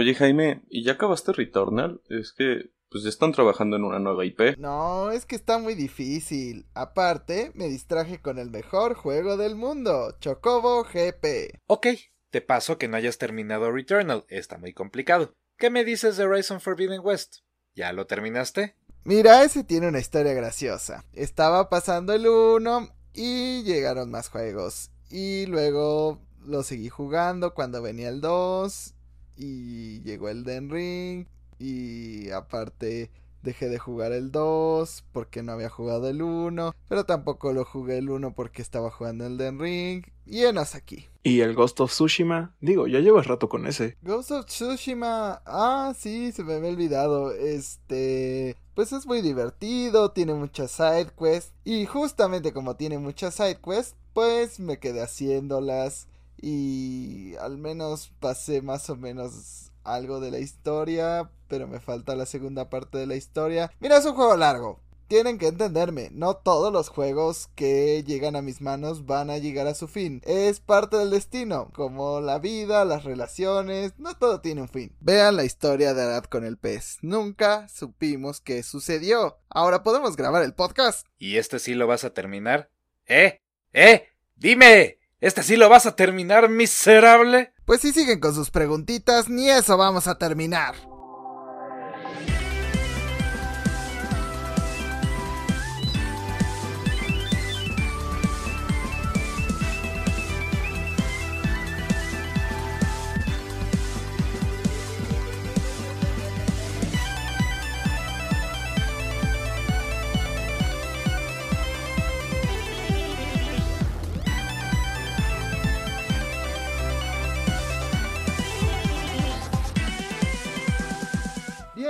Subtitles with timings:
[0.00, 2.00] Oye Jaime, ¿y ya acabaste Returnal?
[2.08, 4.56] Es que pues ya están trabajando en una nueva IP.
[4.56, 6.64] No, es que está muy difícil.
[6.72, 11.60] Aparte, me distraje con el mejor juego del mundo, Chocobo GP.
[11.66, 11.88] Ok,
[12.30, 15.34] te paso que no hayas terminado Returnal, está muy complicado.
[15.58, 17.40] ¿Qué me dices de Horizon Forbidden West?
[17.74, 18.76] ¿Ya lo terminaste?
[19.04, 21.04] Mira, ese tiene una historia graciosa.
[21.12, 24.92] Estaba pasando el 1 y llegaron más juegos.
[25.10, 28.94] Y luego lo seguí jugando cuando venía el 2
[29.40, 31.26] y llegó el Den Ring
[31.58, 33.10] y aparte
[33.42, 37.96] dejé de jugar el 2 porque no había jugado el 1, pero tampoco lo jugué
[37.98, 41.06] el 1 porque estaba jugando el Den Ring y enos aquí.
[41.22, 42.54] ¿Y el Ghost of Tsushima?
[42.60, 43.96] Digo, ya llevas rato con ese.
[44.02, 47.32] Ghost of Tsushima, ah, sí, se me había olvidado.
[47.32, 53.58] Este, pues es muy divertido, tiene muchas side quests y justamente como tiene muchas side
[53.64, 56.08] quests, pues me quedé haciéndolas
[56.40, 62.26] y al menos pasé más o menos algo de la historia, pero me falta la
[62.26, 63.72] segunda parte de la historia.
[63.80, 64.80] Mira, es un juego largo.
[65.08, 69.66] Tienen que entenderme, no todos los juegos que llegan a mis manos van a llegar
[69.66, 70.22] a su fin.
[70.24, 74.94] Es parte del destino, como la vida, las relaciones, no todo tiene un fin.
[75.00, 76.98] Vean la historia de Arad con el pez.
[77.02, 79.40] Nunca supimos qué sucedió.
[79.48, 81.04] Ahora podemos grabar el podcast.
[81.18, 82.70] ¿Y este sí lo vas a terminar?
[83.06, 83.40] ¿Eh?
[83.72, 84.04] ¿Eh?
[84.36, 84.99] Dime.
[85.20, 87.52] ¿Este sí lo vas a terminar, miserable?
[87.66, 90.74] Pues si siguen con sus preguntitas, ni eso vamos a terminar.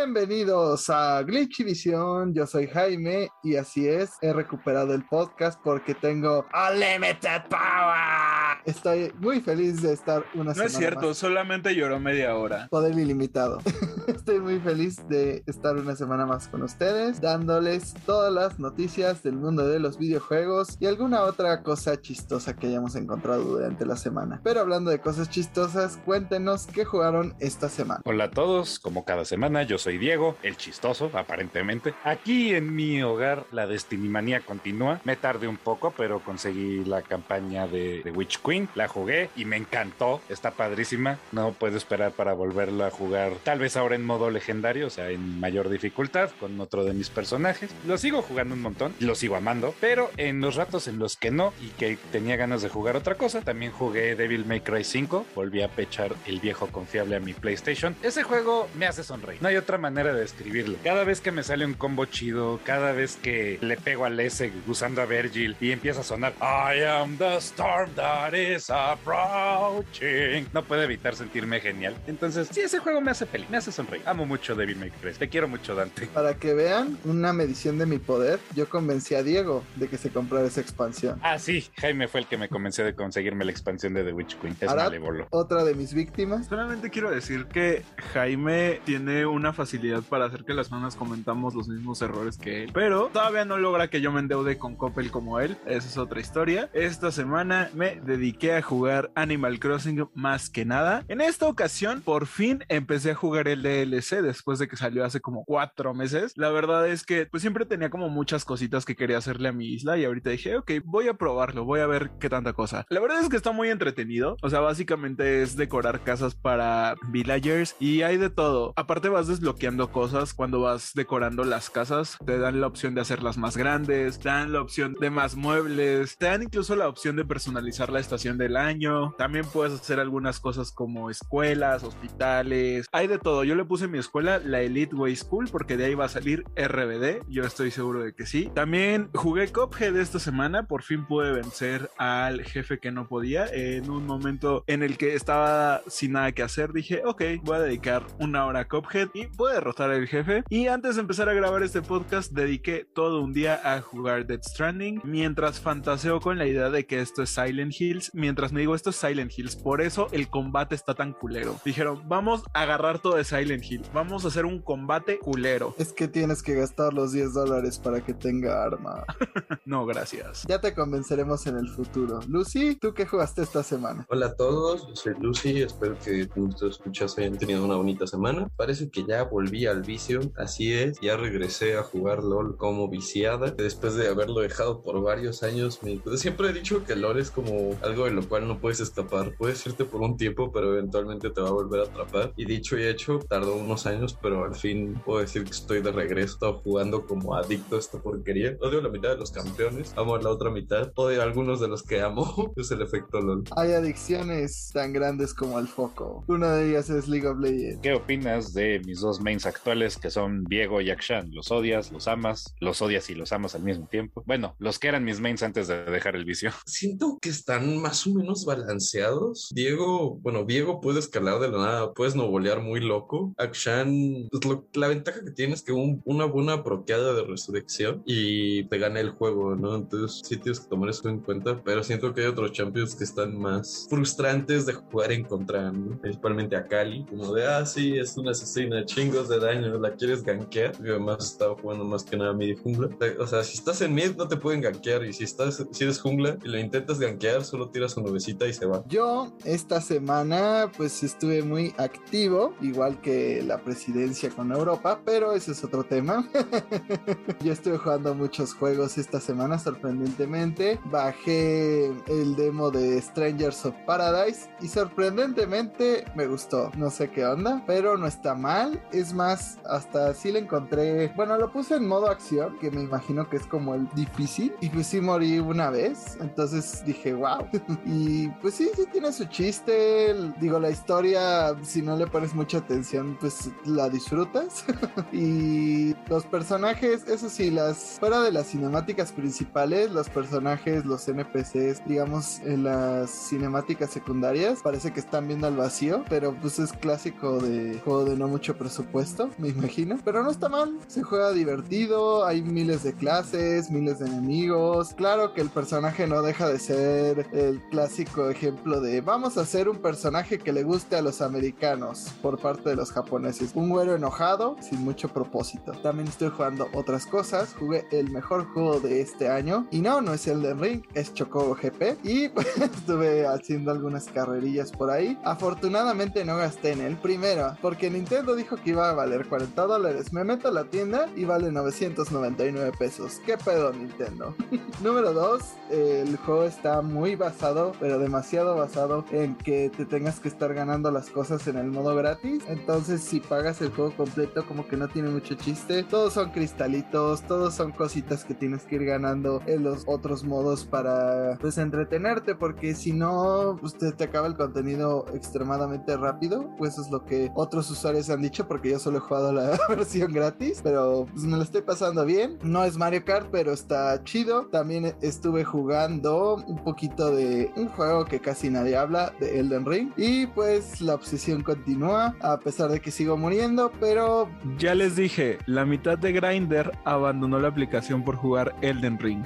[0.03, 5.95] Bienvenidos a Glitchy Visión, yo soy Jaime y así es, he recuperado el podcast porque
[5.95, 8.57] tengo Unlimited Power.
[8.65, 11.19] Estoy muy feliz de estar una No semana es cierto, más.
[11.19, 12.67] solamente lloró media hora.
[12.71, 13.59] Poder ilimitado.
[14.07, 19.35] Estoy muy feliz de estar una semana más con ustedes, dándoles todas las noticias del
[19.35, 24.41] mundo de los videojuegos y alguna otra cosa chistosa que hayamos encontrado durante la semana.
[24.43, 28.01] Pero hablando de cosas chistosas, cuéntenos qué jugaron esta semana.
[28.05, 31.95] Hola a todos, como cada semana, yo soy Diego, el chistoso, aparentemente.
[32.03, 35.01] Aquí en mi hogar la Destinimanía continúa.
[35.05, 39.45] Me tardé un poco, pero conseguí la campaña de, de Witch Queen, la jugué y
[39.45, 40.21] me encantó.
[40.29, 41.19] Está padrísima.
[41.31, 45.11] No puedo esperar para volverla a jugar, tal vez ahora en modo legendario, o sea,
[45.11, 47.71] en mayor dificultad, con otro de mis personajes.
[47.87, 51.31] Lo sigo jugando un montón, lo sigo amando, pero en los ratos en los que
[51.31, 55.27] no y que tenía ganas de jugar otra cosa, también jugué Devil May Cry 5.
[55.35, 57.95] Volví a pechar el viejo confiable a mi PlayStation.
[58.03, 59.43] Ese juego me hace sonreír.
[59.43, 60.77] No hay otra manera de describirlo.
[60.85, 64.53] Cada vez que me sale un combo chido, cada vez que le pego al S
[64.67, 70.65] usando a Virgil y empieza a sonar I am the storm that is approaching, no
[70.65, 71.95] puedo evitar sentirme genial.
[72.07, 74.03] Entonces, sí, ese juego me hace feliz, me hace sonreír.
[74.07, 75.13] Amo mucho Devil May Cry.
[75.15, 76.07] Te quiero mucho, Dante.
[76.07, 80.11] Para que vean una medición de mi poder, yo convencí a Diego de que se
[80.11, 81.19] comprara esa expansión.
[81.23, 84.37] Ah, sí, Jaime fue el que me convenció de conseguirme la expansión de The Witch
[84.37, 84.57] Queen.
[84.61, 85.27] Es Arad, malévolo.
[85.31, 86.47] otra de mis víctimas.
[86.47, 89.70] Solamente quiero decir que Jaime tiene una facilidad
[90.09, 93.89] para hacer que las personas comentamos los mismos errores que él, pero todavía no logra
[93.89, 95.57] que yo me endeude con Coppel como él.
[95.65, 96.69] Esa es otra historia.
[96.73, 101.05] Esta semana me dediqué a jugar Animal Crossing más que nada.
[101.07, 105.21] En esta ocasión, por fin empecé a jugar el DLC después de que salió hace
[105.21, 106.33] como cuatro meses.
[106.37, 109.69] La verdad es que pues siempre tenía como muchas cositas que quería hacerle a mi
[109.69, 112.85] isla y ahorita dije, ok, voy a probarlo, voy a ver qué tanta cosa.
[112.89, 114.37] La verdad es que está muy entretenido.
[114.43, 118.73] O sea, básicamente es decorar casas para villagers y hay de todo.
[118.75, 119.60] Aparte vas desbloqueando
[119.93, 122.17] cosas cuando vas decorando las casas.
[122.25, 126.17] Te dan la opción de hacerlas más grandes, te dan la opción de más muebles,
[126.17, 129.15] te dan incluso la opción de personalizar la estación del año.
[129.19, 132.87] También puedes hacer algunas cosas como escuelas, hospitales.
[132.93, 133.45] Hay de todo.
[133.45, 136.45] Yo le puse mi escuela la Elite Way School porque de ahí va a salir
[136.57, 137.29] RBD.
[137.29, 138.51] Yo estoy seguro de que sí.
[138.55, 140.67] También jugué Cuphead esta semana.
[140.67, 143.47] Por fin pude vencer al jefe que no podía.
[143.47, 147.61] En un momento en el que estaba sin nada que hacer, dije, ok, voy a
[147.61, 150.45] dedicar una hora a Cuphead y puede derrotar al jefe.
[150.49, 154.41] Y antes de empezar a grabar este podcast, dediqué todo un día a jugar Dead
[154.43, 158.77] Stranding, mientras fantaseo con la idea de que esto es Silent Hills, mientras me digo
[158.77, 161.57] esto es Silent Hills, por eso el combate está tan culero.
[161.65, 165.75] Dijeron, vamos a agarrar todo de Silent Hill, vamos a hacer un combate culero.
[165.79, 169.05] Es que tienes que gastar los 10 dólares para que tenga arma.
[169.65, 170.45] no, gracias.
[170.49, 172.21] Ya te convenceremos en el futuro.
[172.29, 174.07] Lucy, ¿tú qué jugaste esta semana?
[174.11, 178.49] Hola a todos, yo soy Lucy, espero que nuestros escuchas hayan tenido una bonita semana.
[178.57, 183.53] Parece que ya volví al vicio, así es, ya regresé a jugar LOL como viciada,
[183.53, 185.83] después de haberlo dejado por varios años.
[185.83, 185.97] Me...
[185.97, 189.35] Pues siempre he dicho que LOL es como algo de lo cual no puedes escapar,
[189.39, 192.35] puedes irte por un tiempo, pero eventualmente te va a volver a atrapar.
[192.37, 195.91] Y dicho y hecho, tardó unos años, pero al fin puedo decir que estoy de
[195.91, 198.59] regreso, he jugando como adicto a esta porquería.
[198.61, 201.83] Odio la mitad de los campeones, amo la otra mitad, odio a algunos de los
[201.83, 203.45] que amo, es el efecto LOL.
[203.57, 206.25] Hay adicciones tan grandes como el foco.
[206.29, 207.81] Una de ellas es League of Legends.
[207.81, 211.31] ¿Qué opinas de mis dos mains actuales que son Diego y Akshan?
[211.33, 214.25] ¿Los odias, los amas, los odias y los amas al mismo tiempo?
[214.27, 216.51] Bueno, los que eran mis mains antes de dejar el vicio.
[216.67, 219.51] Siento que están más o menos balanceados.
[219.55, 223.33] Diego, bueno, Diego puede escalar de la nada, puedes no volear muy loco.
[223.39, 228.03] Akshan, pues lo- la ventaja que tiene es que un- una buena proqueada de resurrección
[228.07, 229.77] y te gana el juego, ¿no?
[229.77, 233.05] Entonces sí tienes que tomar eso en cuenta, pero siento que hay otros champions que
[233.05, 236.01] están más frustrantes de jugar en contra, ¿no?
[236.01, 238.85] principalmente a Kali, como de, ah, sí, es una asesina,
[239.29, 240.73] de daño, la quieres gankear.
[240.83, 242.89] Yo además estaba jugando más que nada y jungla.
[243.19, 246.01] O sea, si estás en mid no te pueden gankear y si estás, si eres
[246.01, 248.83] jungla y lo intentas gankear, solo tiras su nubecita y se va.
[248.89, 255.53] Yo esta semana pues estuve muy activo, igual que la presidencia con Europa, pero ese
[255.53, 256.29] es otro tema.
[257.45, 260.81] Yo estuve jugando muchos juegos esta semana, sorprendentemente.
[260.87, 266.71] Bajé el demo de Strangers of Paradise y sorprendentemente me gustó.
[266.77, 268.83] No sé qué onda, pero no está mal.
[268.93, 271.09] Es más, hasta sí le encontré.
[271.17, 274.55] Bueno, lo puse en modo acción, que me imagino que es como el difícil.
[274.61, 276.17] Y pues sí morí una vez.
[276.21, 277.47] Entonces dije, wow.
[277.87, 280.15] y pues sí, sí tiene su chiste.
[280.41, 284.65] Digo, la historia, si no le pones mucha atención, pues la disfrutas.
[285.13, 291.87] y los personajes, eso sí, las fuera de las cinemáticas principales, los personajes, los NPCs,
[291.87, 297.39] digamos, en las cinemáticas secundarias, parece que están viendo al vacío, pero pues es clásico
[297.39, 298.90] de juego de no mucho presupuesto,
[299.39, 299.99] me imagino.
[300.05, 304.95] Pero no está mal, se juega divertido, hay miles de clases, miles de enemigos.
[304.95, 309.69] Claro que el personaje no deja de ser el clásico ejemplo de vamos a hacer
[309.69, 313.53] un personaje que le guste a los americanos por parte de los japoneses.
[313.55, 315.73] Un güero enojado sin mucho propósito.
[315.83, 317.55] También estoy jugando otras cosas.
[317.59, 319.67] Jugué el mejor juego de este año.
[319.71, 322.05] Y no, no es Elden Ring, es Chocobo GP.
[322.05, 325.19] Y pues, estuve haciendo algunas carrerillas por ahí.
[325.25, 326.97] Afortunadamente no gasté en él.
[326.97, 330.13] Primero, porque Nintendo dijo que iba a valer 40 dólares.
[330.13, 333.21] Me meto a la tienda y vale 999 pesos.
[333.27, 334.35] ¿Qué pedo, Nintendo?
[334.83, 340.29] Número 2, el juego está muy basado, pero demasiado basado en que te tengas que
[340.29, 342.43] estar ganando las cosas en el modo gratis.
[342.49, 345.83] Entonces, si pagas el juego completo, como que no tiene mucho chiste.
[345.85, 350.65] Todos son cristalitos, todos son cositas que tienes que ir ganando en los otros modos
[350.65, 356.51] para pues entretenerte, porque si no, pues te, acaba el contenido extremadamente rápido.
[356.57, 360.13] Pues es lo que otros usuarios han dicho, porque yo solo he jugado la versión
[360.13, 362.39] gratis, pero pues me lo estoy pasando bien.
[362.43, 364.47] No es Mario Kart, pero está chido.
[364.47, 369.91] También estuve jugando un poquito de un juego que casi nadie habla, de Elden Ring.
[369.97, 374.29] Y pues la obsesión continúa, a pesar de que sigo muriendo, pero
[374.59, 379.25] Ya les dije, la mitad de Grinder abandonó la aplicación por jugar Elden Ring.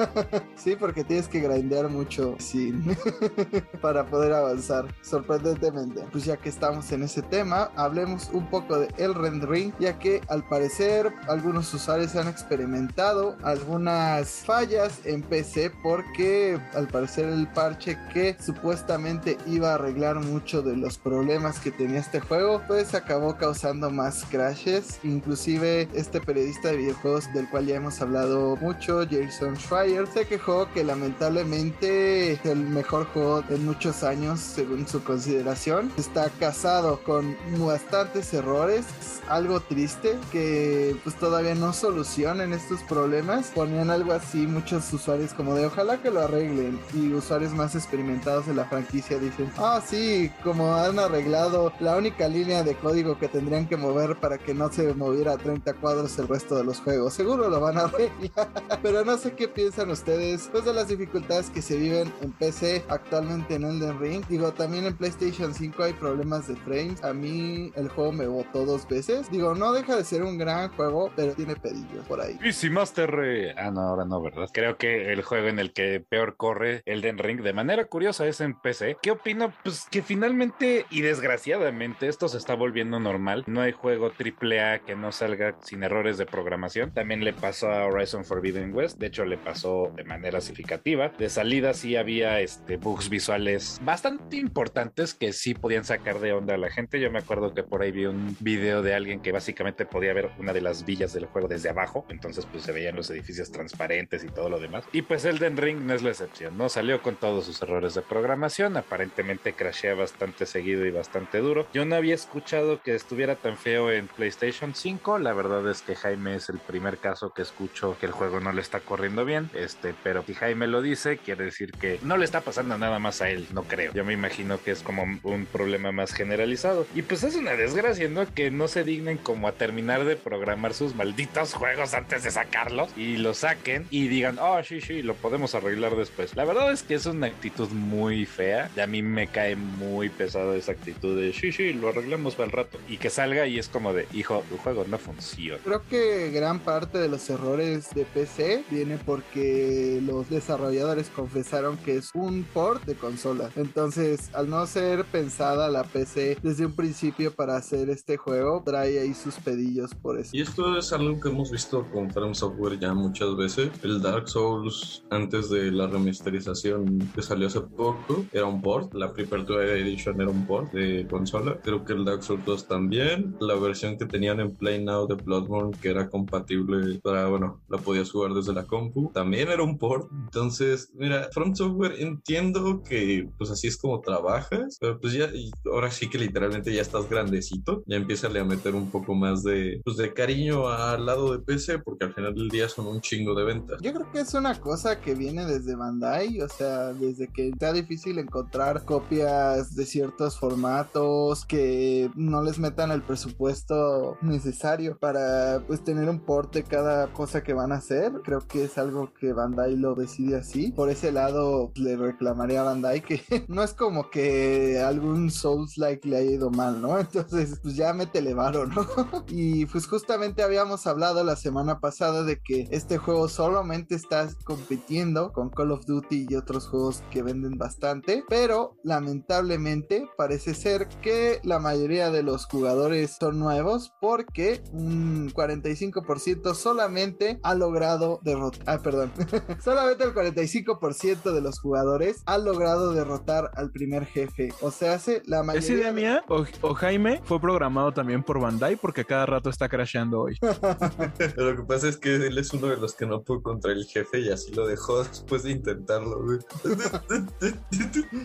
[0.56, 2.96] sí, porque tienes que grindear mucho sin
[3.80, 6.02] para poder avanzar, sorprendentemente.
[6.12, 10.20] Pues ya que estamos en ese tema, hablemos un poco de Elden Ring, ya que
[10.28, 17.98] al parecer algunos usuarios han experimentado algunas fallas en PC porque al parecer el parche
[18.12, 23.36] que supuestamente iba a arreglar mucho de los problemas que tenía este juego, pues acabó
[23.36, 24.98] causando más crashes.
[25.02, 30.68] Inclusive este periodista de videojuegos del cual ya hemos hablado mucho, Jason Schreier, se quejó
[30.72, 38.32] que lamentablemente el mejor juego en muchos años, según su consideración, está casado con bastantes
[38.34, 38.65] errores.
[38.68, 38.86] Es
[39.28, 43.50] algo triste que pues todavía no solucionen estos problemas.
[43.54, 48.46] Ponían algo así muchos usuarios como de ojalá que lo arreglen y usuarios más experimentados
[48.46, 53.28] de la franquicia dicen, ah sí, como han arreglado la única línea de código que
[53.28, 56.80] tendrían que mover para que no se moviera a 30 cuadros el resto de los
[56.80, 57.14] juegos.
[57.14, 58.48] Seguro lo van a arreglar,
[58.82, 62.84] pero no sé qué piensan ustedes pues de las dificultades que se viven en PC
[62.88, 64.24] actualmente en Elden Ring.
[64.28, 67.02] Digo, también en PlayStation 5 hay problemas de frames.
[67.04, 69.30] A mí el juego me botó dos veces.
[69.30, 72.34] Digo, no deja de ser un gran juego, pero tiene pedillos por ahí.
[72.34, 73.14] PC Master.
[73.24, 74.48] eh, Ah, no, ahora no, ¿verdad?
[74.52, 78.40] Creo que el juego en el que peor corre Elden Ring de manera curiosa es
[78.40, 78.96] en PC.
[79.02, 79.52] ¿Qué opino?
[79.62, 83.44] Pues que finalmente y desgraciadamente esto se está volviendo normal.
[83.46, 86.92] No hay juego AAA que no salga sin errores de programación.
[86.92, 88.98] También le pasó a Horizon Forbidden West.
[88.98, 91.10] De hecho, le pasó de manera significativa.
[91.18, 96.54] De salida sí había este, bugs visuales bastante importantes que sí podían sacar de onda
[96.54, 97.00] a la gente.
[97.00, 100.30] Yo me acuerdo que por ahí vi un video de alguien que básicamente podía ver
[100.38, 102.06] una de las villas del juego desde abajo.
[102.08, 104.84] Entonces, pues se veían los edificios transparentes y todo lo demás.
[104.92, 106.68] Y pues Elden Ring no es la excepción, ¿no?
[106.68, 108.76] Salió con todos sus errores de programación.
[108.76, 111.66] Aparentemente crashea bastante seguido y bastante duro.
[111.74, 115.18] Yo no había escuchado que estuviera tan feo en PlayStation 5.
[115.18, 118.52] La verdad es que Jaime es el primer caso que escucho que el juego no
[118.52, 119.50] le está corriendo bien.
[119.54, 123.22] Este, pero si Jaime lo dice, quiere decir que no le está pasando nada más
[123.22, 123.92] a él, no creo.
[123.92, 126.86] Yo me imagino que es como un problema más generalizado.
[126.94, 128.24] Y pues es una desgracia, ¿no?
[128.36, 132.90] Que no se dignen como a terminar de programar sus malditos juegos antes de sacarlos
[132.96, 136.36] y lo saquen y digan, oh, sí, sí, lo podemos arreglar después.
[136.36, 140.10] La verdad es que es una actitud muy fea y a mí me cae muy
[140.10, 142.78] pesado esa actitud de, sí, sí, lo arreglamos para el rato.
[142.88, 145.58] Y que salga y es como de, hijo, tu juego no funciona.
[145.64, 151.96] Creo que gran parte de los errores de PC viene porque los desarrolladores confesaron que
[151.96, 153.50] es un port de consola.
[153.56, 158.98] Entonces, al no ser pensada la PC desde un principio para hacer este juego, trae
[158.98, 160.30] ahí sus pedillos por eso.
[160.32, 163.70] Y esto es algo que hemos visto con From Software ya muchas veces.
[163.82, 168.94] El Dark Souls, antes de la remasterización que salió hace poco, era un port.
[168.94, 171.58] La Prepare Edition era un port de consola.
[171.62, 173.36] Creo que el Dark Souls 2 también.
[173.40, 177.78] La versión que tenían en Play Now de Bloodborne, que era compatible para, bueno, la
[177.78, 180.10] podías jugar desde la compu, también era un port.
[180.12, 185.28] Entonces, mira, From Software entiendo que pues así es como trabajas, pero pues ya,
[185.66, 189.80] ahora sí que literalmente ya estás grandecito, ya empieza a meter un poco más de,
[189.84, 193.34] pues de cariño al lado de PC, porque al final del día son un chingo
[193.34, 193.82] de ventas.
[193.82, 197.72] Yo creo que es una cosa que viene desde Bandai, o sea, desde que está
[197.72, 205.82] difícil encontrar copias de ciertos formatos que no les metan el presupuesto necesario para pues
[205.82, 208.12] tener un port de cada cosa que van a hacer.
[208.22, 210.70] Creo que es algo que Bandai lo decide así.
[210.70, 216.08] Por ese lado le reclamaría a Bandai que no es como que algún Souls like
[216.08, 216.96] le haya ido mal, ¿no?
[217.00, 218.86] Entonces, pues ya me televaro, ¿no?
[219.28, 225.32] y pues justamente habíamos hablado la semana pasada de que este juego solamente está compitiendo
[225.32, 231.40] con Call of Duty y otros juegos que venden bastante, pero lamentablemente parece ser que
[231.42, 238.78] la mayoría de los jugadores son nuevos porque un 45% solamente ha logrado derrotar, ah,
[238.82, 239.12] perdón,
[239.64, 245.22] solamente el 45% de los jugadores ha logrado derrotar al primer jefe, o sea, hace
[245.26, 249.04] la mayoría ¿Es idea de- mía o, o Jaime fue programado también por Bandai porque
[249.04, 250.38] cada rato está crasheando hoy?
[251.36, 253.84] Lo que pasa es que él es uno de los que no pudo contra el
[253.84, 256.38] jefe y así lo dejó después de intentarlo, güey.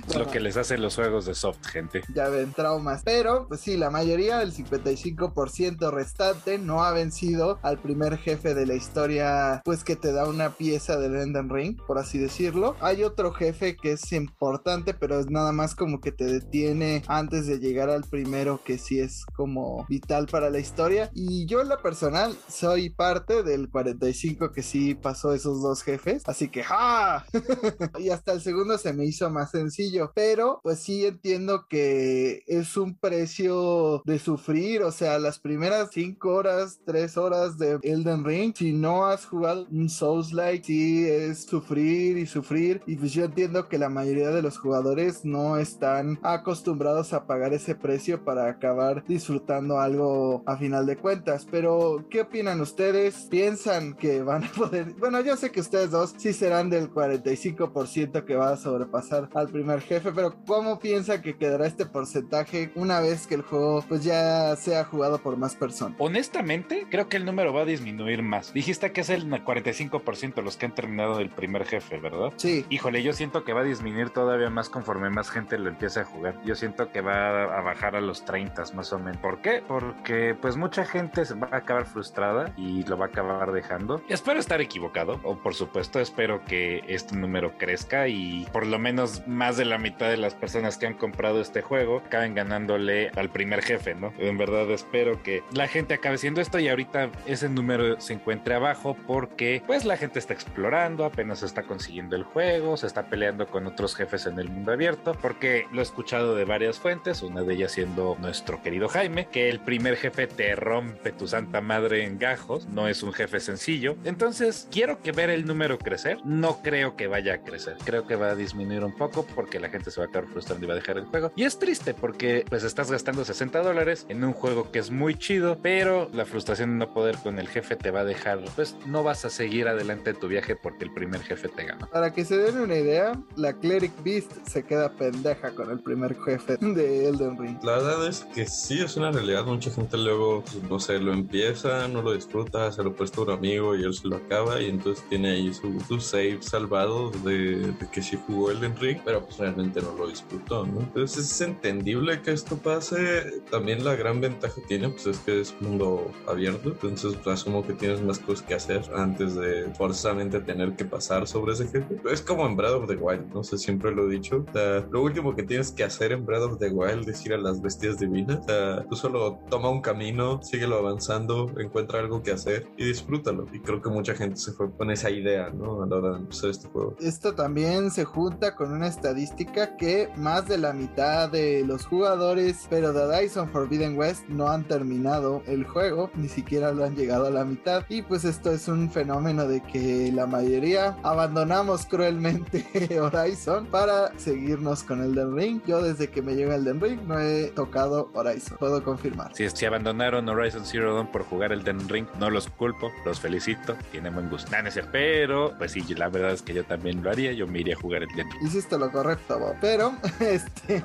[0.08, 2.02] Es lo que les hacen los juegos de soft, gente.
[2.14, 3.02] ya ven traumas.
[3.04, 8.66] Pero, pues sí, la mayoría, el 55% restante, no ha vencido al primer jefe de
[8.66, 12.76] la historia, pues que te da una pieza del Elden Ring, por así decirlo.
[12.80, 17.48] Hay otro jefe que es importante, pero es nada más como que te detiene antes
[17.48, 19.51] de llegar al primero, que sí es como
[19.88, 21.10] vital para la historia.
[21.14, 26.24] Y yo en lo personal soy parte del 45 que sí pasó esos dos jefes.
[26.26, 27.26] Así que, ¡ja!
[28.00, 30.12] y hasta el segundo se me hizo más sencillo.
[30.16, 34.84] Pero pues sí entiendo que es un precio de sufrir.
[34.84, 39.68] O sea, las primeras 5 horas, 3 horas de Elden Ring, si no has jugado
[39.72, 42.82] un Souls like, sí es sufrir y sufrir.
[42.86, 47.54] Y pues yo entiendo que la mayoría de los jugadores no están acostumbrados a pagar
[47.54, 51.48] ese precio para acabar disfrutando algo a final de cuentas.
[51.50, 53.28] Pero, ¿qué opinan ustedes?
[53.30, 54.94] ¿Piensan que van a poder?
[55.00, 59.50] Bueno, yo sé que ustedes dos sí serán del 45% que va a sobrepasar al
[59.50, 64.04] primer jefe, pero ¿cómo piensan que quedará este porcentaje una vez que el juego pues
[64.04, 65.98] ya sea jugado por más personas?
[66.00, 68.54] Honestamente, creo que el número va a disminuir más.
[68.54, 72.34] Dijiste que es el 45% los que han terminado el primer jefe, ¿verdad?
[72.38, 76.00] Sí, Híjole, yo siento que va a disminuir todavía más conforme más gente lo empiece
[76.02, 76.42] a jugar.
[76.46, 79.20] Yo siento que va a bajar a los 30 más o menos.
[79.32, 79.64] ¿Por qué?
[79.66, 84.02] Porque pues mucha gente se va a acabar frustrada y lo va a acabar dejando.
[84.10, 89.26] Espero estar equivocado, o por supuesto espero que este número crezca y por lo menos
[89.30, 93.30] más de la mitad de las personas que han comprado este juego acaben ganándole al
[93.30, 94.12] primer jefe, ¿no?
[94.18, 98.56] En verdad espero que la gente acabe siendo esto y ahorita ese número se encuentre
[98.56, 103.48] abajo porque pues la gente está explorando, apenas está consiguiendo el juego, se está peleando
[103.48, 107.44] con otros jefes en el mundo abierto, porque lo he escuchado de varias fuentes, una
[107.44, 112.06] de ellas siendo nuestro querido Jaime Que el primer jefe te rompe tu santa madre
[112.06, 113.96] en gajos, no es un jefe sencillo.
[114.04, 116.20] Entonces, quiero que ver el número crecer.
[116.24, 117.78] No creo que vaya a crecer.
[117.86, 120.66] Creo que va a disminuir un poco porque la gente se va a quedar frustrando
[120.66, 121.32] y va a dejar el juego.
[121.36, 125.16] Y es triste porque pues estás gastando 60 dólares en un juego que es muy
[125.16, 128.76] chido, pero la frustración de no poder con el jefe te va a dejar, pues
[128.86, 131.88] no vas a seguir adelante en tu viaje porque el primer jefe te ganó.
[131.88, 136.16] Para que se den una idea, la Cleric Beast se queda pendeja con el primer
[136.24, 137.58] jefe de Elden Ring.
[137.64, 139.46] La verdad es que sí es una realidad.
[139.46, 143.24] Mucha gente luego, pues, no sé, lo empieza, no lo disfruta, se lo presta a
[143.26, 147.12] un amigo y él se lo acaba y entonces tiene ahí su, su save salvado
[147.24, 150.82] de, que sí jugó Elden Ring, pero pues realmente no lo disfrutó, ¿no?
[150.82, 153.42] Entonces es entendible que esto pase.
[153.50, 157.74] También la gran ventaja tiene, pues es que es mundo abierto, entonces pues, asumo que
[157.74, 162.02] tienes más cosas que hacer antes de forzosamente tener que pasar sobre ese jefe.
[162.12, 164.46] Es como en Breath of the Wild, no sé, siempre lo he dicho.
[164.92, 167.62] Lo último que tienes que hacer en Breath of the Wild es ir a las
[167.62, 168.40] bestias divinas.
[168.40, 173.46] O sea, tú solo toma un camino, síguelo avanzando, encuentra algo que hacer y disfrútalo.
[173.54, 175.82] Y creo que mucha gente se fue con esa idea, ¿no?
[175.82, 176.98] A la hora de empezar este juego.
[177.00, 182.68] Esto también se junta con una estadística que más de la mitad de los jugadores,
[182.70, 187.28] pero de Dyson Forbidden West no han terminado el juego, ni siquiera lo han llegado
[187.28, 187.86] a la mitad.
[187.88, 192.66] Y pues esto es un fenómeno de que la mayoría abandonamos cruelmente
[193.00, 195.62] Horizon para seguirnos con Elden Ring.
[195.66, 199.32] Yo desde que me llega Elden Ring no he tocado Horizon, confirmar.
[199.34, 203.20] Si, si abandonaron Horizon Zero Dawn por jugar el Den Ring, no los culpo, los
[203.20, 204.52] felicito, tienen buen gusto.
[204.52, 207.60] Nah, no pero pues sí, la verdad es que yo también lo haría, yo me
[207.60, 208.44] iría a jugar el Den Ring.
[208.44, 209.56] Hiciste lo correcto, Bob.
[209.62, 210.84] Pero, este,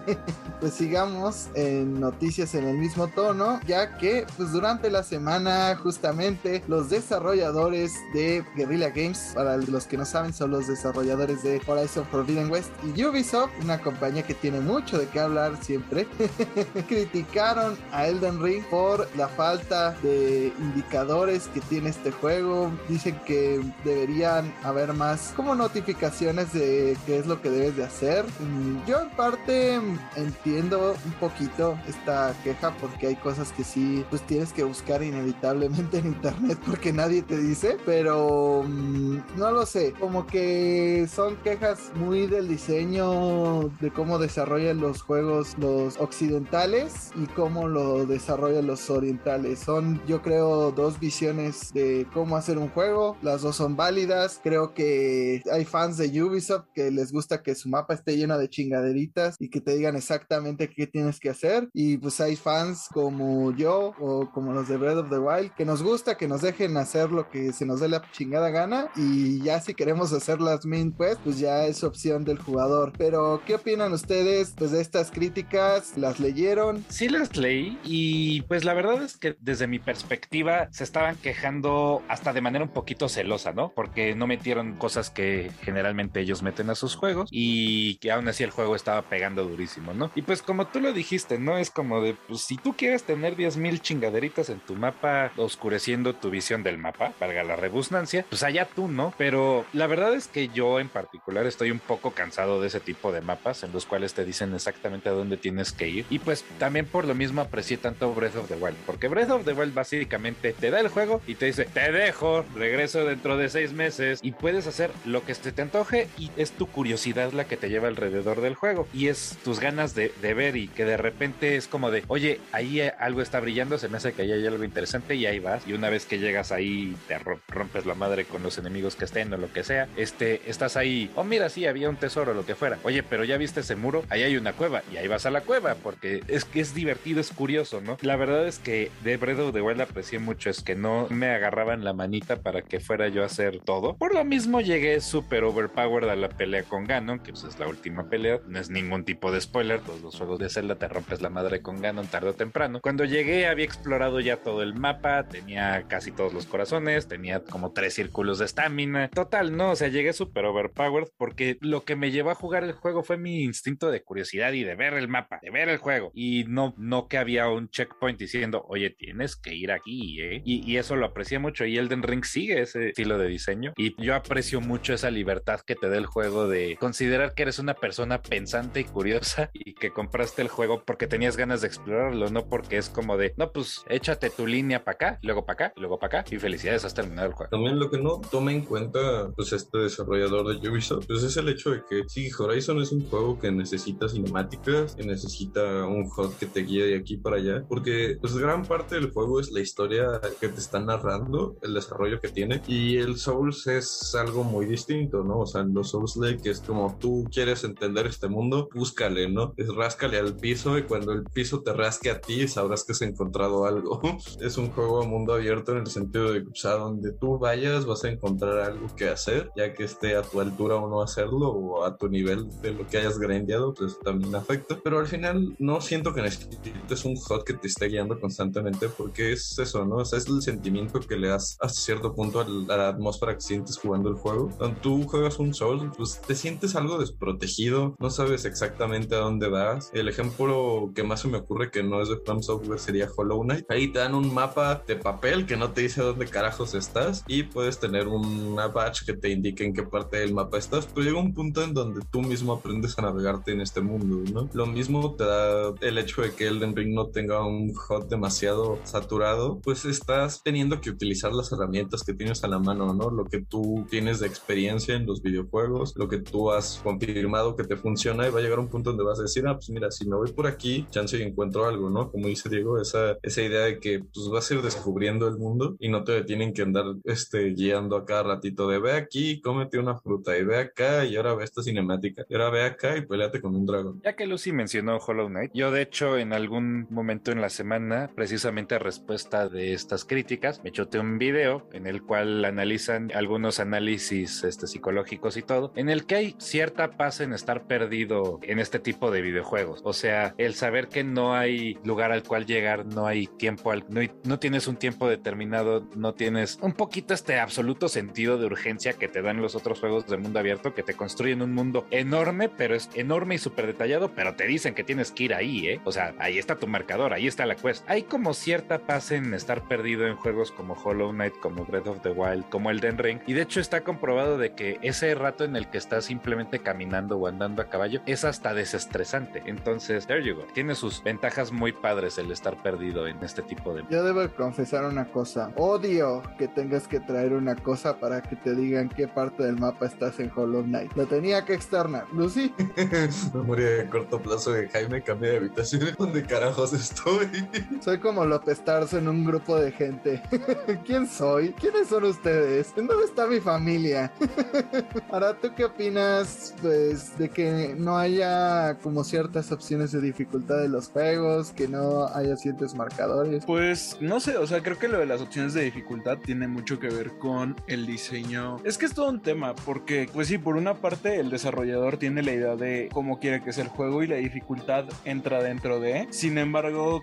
[0.60, 6.62] pues sigamos en noticias en el mismo tono, ya que, pues durante la semana, justamente,
[6.68, 12.06] los desarrolladores de Guerrilla Games, para los que no saben, son los desarrolladores de Horizon
[12.06, 16.06] Forbidden West y Ubisoft, una compañía que tiene mucho de qué hablar siempre,
[16.88, 22.70] criticaron a Elden Ring por la falta de indicadores que tiene este juego.
[22.88, 28.24] Dicen que deberían haber más como notificaciones de qué es lo que debes de hacer.
[28.40, 29.80] Mm, Yo en parte
[30.16, 35.98] entiendo un poquito esta queja porque hay cosas que sí pues tienes que buscar inevitablemente
[35.98, 41.90] en internet porque nadie te dice, pero mm, no lo sé, como que son quejas
[41.94, 48.88] muy del diseño de cómo desarrollan los juegos los occidentales y cómo lo desarrollan los
[48.88, 49.58] orientales.
[49.58, 54.72] Son yo creo dos visiones de cómo hacer un juego, las dos son válidas, creo
[54.72, 59.36] que hay fans de Ubisoft que les gusta que su mapa esté lleno de chingaderitas
[59.38, 61.68] y que te digan exactamente qué tienes que hacer.
[61.74, 65.66] Y pues hay fans como yo o como los de Breath of the Wild que
[65.66, 68.90] nos gusta que nos dejen hacer lo que se nos dé la chingada gana.
[68.96, 72.92] Y ya si queremos hacer las main quest pues ya es opción del jugador.
[72.96, 78.64] Pero qué opinan ustedes pues de estas críticas las leyeron Sí las leí y pues
[78.64, 83.08] la verdad es que desde mi perspectiva se estaban quejando hasta de manera un poquito
[83.08, 83.72] celosa, ¿no?
[83.74, 88.44] Porque no metieron cosas que generalmente ellos meten a sus juegos y que aún así
[88.44, 90.10] el juego estaba pegando durísimo, ¿no?
[90.14, 91.58] Y pues como tú lo dijiste, ¿no?
[91.58, 96.30] Es como de, pues si tú quieres tener 10.000 chingaderitas en tu mapa oscureciendo tu
[96.30, 99.14] visión del mapa, valga la redundancia, pues allá tú, ¿no?
[99.18, 103.12] Pero la verdad es que yo en particular estoy un poco cansado de ese tipo
[103.12, 106.06] de mapas en los cuales te dicen exactamente a dónde tienes que ir.
[106.10, 109.44] Y pues también por lo mismo aprecié tanto Breath of the Wild, porque Breath of
[109.46, 113.48] the Wild básicamente te da el juego y te dice, te dejo, regreso dentro de
[113.48, 117.46] seis meses y puedes hacer lo que se te antoje y es tu curiosidad la
[117.46, 120.84] que te lleva alrededor del juego y es tus ganas de, de ver y que
[120.84, 124.20] de repente es como de, oye, ahí eh, algo está brillando, se me hace que
[124.20, 127.40] ahí hay algo interesante y ahí vas y una vez que llegas ahí te ro-
[127.48, 131.10] rompes la madre con los enemigos que estén o lo que sea, este, estás ahí,
[131.14, 134.04] oh mira, sí, había un tesoro, lo que fuera, oye, pero ya viste ese muro,
[134.10, 137.18] ahí hay una cueva y ahí vas a la cueva porque es que es divertido,
[137.20, 137.96] es curioso, ¿no?
[138.02, 141.28] La verdad es que de Breath of the Wild aprecié mucho, es que no me
[141.28, 143.96] agarraban la manita para que fuera yo a hacer todo.
[143.96, 147.68] Por lo mismo llegué súper overpowered a la pelea con Ganon, que pues es la
[147.68, 151.22] última pelea, no es ningún tipo de spoiler, todos los juegos de Zelda te rompes
[151.22, 152.80] la madre con Ganon tarde o temprano.
[152.80, 157.72] Cuando llegué había explorado ya todo el mapa, tenía casi todos los corazones, tenía como
[157.72, 159.08] tres círculos de estamina.
[159.10, 162.72] Total, no, o sea, llegué súper overpowered porque lo que me llevó a jugar el
[162.72, 166.10] juego fue mi instinto de curiosidad y de ver el mapa, de ver el juego.
[166.14, 170.42] Y no, no que había un checkpoint diciendo, oye, tienes que ir aquí, ¿eh?
[170.44, 171.64] Y, y eso lo aprecié mucho.
[171.64, 173.72] Y Elden Ring sigue ese estilo de diseño.
[173.76, 177.58] Y yo aprecio mucho esa libertad que te da el juego de considerar que eres
[177.58, 182.30] una persona pensante y curiosa y que compraste el juego porque tenías ganas de explorarlo,
[182.30, 185.72] no porque es como de, no, pues échate tu línea para acá, luego para acá,
[185.76, 187.50] luego para acá y felicidades, has terminado el juego.
[187.50, 191.48] También lo que no toma en cuenta pues este desarrollador de Ubisoft pues es el
[191.48, 196.34] hecho de que sí, Horizon es un juego que necesita cinemáticas, que necesita un HUD
[196.34, 200.20] que te guíe aquí para allá, porque pues gran parte del juego es la historia
[200.40, 205.24] que te está narrando, el desarrollo que tiene, y el Souls es algo muy distinto,
[205.24, 205.40] ¿no?
[205.40, 209.54] O sea, los Souls Lake es como tú quieres entender este mundo, búscale, ¿no?
[209.56, 213.02] Es ráscale al piso y cuando el piso te rasque a ti, sabrás que has
[213.02, 214.00] encontrado algo.
[214.40, 217.38] es un juego a mundo abierto en el sentido de que, o sea, donde tú
[217.38, 221.02] vayas vas a encontrar algo que hacer, ya que esté a tu altura o no
[221.02, 224.78] hacerlo, o a tu nivel de lo que hayas grandeado, pues también afecta.
[224.82, 229.32] Pero al final no siento que necesites un HUD que te esté guiando constantemente, porque
[229.32, 229.96] es eso, ¿no?
[229.96, 233.40] O sea, es el sentimiento que le das hasta cierto punto a la atmósfera que
[233.40, 234.50] sientes jugando el juego.
[234.56, 239.48] Cuando tú juegas un Soul, pues te sientes algo desprotegido, no sabes exactamente a dónde
[239.48, 239.90] vas.
[239.92, 243.42] El ejemplo que más se me ocurre que no es de From Software sería Hollow
[243.42, 243.64] Knight.
[243.70, 247.44] Ahí te dan un mapa de papel que no te dice dónde carajos estás y
[247.44, 251.18] puedes tener una badge que te indique en qué parte del mapa estás, pero llega
[251.18, 254.48] un punto en donde tú mismo aprendes a navegarte en este mundo, ¿no?
[254.52, 258.78] Lo mismo te da el hecho de que Elden Ring no tenga un HUD demasiado
[258.84, 263.10] saturado, pues estás teniendo que utilizar las herramientas que tienes a la mano, ¿no?
[263.10, 267.64] Lo que tú tienes de experiencia en los videojuegos, lo que tú has confirmado que
[267.64, 269.90] te funciona y va a llegar un punto donde vas a decir, ah, pues mira,
[269.90, 272.10] si me voy por aquí, chance y encuentro algo, ¿no?
[272.10, 275.76] Como dice Diego, esa, esa idea de que pues vas a ir descubriendo el mundo
[275.78, 279.78] y no te tienen que andar este, guiando a cada ratito de ve aquí, cómete
[279.78, 283.06] una fruta y ve acá y ahora ve esta cinemática y ahora ve acá y
[283.06, 284.00] peleate con un dragón.
[284.04, 288.10] Ya que Lucy mencionó Hollow Knight, yo de hecho en algún momento en la semana,
[288.14, 293.60] precisamente a respuesta de estas críticas, me choteé un video en el cual analizan algunos
[293.60, 298.58] análisis este, psicológicos y todo, en el que hay cierta paz en estar perdido en
[298.58, 299.80] este tipo de videojuegos.
[299.84, 303.84] O sea, el saber que no hay lugar al cual llegar, no hay tiempo, al,
[303.88, 308.94] no, no tienes un tiempo determinado, no tienes un poquito este absoluto sentido de urgencia
[308.94, 312.48] que te dan los otros juegos de mundo abierto que te construyen un mundo enorme,
[312.48, 315.80] pero es enorme y súper detallado, pero te dicen que tienes que ir ahí, ¿eh?
[315.84, 317.88] O sea, ahí está tu marcador, ahí está la quest.
[317.88, 322.02] Hay como cierta paz en estar perdido en juegos como Hollow Knight, como Breath of
[322.02, 325.56] the Wild, como Elden Ring, y de hecho está comprobado de que ese rato en
[325.56, 329.42] el que estás simplemente caminando o andando a caballo es hasta desestresante.
[329.46, 330.44] Entonces, there you go.
[330.52, 333.82] Tiene sus ventajas muy padres el estar perdido en este tipo de...
[333.88, 335.52] Yo debo confesar una cosa.
[335.56, 339.86] Odio que tengas que traer una cosa para que te digan qué parte del mapa
[339.86, 340.92] estás en Hollow Knight.
[340.94, 342.04] Lo tenía que externar.
[342.12, 342.52] Lucy.
[343.34, 345.94] Memoria de corto plazo de Jaime cambia de habitación.
[345.98, 346.22] ¿Dónde
[346.72, 347.28] estoy?
[347.80, 350.22] Soy como López Tarso en un grupo de gente.
[350.86, 351.52] ¿Quién soy?
[351.52, 352.72] ¿Quiénes son ustedes?
[352.76, 354.12] ¿En dónde está mi familia?
[355.10, 360.68] Ahora, ¿tú qué opinas, pues, de que no haya como ciertas opciones de dificultad de
[360.68, 363.44] los juegos, que no haya ciertos marcadores?
[363.44, 366.78] Pues, no sé, o sea, creo que lo de las opciones de dificultad tiene mucho
[366.78, 368.56] que ver con el diseño.
[368.64, 372.22] Es que es todo un tema, porque, pues sí, por una parte, el desarrollador tiene
[372.22, 376.06] la idea de cómo quiere que sea el juego y la dificultad entra dentro de.
[376.10, 376.55] Sin embargo,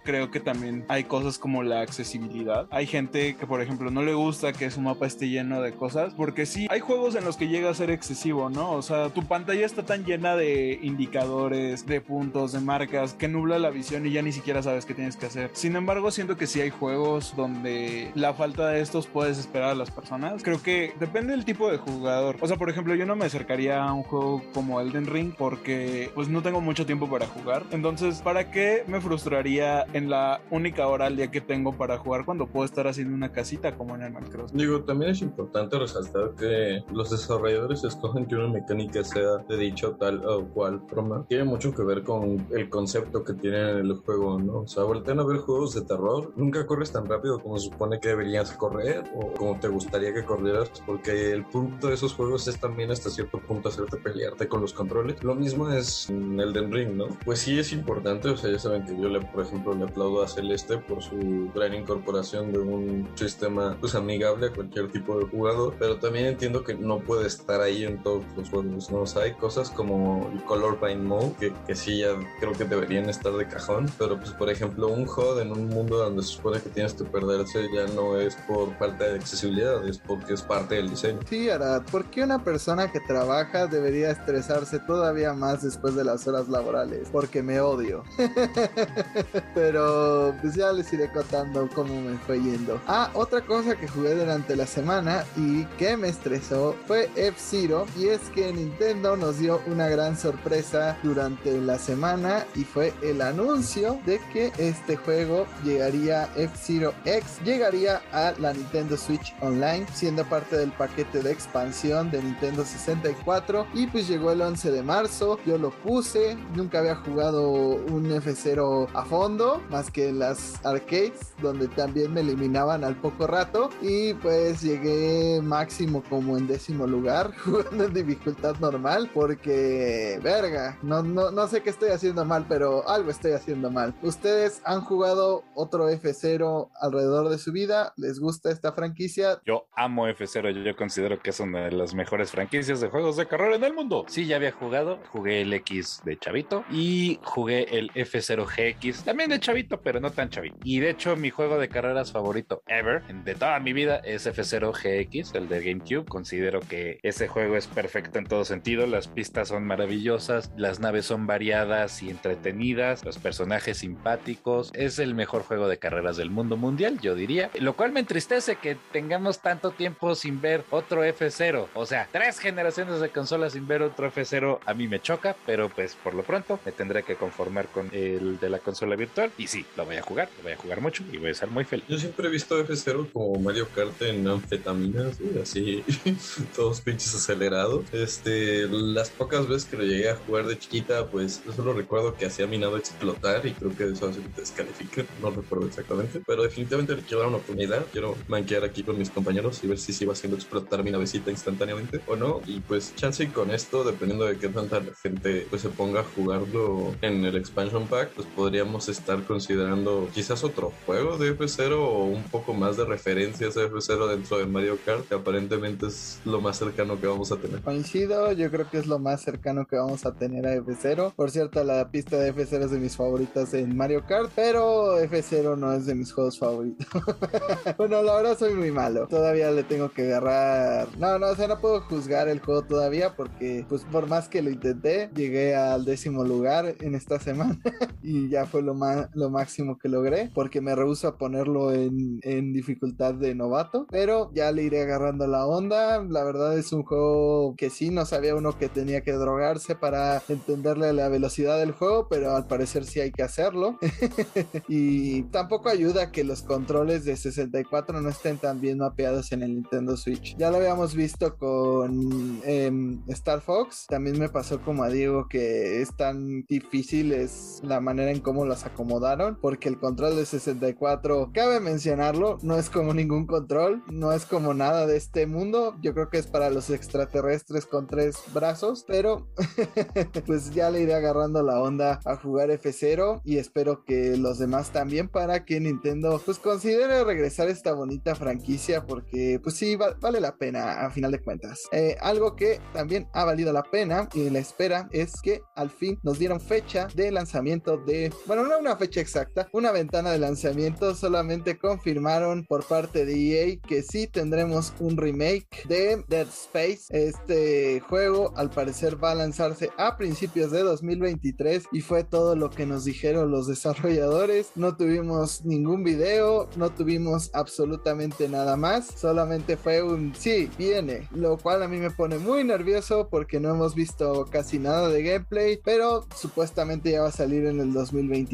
[0.03, 2.67] creo que también hay cosas como la accesibilidad.
[2.71, 6.13] Hay gente que, por ejemplo, no le gusta que su mapa esté lleno de cosas,
[6.13, 8.71] porque sí, hay juegos en los que llega a ser excesivo, ¿no?
[8.71, 13.59] O sea, tu pantalla está tan llena de indicadores, de puntos, de marcas, que nubla
[13.59, 15.51] la visión y ya ni siquiera sabes qué tienes que hacer.
[15.53, 19.75] Sin embargo, siento que sí hay juegos donde la falta de estos puedes esperar a
[19.75, 20.43] las personas.
[20.43, 22.37] Creo que depende del tipo de jugador.
[22.41, 26.11] O sea, por ejemplo, yo no me acercaría a un juego como Elden Ring porque
[26.15, 27.63] pues no tengo mucho tiempo para jugar.
[27.71, 32.25] Entonces, ¿para qué me frustraría en la única hora al día que tengo para jugar
[32.25, 34.57] cuando puedo estar haciendo una casita como en Animal Crossing?
[34.57, 39.95] Digo, también es importante resaltar que los desarrolladores escogen que una mecánica sea de dicho
[39.99, 41.25] tal o cual forma.
[41.27, 44.59] Tiene mucho que ver con el concepto que tiene el juego, ¿no?
[44.59, 47.99] O sea, voltean a ver juegos de terror, nunca corres tan rápido como se supone
[47.99, 52.47] que deberías correr o como te gustaría que corrieras, porque el punto de esos juegos
[52.47, 55.23] es también hasta cierto punto hacerte pelearte con los controles.
[55.23, 57.07] Lo mismo es en Elden Ring, ¿no?
[57.25, 60.23] Pues sí es importante, o sea, ya saben que yo, le, por ejemplo, le aplaudo
[60.23, 65.25] a Celeste por su gran incorporación de un sistema pues amigable a cualquier tipo de
[65.25, 69.01] jugador, pero también entiendo que no puede estar ahí en todos los juegos, ¿no?
[69.01, 72.65] O sea, hay cosas como el Color Paint Mode que, que sí ya creo que
[72.65, 76.29] deberían estar de cajón, pero pues por ejemplo un HUD en un mundo donde se
[76.29, 80.41] supone que tienes que perderse ya no es por falta de accesibilidad, es porque es
[80.41, 81.19] parte del diseño.
[81.27, 86.27] Sí, Arad, ¿por qué una persona que trabaja debería estresarse todavía más después de las
[86.27, 87.09] horas laborales?
[87.11, 88.03] Porque me odio.
[89.53, 92.79] Pero pues ya les iré contando cómo me fue yendo.
[92.87, 98.07] Ah, otra cosa que jugué durante la semana y que me estresó fue F-Zero y
[98.07, 103.99] es que Nintendo nos dio una gran sorpresa durante la semana y fue el anuncio
[104.05, 110.57] de que este juego llegaría F-Zero X llegaría a la Nintendo Switch Online siendo parte
[110.57, 115.57] del paquete de expansión de Nintendo 64 y pues llegó el 11 de marzo yo
[115.57, 121.67] lo puse nunca había jugado un F0 a fondo, más que en las arcades, donde
[121.67, 123.69] también me eliminaban al poco rato.
[123.79, 131.03] Y pues llegué máximo como en décimo lugar, jugando en dificultad normal, porque, verga, no,
[131.03, 133.93] no, no sé qué estoy haciendo mal, pero algo estoy haciendo mal.
[134.01, 137.93] ¿Ustedes han jugado otro F0 alrededor de su vida?
[137.97, 139.39] ¿Les gusta esta franquicia?
[139.45, 143.17] Yo amo F0, yo, yo considero que es una de las mejores franquicias de juegos
[143.17, 144.05] de carrera en el mundo.
[144.07, 149.39] Sí, ya había jugado, jugué el X de chavito y jugué el F0GX, también de
[149.39, 150.57] chavito, pero no tan chavito.
[150.63, 155.35] Y de hecho, mi juego de carreras favorito ever de toda mi vida es F0GX,
[155.35, 156.05] el de GameCube.
[156.05, 158.85] Considero que ese juego es perfecto en todo sentido.
[158.87, 164.71] Las pistas son maravillosas, las naves son variadas y entretenidas, los personajes simpáticos.
[164.73, 167.49] Es el mejor juego de carreras del mundo mundial, yo diría.
[167.59, 171.67] Lo cual me entristece que tengamos tanto tiempo sin ver otro F0.
[171.73, 175.69] O sea, tres generaciones de consolas sin ver otro F0 a mí me choca, pero
[175.69, 179.31] pues por lo pronto me tendré que conformar con el de la consola virtual.
[179.37, 181.49] Y sí, lo voy a jugar, lo voy a jugar mucho y voy a estar
[181.49, 181.85] muy feliz.
[181.87, 185.83] Yo siempre he visto F0 como Mario Kart en anfetaminas, güey, así,
[186.55, 187.85] todos pinches acelerados.
[187.93, 192.15] Este, las pocas veces que lo llegué a jugar de chiquita, pues yo solo recuerdo
[192.15, 196.21] que hacía mi explotar y creo que eso hace que te descalifique, no recuerdo exactamente,
[196.25, 199.77] pero definitivamente le quiero dar una oportunidad, quiero manquear aquí con mis compañeros y ver
[199.77, 203.83] si iba haciendo explotar mi navecita instantáneamente o no, y pues chance y con esto,
[203.83, 208.27] dependiendo de qué tanta gente pues se ponga a jugarlo en el expansion pack, pues
[208.35, 213.61] podríamos estar considerando quizás otro juego de F0 o un poco más de referencias a
[213.61, 217.61] F0 dentro de Mario Kart, que aparentemente es lo más cercano que vamos a tener.
[217.61, 221.13] Coincido, yo creo que es lo más cercano que vamos a tener a F0.
[221.13, 225.57] Por cierto, la pista de F0 es de mis favoritas en Mario Kart, pero F0
[225.57, 226.87] no es de mis juegos favoritos.
[227.77, 229.07] bueno, la verdad soy muy malo.
[229.07, 230.87] Todavía le tengo que agarrar.
[230.97, 234.41] No, no, o sea, no puedo juzgar el juego todavía porque, pues, por más que
[234.41, 237.59] lo intenté, llegué al décimo lugar en esta semana
[238.01, 238.75] y ya fue lo,
[239.13, 244.31] lo máximo que logré porque me rehuso a ponerlo en, en dificultad de novato, pero
[244.33, 246.03] ya le iré agarrando la onda.
[246.03, 250.21] La verdad es un juego que sí, no sabía uno que tenía que drogarse para
[250.27, 253.77] entenderle la velocidad del juego, pero al parecer sí hay que hacerlo.
[254.67, 259.55] y tampoco ayuda que los controles de 64 no estén tan bien mapeados en el
[259.55, 260.35] Nintendo Switch.
[260.37, 262.71] Ya lo habíamos visto con eh,
[263.07, 268.11] Star Fox, también me pasó como a Diego que es tan difícil es la manera
[268.11, 273.25] en cómo los acomodaron, porque el control de 64, cabe mencionarlo, no es como ningún
[273.25, 277.65] control, no es como nada de este mundo, yo creo que es para los extraterrestres
[277.65, 279.27] con tres brazos, pero
[280.25, 284.69] pues ya le iré agarrando la onda a jugar F0 y espero que los demás
[284.71, 290.19] también para que Nintendo pues considere regresar esta bonita franquicia porque pues sí va- vale
[290.19, 291.63] la pena a final de cuentas.
[291.71, 295.99] Eh, algo que también ha valido la pena y la espera es que al fin
[296.03, 301.57] nos dieron fecha de lanzamiento de, bueno, una fecha exacta, una ventana de lanzamiento, solamente
[301.57, 306.85] confirmaron por parte de EA que sí tendremos un remake de Dead Space.
[306.89, 312.49] Este juego al parecer va a lanzarse a principios de 2023 y fue todo lo
[312.49, 314.51] que nos dijeron los desarrolladores.
[314.55, 321.37] No tuvimos ningún video, no tuvimos absolutamente nada más, solamente fue un sí, viene, lo
[321.37, 325.59] cual a mí me pone muy nervioso porque no hemos visto casi nada de gameplay,
[325.63, 328.32] pero supuestamente ya va a salir en el 2023.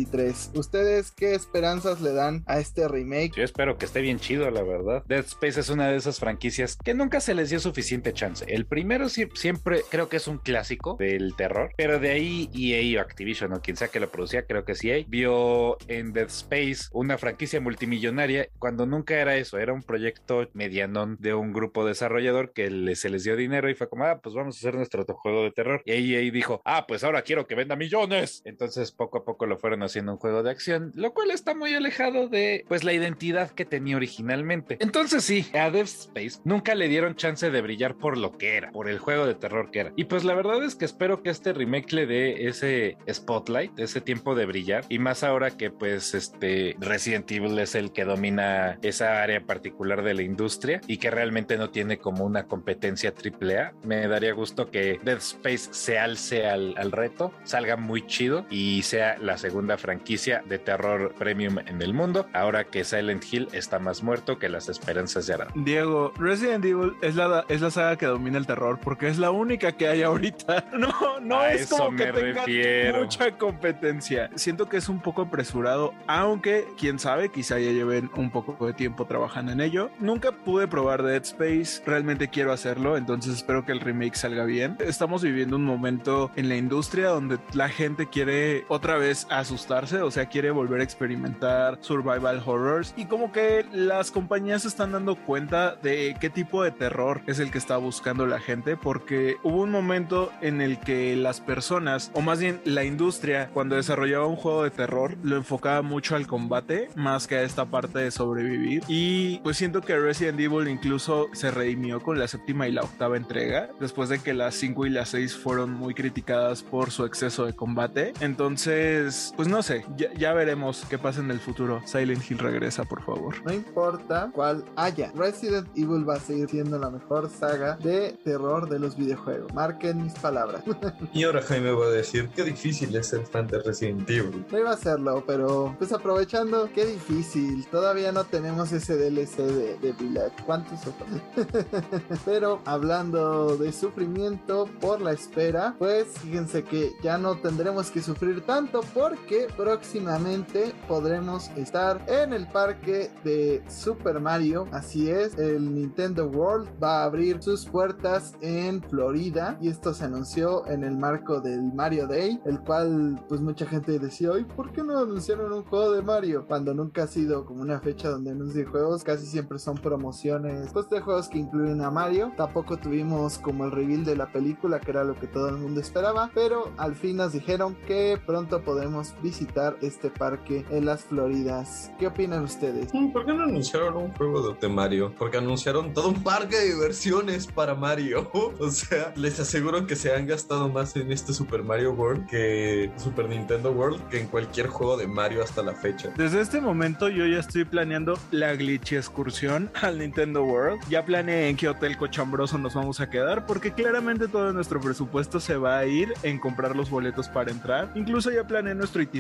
[0.54, 3.34] ¿Ustedes qué esperanzas le dan a este remake?
[3.36, 5.04] Yo espero que esté bien chido, la verdad.
[5.08, 8.46] Dead Space es una de esas franquicias que nunca se les dio suficiente chance.
[8.48, 13.00] El primero sie- siempre creo que es un clásico del terror, pero de ahí EA
[13.00, 16.28] o Activision o quien sea que lo producía, creo que sí EA, vio en Dead
[16.28, 21.86] Space una franquicia multimillonaria cuando nunca era eso, era un proyecto medianón de un grupo
[21.86, 24.76] desarrollador que le- se les dio dinero y fue como, ah, pues vamos a hacer
[24.76, 25.82] nuestro juego de terror.
[25.86, 28.42] Y EA dijo, ah, pues ahora quiero que venda millones.
[28.46, 31.74] Entonces poco a poco lo fueron haciendo un juego de acción, lo cual está muy
[31.74, 34.78] alejado de pues la identidad que tenía originalmente.
[34.80, 38.72] Entonces sí, a Dead Space nunca le dieron chance de brillar por lo que era,
[38.72, 39.94] por el juego de terror que era.
[39.96, 44.02] Y pues la verdad es que espero que este remake le dé ese spotlight, ese
[44.02, 44.86] tiempo de brillar.
[44.90, 50.04] Y más ahora que pues este Resident Evil es el que domina esa área particular
[50.04, 53.74] de la industria y que realmente no tiene como una competencia triple A.
[53.84, 58.82] Me daría gusto que Dead Space se alce al, al reto, salga muy chido y
[58.84, 62.28] sea la segunda franquicia de terror premium en el mundo.
[62.34, 65.48] Ahora que Silent Hill está más muerto que las esperanzas de Arad.
[65.56, 69.32] Diego, Resident Evil es la, es la saga que domina el terror porque es la
[69.32, 70.66] única que hay ahorita.
[70.80, 73.00] No, no A es eso como que tenga refiero.
[73.04, 74.30] mucha competencia.
[74.36, 78.74] Siento que es un poco apresurado, aunque quién sabe, quizá ya lleven un poco de
[78.74, 79.90] tiempo trabajando en ello.
[80.00, 84.78] Nunca pude probar Dead Space, realmente quiero hacerlo, entonces espero que el remake salga bien.
[84.80, 90.12] Estamos viviendo un momento en la industria donde la gente quiere otra vez a o
[90.12, 95.16] sea, quiere volver a experimentar survival horrors y como que las compañías se están dando
[95.16, 99.62] cuenta de qué tipo de terror es el que está buscando la gente porque hubo
[99.62, 104.38] un momento en el que las personas, o más bien la industria, cuando desarrollaba un
[104.38, 108.84] juego de terror, lo enfocaba mucho al combate más que a esta parte de sobrevivir
[108.88, 113.18] y pues siento que Resident Evil incluso se redimió con la séptima y la octava
[113.18, 117.46] entrega después de que las 5 y las 6 fueron muy criticadas por su exceso
[117.46, 118.14] de combate.
[118.20, 121.82] Entonces, pues no sé, ya, ya veremos qué pasa en el futuro.
[121.86, 123.36] Silent Hill regresa, por favor.
[123.44, 128.70] No importa cuál haya, Resident Evil va a seguir siendo la mejor saga de terror
[128.70, 129.54] de los videojuegos.
[129.54, 130.64] Marquen mis palabras.
[131.14, 134.46] Y ahora Jaime va a decir qué difícil es ser fan de Resident Evil.
[134.52, 137.66] no iba a hacerlo, pero pues aprovechando, qué difícil.
[137.68, 140.36] Todavía no tenemos ese DLC de, de Village.
[140.46, 141.10] ¿Cuántos otros?
[142.26, 148.42] pero hablando de sufrimiento por la espera, pues fíjense que ya no tendremos que sufrir
[148.42, 154.68] tanto porque próximamente podremos estar en el parque de Super Mario.
[154.72, 160.06] Así es, el Nintendo World va a abrir sus puertas en Florida y esto se
[160.06, 164.72] anunció en el marco del Mario Day, el cual pues mucha gente decía, "Ay, ¿por
[164.72, 168.32] qué no anunciaron un juego de Mario?" Cuando nunca ha sido como una fecha donde
[168.32, 172.32] anuncien juegos, casi siempre son promociones pues de juegos que incluyen a Mario.
[172.38, 175.80] Tampoco tuvimos como el reveal de la película, que era lo que todo el mundo
[175.82, 181.92] esperaba, pero al fin nos dijeron que pronto podemos visitar este parque en las Floridas.
[182.00, 182.92] ¿Qué opinan ustedes?
[182.94, 185.14] Mm, ¿Por qué no anunciaron un juego de Mario?
[185.20, 188.30] Porque anunciaron todo un parque de diversiones para Mario.
[188.60, 192.92] O sea, les aseguro que se han gastado más en este Super Mario World que
[192.98, 196.10] Super Nintendo World que en cualquier juego de Mario hasta la fecha.
[196.18, 200.82] Desde este momento yo ya estoy planeando la glitch excursión al Nintendo World.
[200.90, 205.40] Ya planeé en qué hotel cochambroso nos vamos a quedar porque claramente todo nuestro presupuesto
[205.40, 207.92] se va a ir en comprar los boletos para entrar.
[207.96, 209.19] Incluso ya planeé nuestro itinerario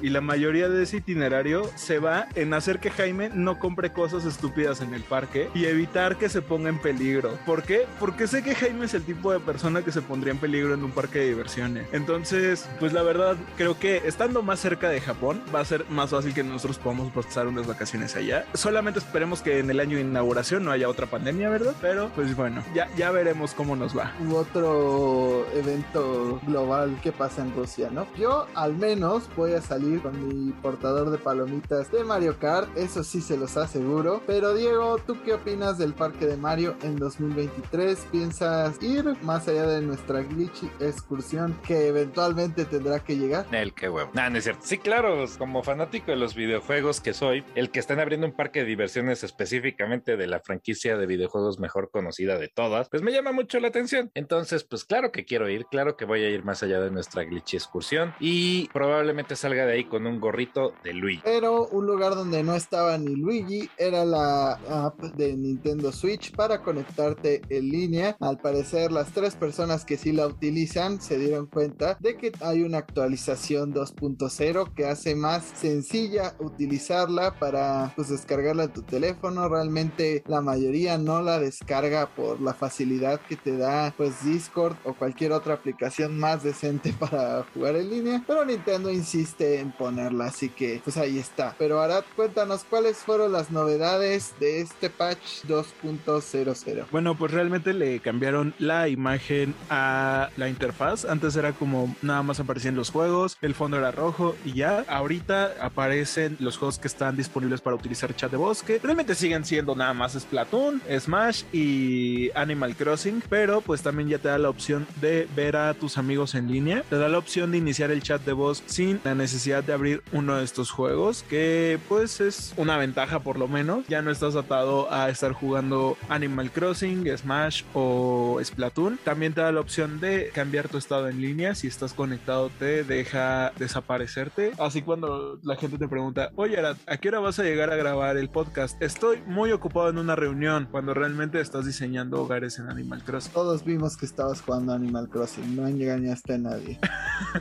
[0.00, 4.24] y la mayoría de ese itinerario se va en hacer que Jaime no compre cosas
[4.24, 7.36] estúpidas en el parque y evitar que se ponga en peligro.
[7.44, 7.86] ¿Por qué?
[7.98, 10.84] Porque sé que Jaime es el tipo de persona que se pondría en peligro en
[10.84, 11.86] un parque de diversiones.
[11.92, 16.10] Entonces, pues la verdad, creo que estando más cerca de Japón va a ser más
[16.10, 18.46] fácil que nosotros podamos pasar unas vacaciones allá.
[18.54, 21.74] Solamente esperemos que en el año de inauguración no haya otra pandemia, ¿verdad?
[21.80, 24.12] Pero pues bueno, ya, ya veremos cómo nos va.
[24.26, 28.06] U otro evento global que pasa en Rusia, ¿no?
[28.16, 33.04] Yo al menos voy a salir con mi portador de palomitas de Mario Kart, eso
[33.04, 34.22] sí se los aseguro.
[34.26, 37.98] Pero Diego, ¿tú qué opinas del parque de Mario en 2023?
[38.10, 43.46] ¿Piensas ir más allá de nuestra glitchy excursión que eventualmente tendrá que llegar?
[43.52, 44.10] El que huevo.
[44.14, 44.62] Nah, no es cierto.
[44.64, 48.60] Sí, claro, como fanático de los videojuegos que soy, el que están abriendo un parque
[48.60, 53.32] de diversiones específicamente de la franquicia de videojuegos mejor conocida de todas, pues me llama
[53.32, 54.10] mucho la atención.
[54.14, 57.24] Entonces, pues claro que quiero ir, claro que voy a ir más allá de nuestra
[57.24, 61.22] glitchy excursión y probablemente salga de ahí con un gorrito de Luigi.
[61.24, 66.62] Pero un lugar donde no estaba ni Luigi era la app de Nintendo Switch para
[66.62, 68.16] conectarte en línea.
[68.20, 72.62] Al parecer las tres personas que sí la utilizan se dieron cuenta de que hay
[72.62, 79.48] una actualización 2.0 que hace más sencilla utilizarla para pues descargarla en tu teléfono.
[79.48, 84.94] Realmente la mayoría no la descarga por la facilidad que te da pues Discord o
[84.94, 88.24] cualquier otra aplicación más decente para jugar en línea.
[88.26, 91.54] Pero Nintendo insiste en ponerla, así que pues ahí está.
[91.58, 96.86] Pero Arad, cuéntanos cuáles fueron las novedades de este patch 2.00.
[96.90, 101.04] Bueno, pues realmente le cambiaron la imagen a la interfaz.
[101.04, 104.84] Antes era como nada más aparecían los juegos, el fondo era rojo y ya.
[104.88, 109.44] Ahorita aparecen los juegos que están disponibles para utilizar chat de voz, que realmente siguen
[109.44, 114.48] siendo nada más Splatoon, Smash y Animal Crossing, pero pues también ya te da la
[114.48, 116.82] opción de ver a tus amigos en línea.
[116.88, 120.02] Te da la opción de iniciar el chat de voz sin la necesidad de abrir
[120.12, 123.86] uno de estos juegos, que pues es una ventaja por lo menos.
[123.88, 128.98] Ya no estás atado a estar jugando Animal Crossing, Smash o Splatoon.
[129.02, 131.54] También te da la opción de cambiar tu estado en línea.
[131.54, 134.52] Si estás conectado, te deja desaparecerte.
[134.58, 137.76] Así cuando la gente te pregunta, oye, Arad, ¿a qué hora vas a llegar a
[137.76, 138.80] grabar el podcast?
[138.82, 143.32] Estoy muy ocupado en una reunión cuando realmente estás diseñando hogares en Animal Crossing.
[143.32, 146.78] Todos vimos que estabas jugando Animal Crossing, no engañaste a nadie.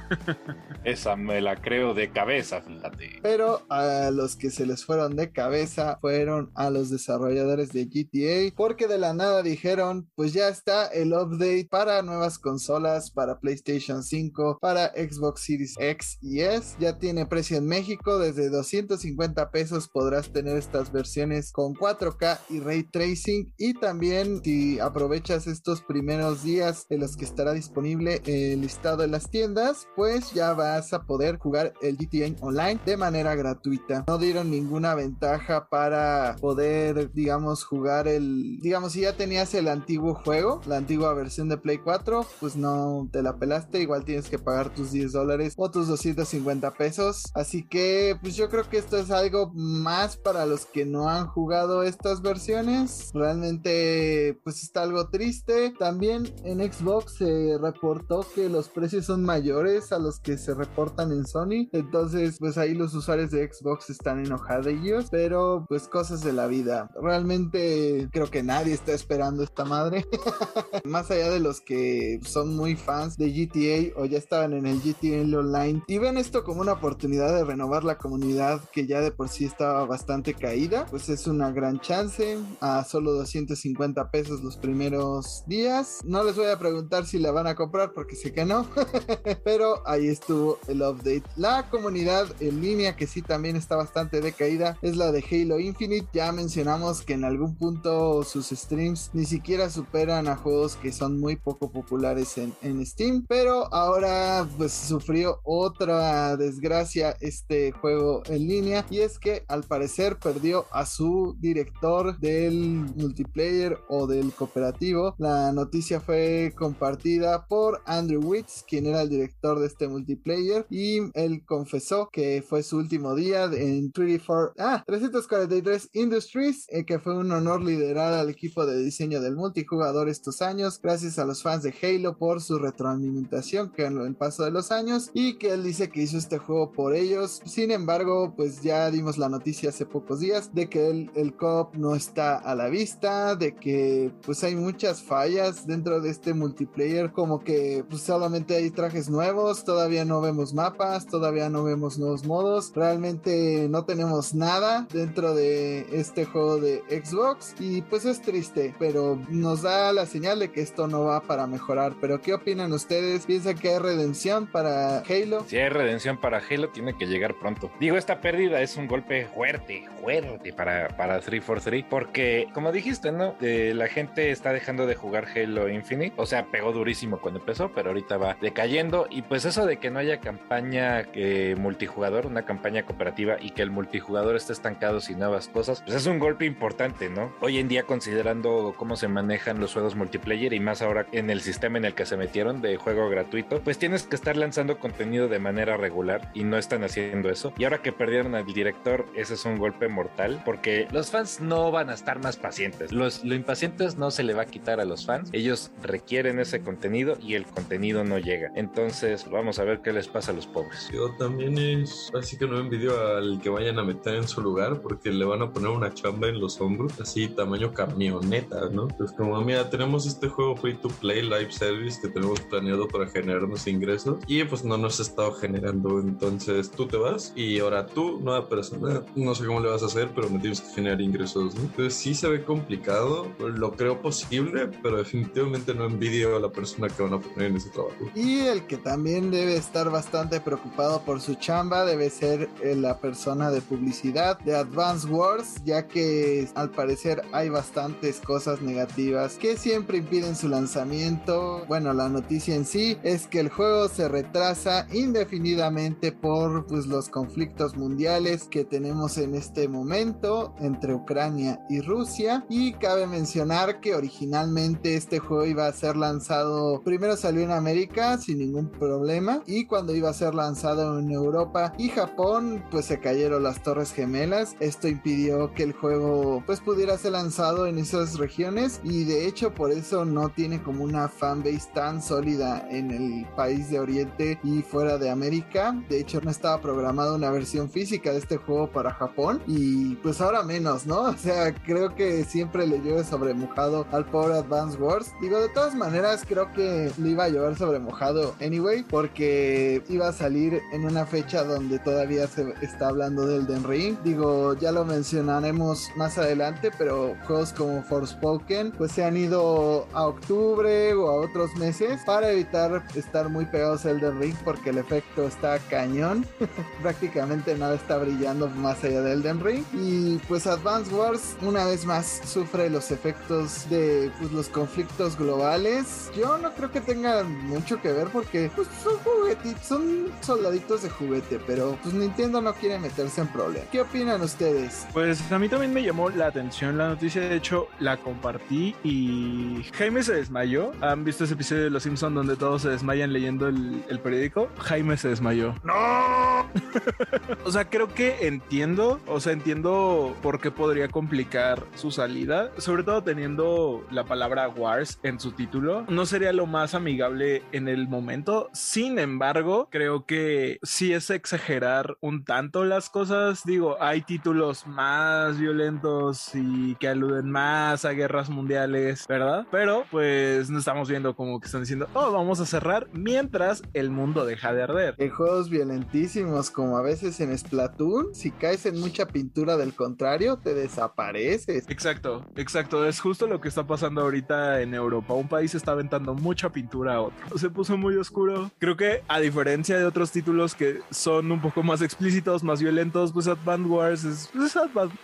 [0.84, 3.19] Esa me la creo de cabeza, fíjate.
[3.24, 8.56] Pero a los que se les fueron de cabeza fueron a los desarrolladores de GTA,
[8.56, 14.04] porque de la nada dijeron, pues ya está el update para nuevas consolas, para PlayStation
[14.04, 16.75] 5, para Xbox Series X y S.
[16.79, 22.60] Ya tiene precio en México, desde 250 pesos podrás tener estas versiones con 4K y
[22.60, 23.52] Ray Tracing.
[23.58, 29.10] Y también si aprovechas estos primeros días en los que estará disponible el listado en
[29.10, 34.04] las tiendas, pues ya vas a poder poder jugar el GTA Online de manera gratuita.
[34.08, 40.15] No dieron ninguna ventaja para poder, digamos, jugar el, digamos, si ya tenías el antiguo
[40.15, 44.38] juego, la antigua versión de Play 4, pues no te la pelaste, igual tienes que
[44.38, 47.24] pagar tus 10 dólares o tus 250 pesos.
[47.34, 51.28] Así que, pues yo creo que esto es algo más para los que no han
[51.28, 53.12] jugado estas versiones.
[53.13, 55.74] Realmente, pues está algo triste.
[55.80, 61.12] También en Xbox se reportó que los precios son mayores a los que se reportan
[61.13, 61.69] en Sony.
[61.71, 65.07] Entonces, pues ahí los usuarios de Xbox están enojadillos.
[65.09, 66.89] Pero, pues cosas de la vida.
[67.01, 70.05] Realmente creo que nadie está esperando esta madre.
[70.85, 74.81] Más allá de los que son muy fans de GTA o ya estaban en el
[74.81, 79.11] GTA Online y ven esto como una oportunidad de renovar la comunidad que ya de
[79.11, 84.57] por sí estaba bastante caída, pues es una gran chance a solo 250 pesos los
[84.57, 85.99] primeros días.
[86.03, 88.67] No les voy a preguntar si la van a comprar porque sé que no,
[89.43, 91.02] pero ahí estuvo el update.
[91.35, 96.08] La comunidad en línea que sí también está bastante decaída es la de Halo Infinite.
[96.13, 101.19] Ya mencionamos que en algún punto sus streams ni siquiera superan a juegos que son
[101.19, 102.54] muy poco populares en,
[102.85, 109.63] Steam, pero ahora pues sufrió otra desgracia este juego en línea y es que al
[109.63, 115.15] parecer perdió a su director del multiplayer o del cooperativo.
[115.17, 120.92] La noticia fue compartida por Andrew Witz, quien era el director de este multiplayer y
[121.13, 127.17] él confesó que fue su último día en 34, ah, 343 Industries, eh, que fue
[127.17, 131.63] un honor liderar al equipo de diseño del multijugador estos años, gracias a los fans
[131.63, 135.63] de Halo por su retroalimentación que en el paso de los años y que él
[135.63, 137.41] dice que hizo este juego por ellos.
[137.46, 141.75] Sin embargo, pues ya dimos la noticia hace pocos días de que el, el COP
[141.75, 147.12] no está a la vista, de que pues hay muchas fallas dentro de este multiplayer,
[147.12, 152.25] como que pues solamente hay trajes nuevos, todavía no vemos mapas, todavía no vemos nuevos
[152.25, 158.73] modos, realmente no tenemos nada dentro de este juego de Xbox y pues es triste,
[158.79, 161.94] pero nos da la señal de que esto no va para mejorar.
[162.02, 163.25] Pero ¿qué opinan ustedes?
[163.25, 165.46] ¿Piensan que hay redención para Halo?
[165.48, 167.71] Si hay redención para Halo, tiene que llegar pronto.
[167.79, 173.36] Digo, esta pérdida es un golpe fuerte, fuerte para, para 343, porque como dijiste, ¿no?
[173.42, 177.71] Eh, la gente está dejando de jugar Halo Infinite, o sea, pegó durísimo cuando empezó,
[177.73, 182.46] pero ahorita va decayendo y pues eso de que no haya campaña eh, multijugador, una
[182.46, 186.46] campaña cooperativa y que el multijugador esté estancado sin nuevas cosas, pues es un golpe
[186.46, 187.34] importante, ¿no?
[187.42, 191.42] Hoy en día considerando cómo se manejan los juegos multiplayer y más ahora en el
[191.42, 195.28] sistema en el que se metieron de juego gratuito, pues tienes que estar lanzando contenido
[195.28, 197.54] de manera regular y no están haciendo eso.
[197.58, 201.71] Y ahora que perdieron al director, ese es un golpe mortal porque los fans no
[201.71, 202.92] van a estar más pacientes.
[202.92, 205.30] Los, lo impacientes no se le va a quitar a los fans.
[205.34, 208.52] Ellos requieren ese contenido y el contenido no llega.
[208.56, 210.89] Entonces, vamos a ver qué les pasa a los pobres.
[210.93, 214.81] Yo también es así que no envidio al que vayan a meter en su lugar
[214.81, 218.87] porque le van a poner una chamba en los hombros, así tamaño camioneta, ¿no?
[218.87, 223.08] Pues como, mira, tenemos este juego free to play live service que tenemos planeado para
[223.08, 225.99] generarnos ingresos y pues no nos ha estado generando.
[225.99, 229.87] Entonces tú te vas y ahora tú, nueva persona, no sé cómo le vas a
[229.87, 231.62] hacer, pero me tienes que generar ingresos, ¿no?
[231.62, 236.87] Entonces sí se ve complicado, lo creo posible, pero definitivamente no envidio a la persona
[236.87, 237.95] que van a poner en ese trabajo.
[238.15, 242.98] Y el que también debe estar bastante preocupado por su chamba debe ser eh, la
[243.00, 249.58] persona de publicidad de Advance Wars, ya que al parecer hay bastantes cosas negativas que
[249.58, 251.63] siempre impiden su lanzamiento.
[251.67, 257.10] Bueno, la noticia en sí es que el juego se retrasa indefinidamente por pues, los
[257.10, 262.46] conflictos mundiales que tenemos en este momento entre Ucrania y Rusia.
[262.50, 268.17] Y cabe mencionar que originalmente este juego iba a ser lanzado, primero salió en América
[268.17, 273.00] sin ningún problema y cuando iba a ser lanzado en Europa y Japón pues se
[273.00, 274.56] cayeron las torres gemelas.
[274.60, 279.54] Esto impidió que el juego pues pudiera ser lanzado en esas regiones y de hecho
[279.54, 284.62] por eso no tiene como una fanbase tan sólida en el país de Oriente y
[284.62, 285.75] fuera de América.
[285.90, 290.21] De hecho no estaba programada una versión física de este juego para Japón y pues
[290.21, 291.02] ahora menos, ¿no?
[291.02, 295.12] O sea, creo que siempre le llueve sobre mojado al pobre Advance Wars.
[295.21, 300.08] Digo, de todas maneras creo que le iba a llover sobre mojado anyway porque iba
[300.08, 303.98] a salir en una fecha donde todavía se está hablando del Den Ring.
[304.06, 310.08] Digo, ya lo mencionaremos más adelante, pero juegos como Forspoken pues se han ido a
[310.08, 314.78] octubre o a otros meses para evitar estar muy pegados al Den Ring porque el
[314.78, 316.26] efecto está cañón.
[316.82, 319.65] Prácticamente nada está brillando más allá del Den Ring.
[319.74, 326.10] Y pues Advance Wars una vez más sufre los efectos de pues, los conflictos globales.
[326.15, 330.89] Yo no creo que tenga mucho que ver porque pues, son juguetitos, son soldaditos de
[330.89, 333.69] juguete, pero pues Nintendo no quiere meterse en problemas.
[333.71, 334.85] ¿Qué opinan ustedes?
[334.93, 339.63] Pues a mí también me llamó la atención la noticia, de hecho la compartí y
[339.73, 340.71] Jaime se desmayó.
[340.81, 344.49] ¿Han visto ese episodio de Los Simpsons donde todos se desmayan leyendo el, el periódico?
[344.59, 345.55] Jaime se desmayó.
[345.63, 346.45] ¡No!
[347.45, 352.83] o sea, creo que entiendo, o sea, entiendo por qué podría complicar su salida, sobre
[352.83, 355.85] todo teniendo la palabra Wars en su título.
[355.89, 358.49] No sería lo más amigable en el momento.
[358.53, 363.43] Sin embargo, creo que sí es exagerar un tanto las cosas.
[363.45, 369.45] Digo, hay títulos más violentos y que aluden más a guerras mundiales, ¿verdad?
[369.51, 373.89] Pero pues no estamos viendo como que están diciendo, oh, vamos a cerrar mientras el
[373.89, 374.95] mundo deja de arder.
[374.97, 380.37] En juegos violentísimos como a veces en Splatoon, si caes en mucha pintura del contrario,
[380.37, 381.69] te desapareces.
[381.69, 382.85] Exacto, exacto.
[382.87, 385.13] Es justo lo que está pasando ahorita en Europa.
[385.13, 387.37] Un país está aventando mucha pintura a otro.
[387.37, 388.51] Se puso muy oscuro.
[388.60, 393.12] Creo que a diferencia de otros títulos que son un poco más explícitos, más violentos,
[393.12, 394.58] pues Advance Wars es, es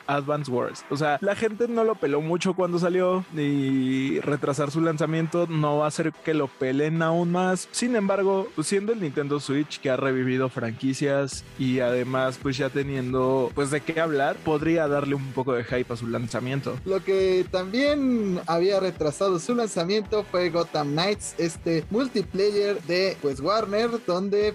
[0.07, 0.83] Advance Wars.
[0.89, 5.77] O sea, la gente no lo peló mucho cuando salió y retrasar su lanzamiento no
[5.77, 7.67] va a hacer que lo pelen aún más.
[7.71, 12.71] Sin embargo, pues siendo el Nintendo Switch que ha revivido franquicias y además pues ya
[12.71, 16.79] teniendo pues de qué hablar, podría darle un poco de hype a su lanzamiento.
[16.85, 23.91] Lo que también había retrasado su lanzamiento fue Gotham Knights, este multiplayer de pues Warner
[24.07, 24.53] donde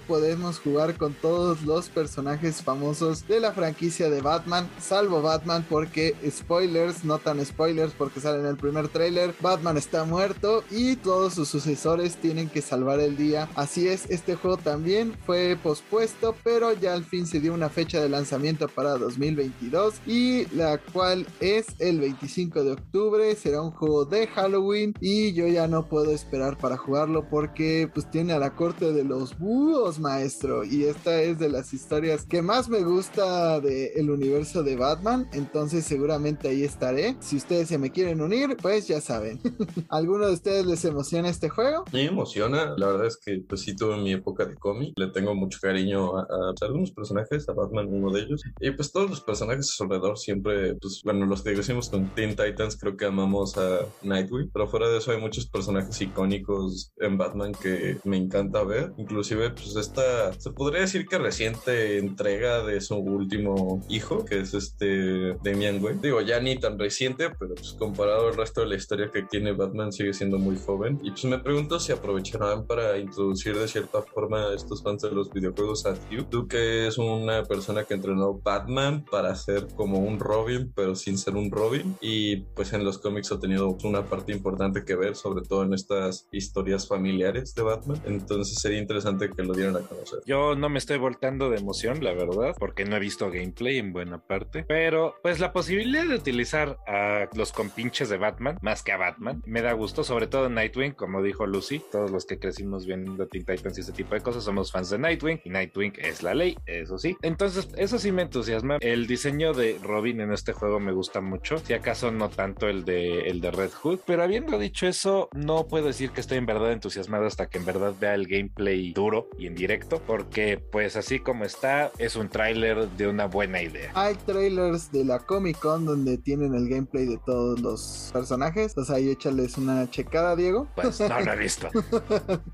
[0.63, 7.05] jugar con todos los personajes famosos de la franquicia de Batman, salvo Batman porque spoilers,
[7.05, 11.49] no tan spoilers porque sale en el primer tráiler, Batman está muerto y todos sus
[11.49, 13.49] sucesores tienen que salvar el día.
[13.55, 18.01] Así es, este juego también fue pospuesto, pero ya al fin se dio una fecha
[18.01, 23.37] de lanzamiento para 2022 y la cual es el 25 de octubre.
[23.37, 28.11] Será un juego de Halloween y yo ya no puedo esperar para jugarlo porque pues
[28.11, 30.65] tiene a la corte de los búhos, maestro.
[30.65, 35.27] Y esta es de las historias que más me gusta del universo de Batman.
[35.33, 37.17] Entonces seguramente ahí estaré.
[37.21, 39.41] Si ustedes se me quieren unir, pues ya saben.
[39.89, 41.85] ¿Alguno de ustedes les emociona este juego?
[41.93, 42.75] Me emociona.
[42.77, 44.93] La verdad es que pues sí tuve mi época de cómic.
[44.97, 48.43] Le tengo mucho cariño a, a algunos personajes, a Batman uno de ellos.
[48.61, 52.09] Y pues todos los personajes a su alrededor siempre, pues bueno, los que decimos con
[52.15, 54.51] Teen Titans creo que amamos a Nightwing.
[54.53, 58.93] Pero fuera de eso hay muchos personajes icónicos en Batman que me encanta ver.
[58.99, 64.55] Inclusive pues esta, se podría decir que reciente entrega de su último hijo, que es
[64.55, 66.01] este Damian Wayne.
[66.03, 69.53] Digo, ya ni tan reciente, pero pues comparado al resto de la historia que tiene
[69.53, 70.99] Batman sigue siendo muy joven.
[71.03, 75.13] Y pues me pregunto si aprovecharán para introducir de cierta forma a estos fans de
[75.13, 76.29] los videojuegos a Hugh.
[76.29, 81.19] Tú que es una persona que entrenó Batman para ser como un Robin, pero sin
[81.19, 81.97] ser un Robin.
[82.01, 85.75] Y pues en los cómics ha tenido una parte importante que ver, sobre todo en
[85.75, 88.01] estas historias familiares de Batman.
[88.07, 90.21] Entonces sería interesante que lo dieran a conocer.
[90.27, 93.93] Yo no me estoy voltando de emoción, la verdad, porque no he visto gameplay en
[93.93, 94.65] buena parte.
[94.67, 99.43] Pero pues la posibilidad de utilizar a los compinches de Batman, más que a Batman,
[99.47, 101.83] me da gusto, sobre todo Nightwing, como dijo Lucy.
[101.91, 104.99] Todos los que crecimos viendo Teen Titans y ese tipo de cosas somos fans de
[104.99, 107.17] Nightwing y Nightwing es la ley, eso sí.
[107.23, 108.79] Entonces, eso sí me entusiasma.
[108.81, 111.59] El diseño de Robin en este juego me gusta mucho.
[111.59, 114.01] Si acaso no tanto el de, el de Red Hood.
[114.07, 117.65] Pero habiendo dicho eso, no puedo decir que estoy en verdad entusiasmado hasta que en
[117.65, 119.74] verdad vea el gameplay duro y en directo.
[120.07, 123.91] Porque, pues así como está, es un tráiler de una buena idea.
[123.95, 128.73] Hay trailers de la Comic Con donde tienen el gameplay de todos los personajes.
[128.73, 130.69] Entonces ahí échales una checada, Diego.
[130.75, 131.69] Pues no lo he visto.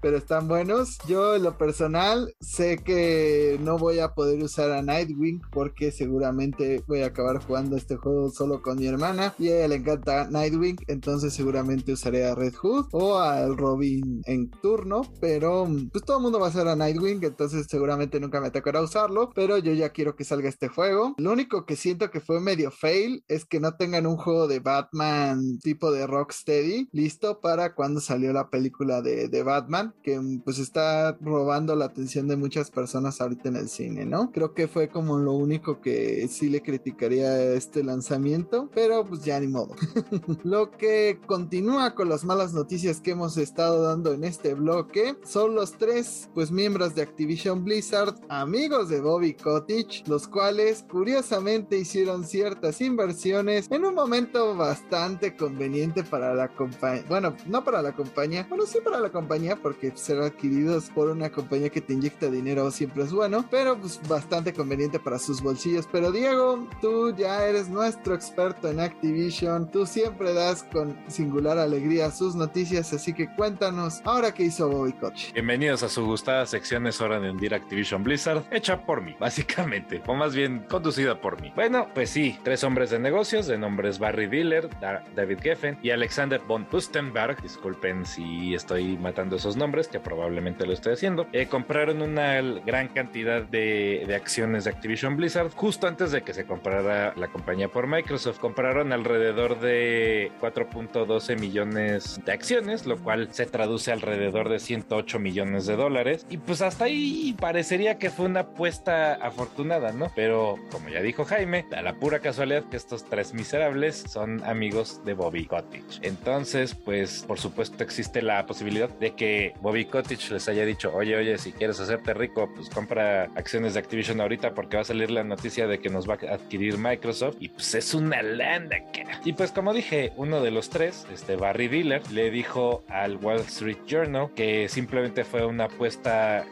[0.01, 0.99] Pero están buenos.
[1.07, 6.83] Yo, en lo personal, sé que no voy a poder usar a Nightwing porque seguramente
[6.87, 10.29] voy a acabar jugando este juego solo con mi hermana y a ella le encanta
[10.31, 16.18] Nightwing, entonces seguramente usaré a Red Hood o al Robin en turno, pero pues todo
[16.18, 19.73] el mundo va a usar a Nightwing, entonces seguramente nunca me tocará usarlo, pero yo
[19.73, 21.15] ya quiero que salga este juego.
[21.19, 24.61] Lo único que siento que fue medio fail es que no tengan un juego de
[24.61, 30.59] Batman tipo de Rocksteady listo para cuando salió la película de, de Batman, que pues
[30.59, 34.31] está robando la atención de muchas personas ahorita en el cine, ¿no?
[34.33, 39.39] Creo que fue como lo único que sí le criticaría este lanzamiento, pero pues ya
[39.41, 39.75] ni modo.
[40.45, 45.55] lo que continúa con las malas noticias que hemos estado dando en este bloque son
[45.55, 52.24] los tres pues miembros de Activision Blizzard, amigos de Bobby Kotick, los cuales curiosamente hicieron
[52.24, 58.46] ciertas inversiones en un momento bastante conveniente para la compañía, bueno, no para la compañía,
[58.48, 62.70] bueno sí para la compañía porque ser adquiridos por una compañía que te inyecta dinero
[62.70, 65.88] siempre es bueno, pero pues bastante conveniente para sus bolsillos.
[65.90, 72.11] Pero Diego, tú ya eres nuestro experto en Activision, tú siempre das con singular alegría
[72.11, 75.32] sus noticias, así que cuéntanos ahora qué hizo Bobby Kotick.
[75.32, 80.03] Bienvenidos a su gustada sección Es hora de hundir Activision Blizzard, hecha por mí, básicamente,
[80.07, 81.53] o más bien conducida por mí.
[81.55, 84.68] Bueno, pues sí, tres hombres de negocios, de nombres Barry Diller,
[85.14, 90.72] David Geffen y Alexander von Pustenberg, disculpen si estoy matando esos nombres, que probablemente lo
[90.72, 96.11] estoy haciendo, eh, compraron una gran cantidad de, de acciones de Activision Blizzard justo antes
[96.11, 98.38] de que se comprara la compañía por Microsoft.
[98.38, 105.66] Compraron alrededor de 4.12 millones de acciones, lo cual se traduce alrededor de 108 millones
[105.66, 106.26] de dólares.
[106.28, 110.11] Y pues hasta ahí parecería que fue una apuesta afortunada, ¿no?
[110.14, 115.05] Pero como ya dijo Jaime, da la pura casualidad que estos tres miserables son amigos
[115.05, 116.01] de Bobby Cottage.
[116.03, 121.16] Entonces, pues por supuesto existe la posibilidad de que Bobby Cottage les haya dicho, oye,
[121.16, 125.11] oye, si quieres hacerte rico, pues compra acciones de Activision ahorita porque va a salir
[125.11, 128.78] la noticia de que nos va a adquirir Microsoft y pues es una landa.
[129.24, 133.41] Y pues como dije, uno de los tres, este Barry Diller, le dijo al Wall
[133.41, 136.45] Street Journal que simplemente fue una apuesta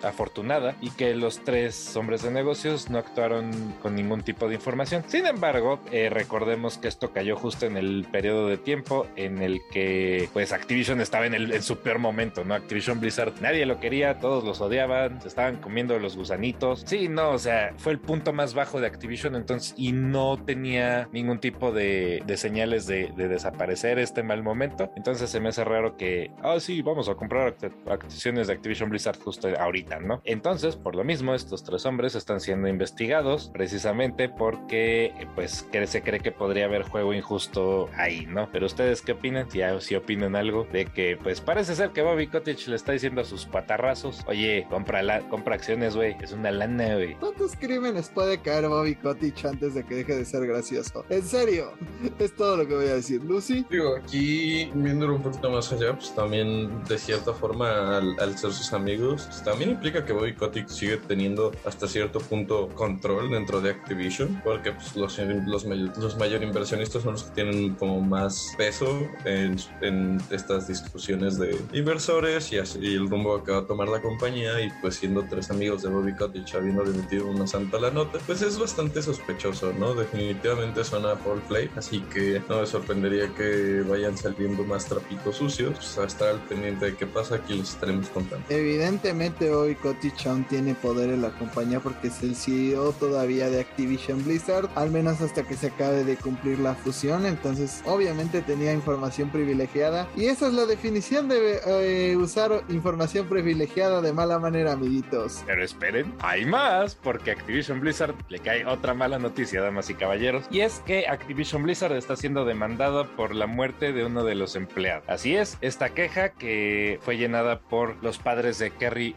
[0.80, 3.50] y que los tres hombres de negocios no actuaron
[3.80, 5.04] con ningún tipo de información.
[5.06, 9.60] Sin embargo, eh, recordemos que esto cayó justo en el periodo de tiempo en el
[9.70, 12.54] que pues Activision estaba en, el, en su peor momento, ¿no?
[12.54, 16.82] Activision Blizzard, nadie lo quería, todos los odiaban, se estaban comiendo los gusanitos.
[16.84, 21.08] Sí, no, o sea, fue el punto más bajo de Activision entonces y no tenía
[21.12, 24.90] ningún tipo de, señales de, desaparecer este mal momento.
[24.96, 27.54] Entonces se me hace raro que, ah, sí, vamos a comprar
[27.88, 30.20] acciones de Activision Blizzard justo ahorita, ¿no?
[30.24, 36.20] Entonces, por lo mismo, estos tres hombres están siendo investigados precisamente porque, pues, se cree
[36.20, 38.48] que podría haber juego injusto ahí, ¿no?
[38.52, 39.50] Pero ustedes qué opinan?
[39.50, 43.20] Si, si opinan algo de que, pues, parece ser que Bobby Cottage le está diciendo
[43.20, 47.14] a sus patarrazos, oye, compra, la, compra acciones, güey, es una lana, güey.
[47.14, 51.04] ¿Cuántos crímenes puede caer Bobby Cottage antes de que deje de ser gracioso?
[51.08, 51.72] En serio,
[52.18, 53.22] es todo lo que voy a decir.
[53.22, 53.64] Lucy.
[53.70, 58.72] Digo, aquí viéndolo un poquito más allá, pues también de cierta forma al, ser sus
[58.72, 63.70] amigos, pues, también implica que Bobby Kotick sigue teniendo hasta cierto punto control dentro de
[63.70, 69.08] Activision, porque pues, los, los, los mayor inversionistas son los que tienen como más peso
[69.24, 74.00] en, en estas discusiones de inversores y así el rumbo que va a tomar la
[74.00, 78.18] compañía y pues siendo tres amigos de Bobby Kotick habiendo metido una santa la nota,
[78.26, 79.94] pues es bastante sospechoso, ¿no?
[79.94, 85.74] Definitivamente suena Paul play, así que no me sorprendería que vayan saliendo más trapitos sucios.
[85.76, 88.44] Pues a estar al pendiente de qué pasa, aquí les estaremos contando.
[88.48, 93.60] Evidentemente hoy Coti Chong tiene poder en la compañía porque es el CEO todavía de
[93.60, 98.72] Activision Blizzard, al menos hasta que se acabe de cumplir la fusión, entonces obviamente tenía
[98.72, 104.72] información privilegiada y esa es la definición de eh, usar información privilegiada de mala manera,
[104.72, 105.42] amiguitos.
[105.46, 110.44] Pero esperen, hay más, porque Activision Blizzard le cae otra mala noticia, damas y caballeros,
[110.50, 114.56] y es que Activision Blizzard está siendo demandada por la muerte de uno de los
[114.56, 115.04] empleados.
[115.08, 119.14] Así es, esta queja que fue llenada por los padres de Kerry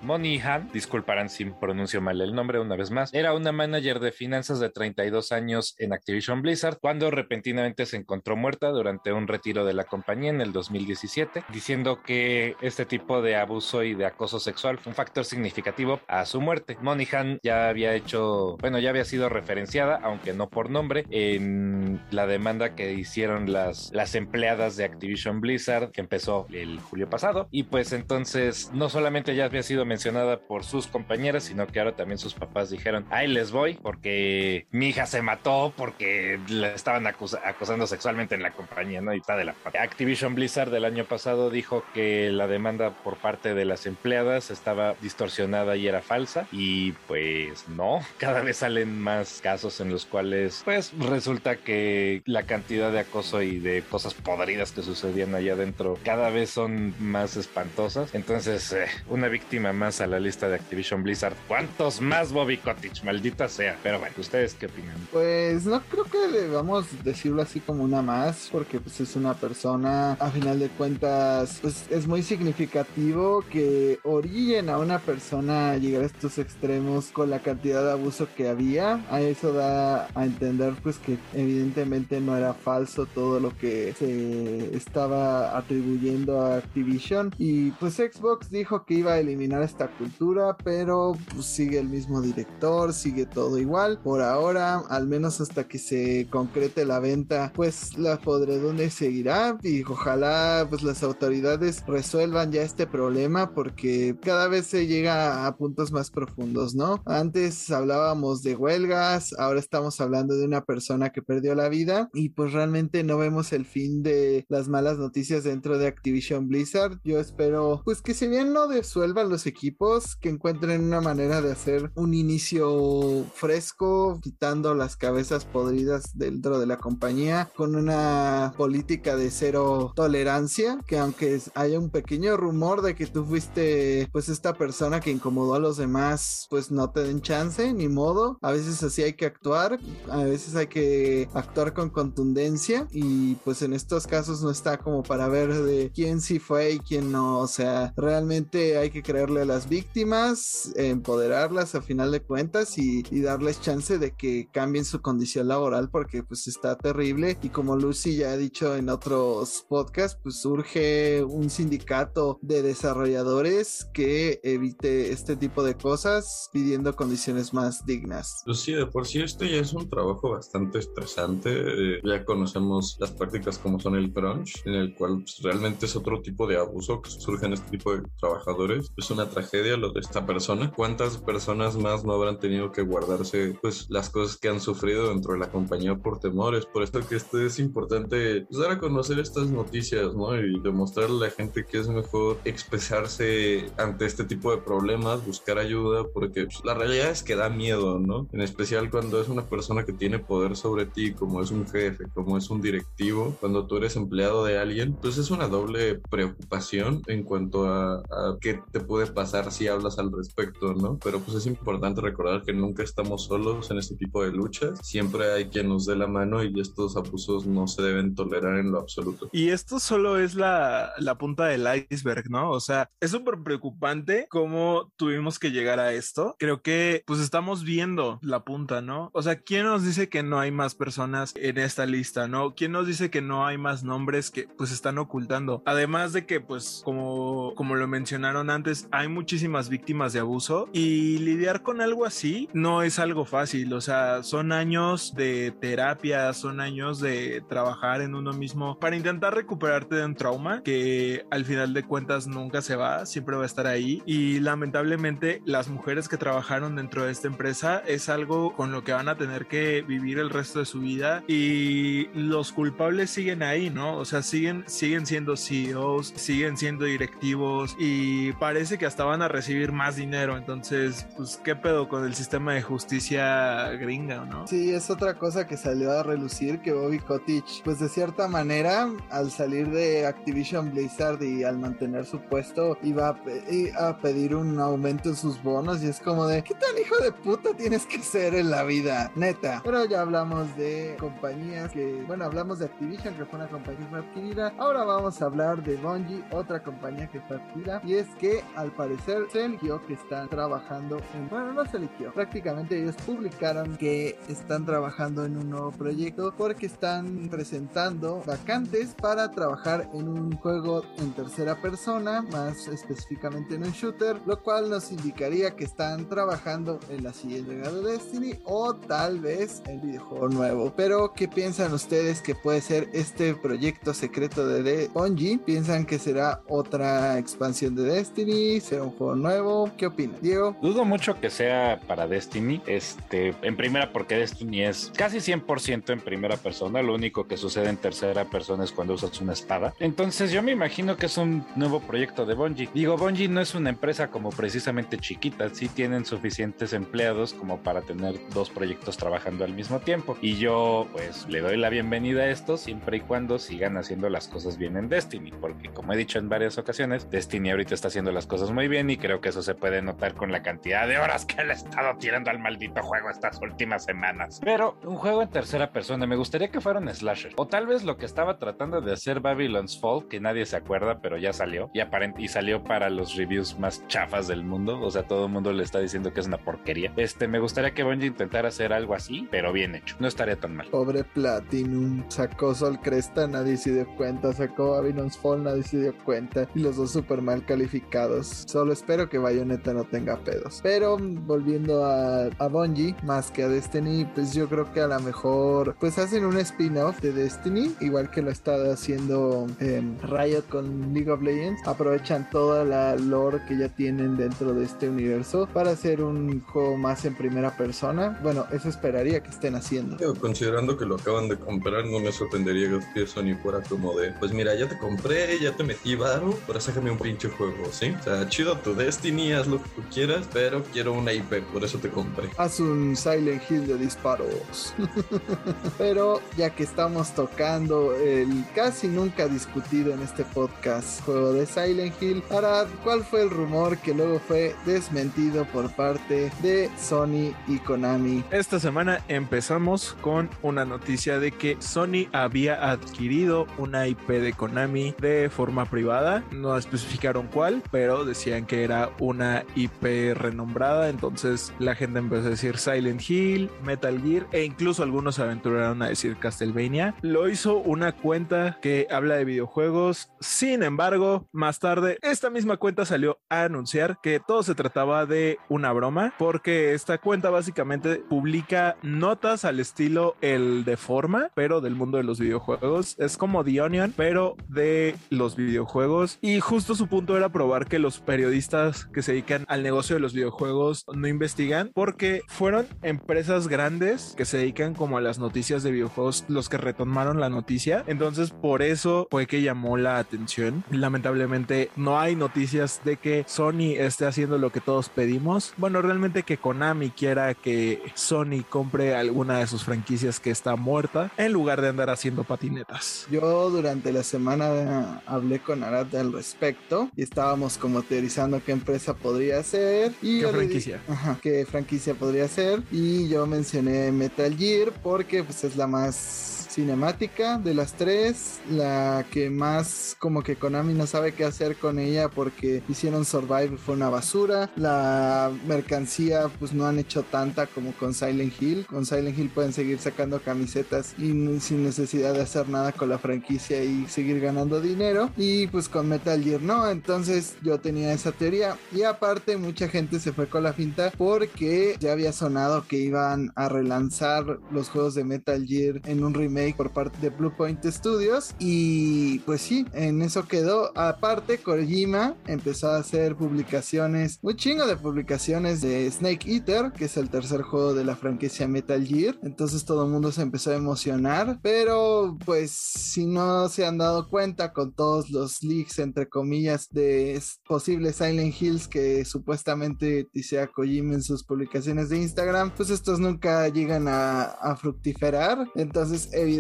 [0.60, 4.70] Disculparán si pronuncio mal el nombre una vez más, era una manager de finanzas de
[4.70, 9.86] 32 años en Activision Blizzard cuando repentinamente se encontró muerta durante un retiro de la
[9.86, 14.92] compañía en el 2017, diciendo que este tipo de abuso y de acoso sexual fue
[14.92, 16.78] un factor significativo a su muerte.
[16.82, 22.28] Monihan ya había hecho, bueno, ya había sido referenciada, aunque no por nombre, en la
[22.28, 27.48] demanda que hicieron las, las empleadas de Activision Blizzard, que empezó el julio pasado.
[27.52, 31.96] Y pues entonces no solamente ya había sido mencionada por sus compañeras, sino que ahora
[31.96, 37.08] también sus papás dijeron, ahí les voy, porque mi hija se mató porque la estaban
[37.08, 39.14] acosando sexualmente en la compañía, ¿no?
[39.14, 43.54] Y está de la Activision Blizzard del año pasado dijo que la demanda por parte
[43.54, 46.48] de las empleadas estaba distorsionada y era falsa.
[46.52, 52.44] Y pues no, cada vez salen más casos en los cuales pues resulta que la
[52.44, 57.36] cantidad de acoso y de cosas podridas que sucedían allá adentro cada vez son más
[57.38, 58.14] espantosas.
[58.14, 61.36] Entonces, eh, una víctima más a la lista de Activision Blizzard.
[61.48, 63.04] ¿Cuántos más Bobby Cottage?
[63.04, 63.78] Maldita sea.
[63.84, 64.96] Pero bueno, ¿ustedes qué opinan?
[65.12, 70.14] Pues no creo que debamos decirlo así como una más, porque pues es una persona,
[70.14, 76.04] a final de cuentas, pues es muy significativo que orillen a una persona a llegar
[76.04, 79.04] a estos extremos con la cantidad de abuso que había.
[79.10, 84.76] A eso da a entender pues que evidentemente no era falso todo lo que se
[84.76, 87.34] estaba atribuyendo a Activision.
[87.38, 90.21] Y pues Xbox dijo que iba a eliminar esta cultura,
[90.64, 94.00] pero pues sigue el mismo director, sigue todo igual.
[94.04, 99.84] Por ahora, al menos hasta que se concrete la venta, pues la podredumbre seguirá y
[99.84, 105.92] ojalá pues las autoridades resuelvan ya este problema porque cada vez se llega a puntos
[105.92, 107.02] más profundos, ¿no?
[107.06, 112.30] Antes hablábamos de huelgas, ahora estamos hablando de una persona que perdió la vida y
[112.30, 117.00] pues realmente no vemos el fin de las malas noticias dentro de Activision Blizzard.
[117.04, 121.52] Yo espero pues que si bien no desuelvan los equipos, que encuentren una manera de
[121.52, 129.16] hacer un inicio fresco, quitando las cabezas podridas dentro de la compañía, con una política
[129.16, 134.54] de cero tolerancia, que aunque haya un pequeño rumor de que tú fuiste pues esta
[134.54, 138.38] persona que incomodó a los demás, pues no te den chance, ni modo.
[138.42, 143.62] A veces así hay que actuar, a veces hay que actuar con contundencia y pues
[143.62, 147.40] en estos casos no está como para ver de quién sí fue y quién no.
[147.40, 153.04] O sea, realmente hay que creerle a las víctimas, empoderarlas a final de cuentas y,
[153.12, 157.76] y darles chance de que cambien su condición laboral porque pues está terrible y como
[157.76, 165.12] Lucy ya ha dicho en otros podcasts, pues surge un sindicato de desarrolladores que evite
[165.12, 168.42] este tipo de cosas pidiendo condiciones más dignas.
[168.46, 171.50] Pues sí, de por sí esto ya es un trabajo bastante estresante.
[171.52, 175.96] Eh, ya conocemos las prácticas como son el crunch, en el cual pues, realmente es
[175.96, 178.92] otro tipo de abuso que surge en este tipo de trabajadores.
[178.98, 180.72] Es una tragedia lo de esta persona.
[180.72, 185.34] ¿Cuántas personas más no habrán tenido que guardarse pues las cosas que han sufrido dentro
[185.34, 186.66] de la compañía por temores?
[186.66, 190.38] Por eso que esto es importante pues, dar a conocer estas noticias, ¿no?
[190.38, 195.58] Y demostrarle a la gente que es mejor expresarse ante este tipo de problemas, buscar
[195.58, 198.28] ayuda, porque pues, la realidad es que da miedo, ¿no?
[198.32, 202.06] En especial cuando es una persona que tiene poder sobre ti, como es un jefe,
[202.14, 207.02] como es un directivo, cuando tú eres empleado de alguien, pues es una doble preocupación
[207.08, 211.00] en cuanto a, a qué te puede pasar si hablas al respecto, ¿no?
[211.04, 215.32] Pero pues es importante recordar que nunca estamos solos en este tipo de luchas, siempre
[215.32, 218.80] hay quien nos dé la mano y estos abusos no se deben tolerar en lo
[218.80, 219.30] absoluto.
[219.32, 222.52] Y esto solo es la, la punta del iceberg, ¿no?
[222.52, 226.36] O sea, es súper preocupante cómo tuvimos que llegar a esto.
[226.40, 229.10] Creo que pues estamos viendo la punta, ¿no?
[229.14, 232.56] O sea, ¿quién nos dice que no hay más personas en esta lista, ¿no?
[232.56, 235.64] ¿Quién nos dice que no hay más nombres que pues están ocultando?
[235.66, 241.18] Además de que pues como, como lo mencionaron antes, hay muchísimas víctimas de abuso y
[241.20, 246.60] lidiar con algo así no es algo fácil, o sea, son años de terapia, son
[246.60, 251.74] años de trabajar en uno mismo para intentar recuperarte de un trauma que al final
[251.74, 256.18] de cuentas nunca se va, siempre va a estar ahí y lamentablemente las mujeres que
[256.18, 260.20] trabajaron dentro de esta empresa es algo con lo que van a tener que vivir
[260.20, 263.98] el resto de su vida y los culpables siguen ahí, ¿no?
[263.98, 269.28] O sea, siguen, siguen siendo CEOs, siguen siendo directivos y parece que hasta van a
[269.28, 274.48] recibir más dinero, entonces, pues, ¿qué pedo con el sistema de justicia gringa, ¿no?
[274.48, 278.90] Sí, es otra cosa que salió a relucir que Bobby Kotick, pues de cierta manera,
[279.10, 284.60] al salir de Activision Blizzard y al mantener su puesto, iba a, a pedir un
[284.60, 288.00] aumento en sus bonos y es como de, ¿qué tan hijo de puta tienes que
[288.00, 289.12] ser en la vida?
[289.16, 289.62] Neta.
[289.64, 293.86] Pero ya hablamos de compañías que, bueno, hablamos de Activision, que fue una compañía que
[293.86, 294.54] fue adquirida.
[294.58, 297.82] Ahora vamos a hablar de Bungie, otra compañía que fue adquirida.
[297.84, 302.14] Y es que al parecer se eligió que están trabajando en, bueno, no se eligió,
[302.14, 309.32] prácticamente ellos publicaron que están trabajando en un nuevo proyecto porque están presentando vacantes para
[309.32, 314.92] trabajar en un juego en tercera persona, más específicamente en un shooter, lo cual nos
[314.92, 320.74] indicaría que están trabajando en la siguiente de Destiny o tal vez el videojuego nuevo.
[320.76, 325.40] Pero, ¿qué piensan ustedes que puede ser este proyecto secreto de Bungie?
[325.40, 328.60] ¿Piensan que será otra expansión de Destiny?
[328.60, 329.31] ¿Será un juego nuevo?
[329.78, 330.18] ¿Qué opinan?
[330.22, 330.56] Diego.
[330.62, 332.62] Dudo mucho que sea para Destiny.
[332.66, 336.82] Este, en primera, porque Destiny es casi 100% en primera persona.
[336.82, 339.74] Lo único que sucede en tercera persona es cuando usas una espada.
[339.80, 342.70] Entonces, yo me imagino que es un nuevo proyecto de Bungie.
[342.74, 345.50] Digo, Bungie no es una empresa como precisamente chiquita.
[345.54, 350.18] Sí tienen suficientes empleados como para tener dos proyectos trabajando al mismo tiempo.
[350.22, 354.28] Y yo, pues, le doy la bienvenida a esto siempre y cuando sigan haciendo las
[354.28, 355.32] cosas bien en Destiny.
[355.32, 358.90] Porque, como he dicho en varias ocasiones, Destiny ahorita está haciendo las cosas muy bien
[358.90, 361.56] y creo que eso se puede notar con la cantidad de horas que le he
[361.56, 364.42] estado tirando al maldito juego estas últimas semanas.
[364.44, 367.34] Pero un juego en tercera persona, me gustaría que fuera un slasher.
[367.38, 371.00] O tal vez lo que estaba tratando de hacer Babylon's Fall, que nadie se acuerda,
[371.02, 371.70] pero ya salió.
[371.74, 374.80] Y, aparent y salió para los reviews más chafas del mundo.
[374.82, 376.94] O sea, todo el mundo le está diciendo que es una porquería.
[376.98, 379.96] Este, me gustaría que Bungie intentara hacer algo así, pero bien hecho.
[380.00, 380.68] No estaría tan mal.
[380.68, 385.98] Pobre Platinum, sacó Sol Cresta, nadie se dio cuenta, sacó Avinon's Fall, nadie se dio
[386.04, 388.46] cuenta, y los dos super mal calificados.
[388.48, 390.60] Solo espero que Bayonetta no tenga pedos.
[390.64, 395.00] Pero volviendo a, a Bungie, más que a Destiny, pues yo creo que a lo
[395.00, 400.94] mejor pues hacen un spin-off de Destiny, igual que lo está haciendo en Riot con
[400.94, 401.62] League of Legends.
[401.68, 406.78] Aprovechan toda la lore que ya tienen dentro de este universo para hacer un juego
[406.78, 408.20] más en primera persona.
[408.24, 409.98] Bueno, eso esperaría que estén haciendo.
[409.98, 414.12] Yo, considerando que lo acaban de comprar, no me sorprendería que Sony fuera como de,
[414.14, 417.94] pues mira, ya te compré, ya te metí varo, ahora sácame un pinche juego, ¿sí?
[418.00, 421.64] O sea, chido tu Destiny, haz lo que tú quieras, pero quiero una IP, por
[421.64, 422.30] eso te compré.
[422.38, 424.74] Haz un Silent Hill de disparos.
[425.78, 432.02] pero ya que estamos tocando el casi nunca discutido en este podcast juego de Silent
[432.02, 437.60] Hill, para ¿cuál fue el rumor que luego fue desmentido por parte de Sony y
[437.60, 438.24] Konami?
[438.32, 444.96] Esta semana empezamos con una noticia de que Sony había adquirido una IP de Konami
[445.00, 446.24] de forma privada.
[446.32, 450.90] No especificaron cuál, pero decían que era una IP renombrada.
[450.90, 455.82] Entonces la gente empezó a decir Silent Hill, Metal Gear e incluso algunos se aventuraron
[455.82, 456.96] a decir Castlevania.
[457.02, 460.12] Lo hizo una cuenta que habla de videojuegos.
[460.20, 465.38] Sin embargo, más tarde, esta misma cuenta salió a anunciar que todo se trataba de
[465.50, 471.76] una broma, porque esta cuenta básicamente publica notas al estilo el de forma, pero del
[471.76, 472.96] mundo de los videojuegos.
[473.00, 476.20] Es como The Onion, pero de los videojuegos.
[476.22, 480.00] Y justo su punto era probar que los periodistas que se dedican al negocio de
[480.00, 485.64] los videojuegos no investigan, porque fueron empresas grandes que se dedican como a las noticias
[485.64, 487.84] de videojuegos los que retomaron la noticia.
[487.88, 490.64] Entonces, por eso fue que llamó la atención.
[490.70, 495.54] Lamentablemente, no hay noticias de que Sony esté haciendo lo que todos pedimos.
[495.58, 501.12] Bueno, realmente que Konami quiera que Sony compre alguna de sus franquicias que está muerta
[501.18, 503.08] en lugar de andar haciendo patinetas.
[503.10, 508.94] Yo durante la semana hablé con Arad al respecto y estábamos como teorizando qué empresa
[508.94, 510.82] podría ser y ¿Qué franquicia?
[510.88, 516.41] Ajá, qué franquicia podría ser y yo mencioné Metal Gear porque pues es la más
[516.52, 521.80] cinemática de las tres, la que más como que Konami no sabe qué hacer con
[521.80, 527.72] ella porque hicieron Survive fue una basura, la mercancía pues no han hecho tanta como
[527.74, 532.50] con Silent Hill, con Silent Hill pueden seguir sacando camisetas y sin necesidad de hacer
[532.50, 535.10] nada con la franquicia y seguir ganando dinero.
[535.18, 538.58] Y pues con Metal Gear no, entonces yo tenía esa teoría.
[538.74, 543.32] Y aparte mucha gente se fue con la finta porque ya había sonado que iban
[543.36, 547.64] a relanzar los juegos de Metal Gear en un remake por parte de Blue Point
[547.66, 550.72] Studios y pues sí, en eso quedó.
[550.78, 556.98] Aparte Kojima empezó a hacer publicaciones, un chingo de publicaciones de Snake Eater, que es
[556.98, 559.18] el tercer juego de la franquicia Metal Gear.
[559.24, 564.10] Entonces todo el mundo se empezó a emocionar, pero pues si no se han dado
[564.10, 570.96] cuenta con todos los leaks entre comillas de posibles Silent Hills que supuestamente dice Kojima
[570.96, 575.48] en sus publicaciones de Instagram, pues estos nunca llegan a, a fructiferar.
[575.56, 576.31] Entonces, evidentemente,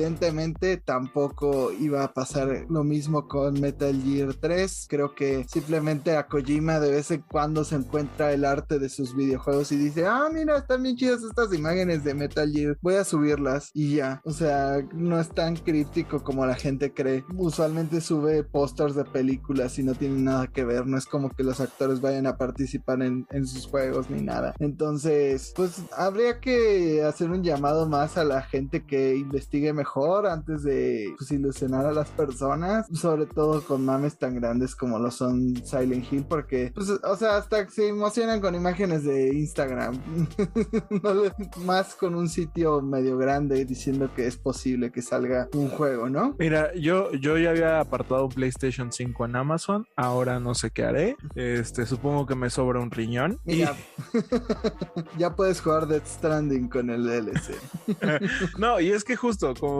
[0.85, 4.87] tampoco iba a pasar lo mismo con Metal Gear 3.
[4.89, 9.15] Creo que simplemente a Kojima de vez en cuando se encuentra el arte de sus
[9.15, 13.03] videojuegos y dice: Ah, mira, están bien chidas estas imágenes de Metal Gear, voy a
[13.03, 14.21] subirlas y ya.
[14.25, 17.23] O sea, no es tan críptico como la gente cree.
[17.35, 20.87] Usualmente sube pósters de películas y no tiene nada que ver.
[20.87, 24.53] No es como que los actores vayan a participar en, en sus juegos ni nada.
[24.59, 30.61] Entonces, pues habría que hacer un llamado más a la gente que investigue mejor antes
[30.61, 32.86] de pues, ilusionar a las personas.
[32.93, 36.25] Sobre todo con mames tan grandes como lo son Silent Hill.
[36.29, 39.97] Porque, pues, o sea, hasta se emocionan con imágenes de Instagram.
[41.03, 41.32] No le-
[41.65, 46.36] más con un sitio medio grande diciendo que es posible que salga un juego, ¿no?
[46.38, 50.84] Mira, yo, yo ya había apartado un PlayStation 5 en Amazon, ahora no sé qué
[50.84, 51.15] haré.
[51.36, 53.39] Este, supongo que me sobra un riñón.
[53.45, 53.75] Y Mira,
[55.17, 57.55] ya puedes jugar Death Stranding con el DLC.
[58.57, 59.70] no, y es que justo como,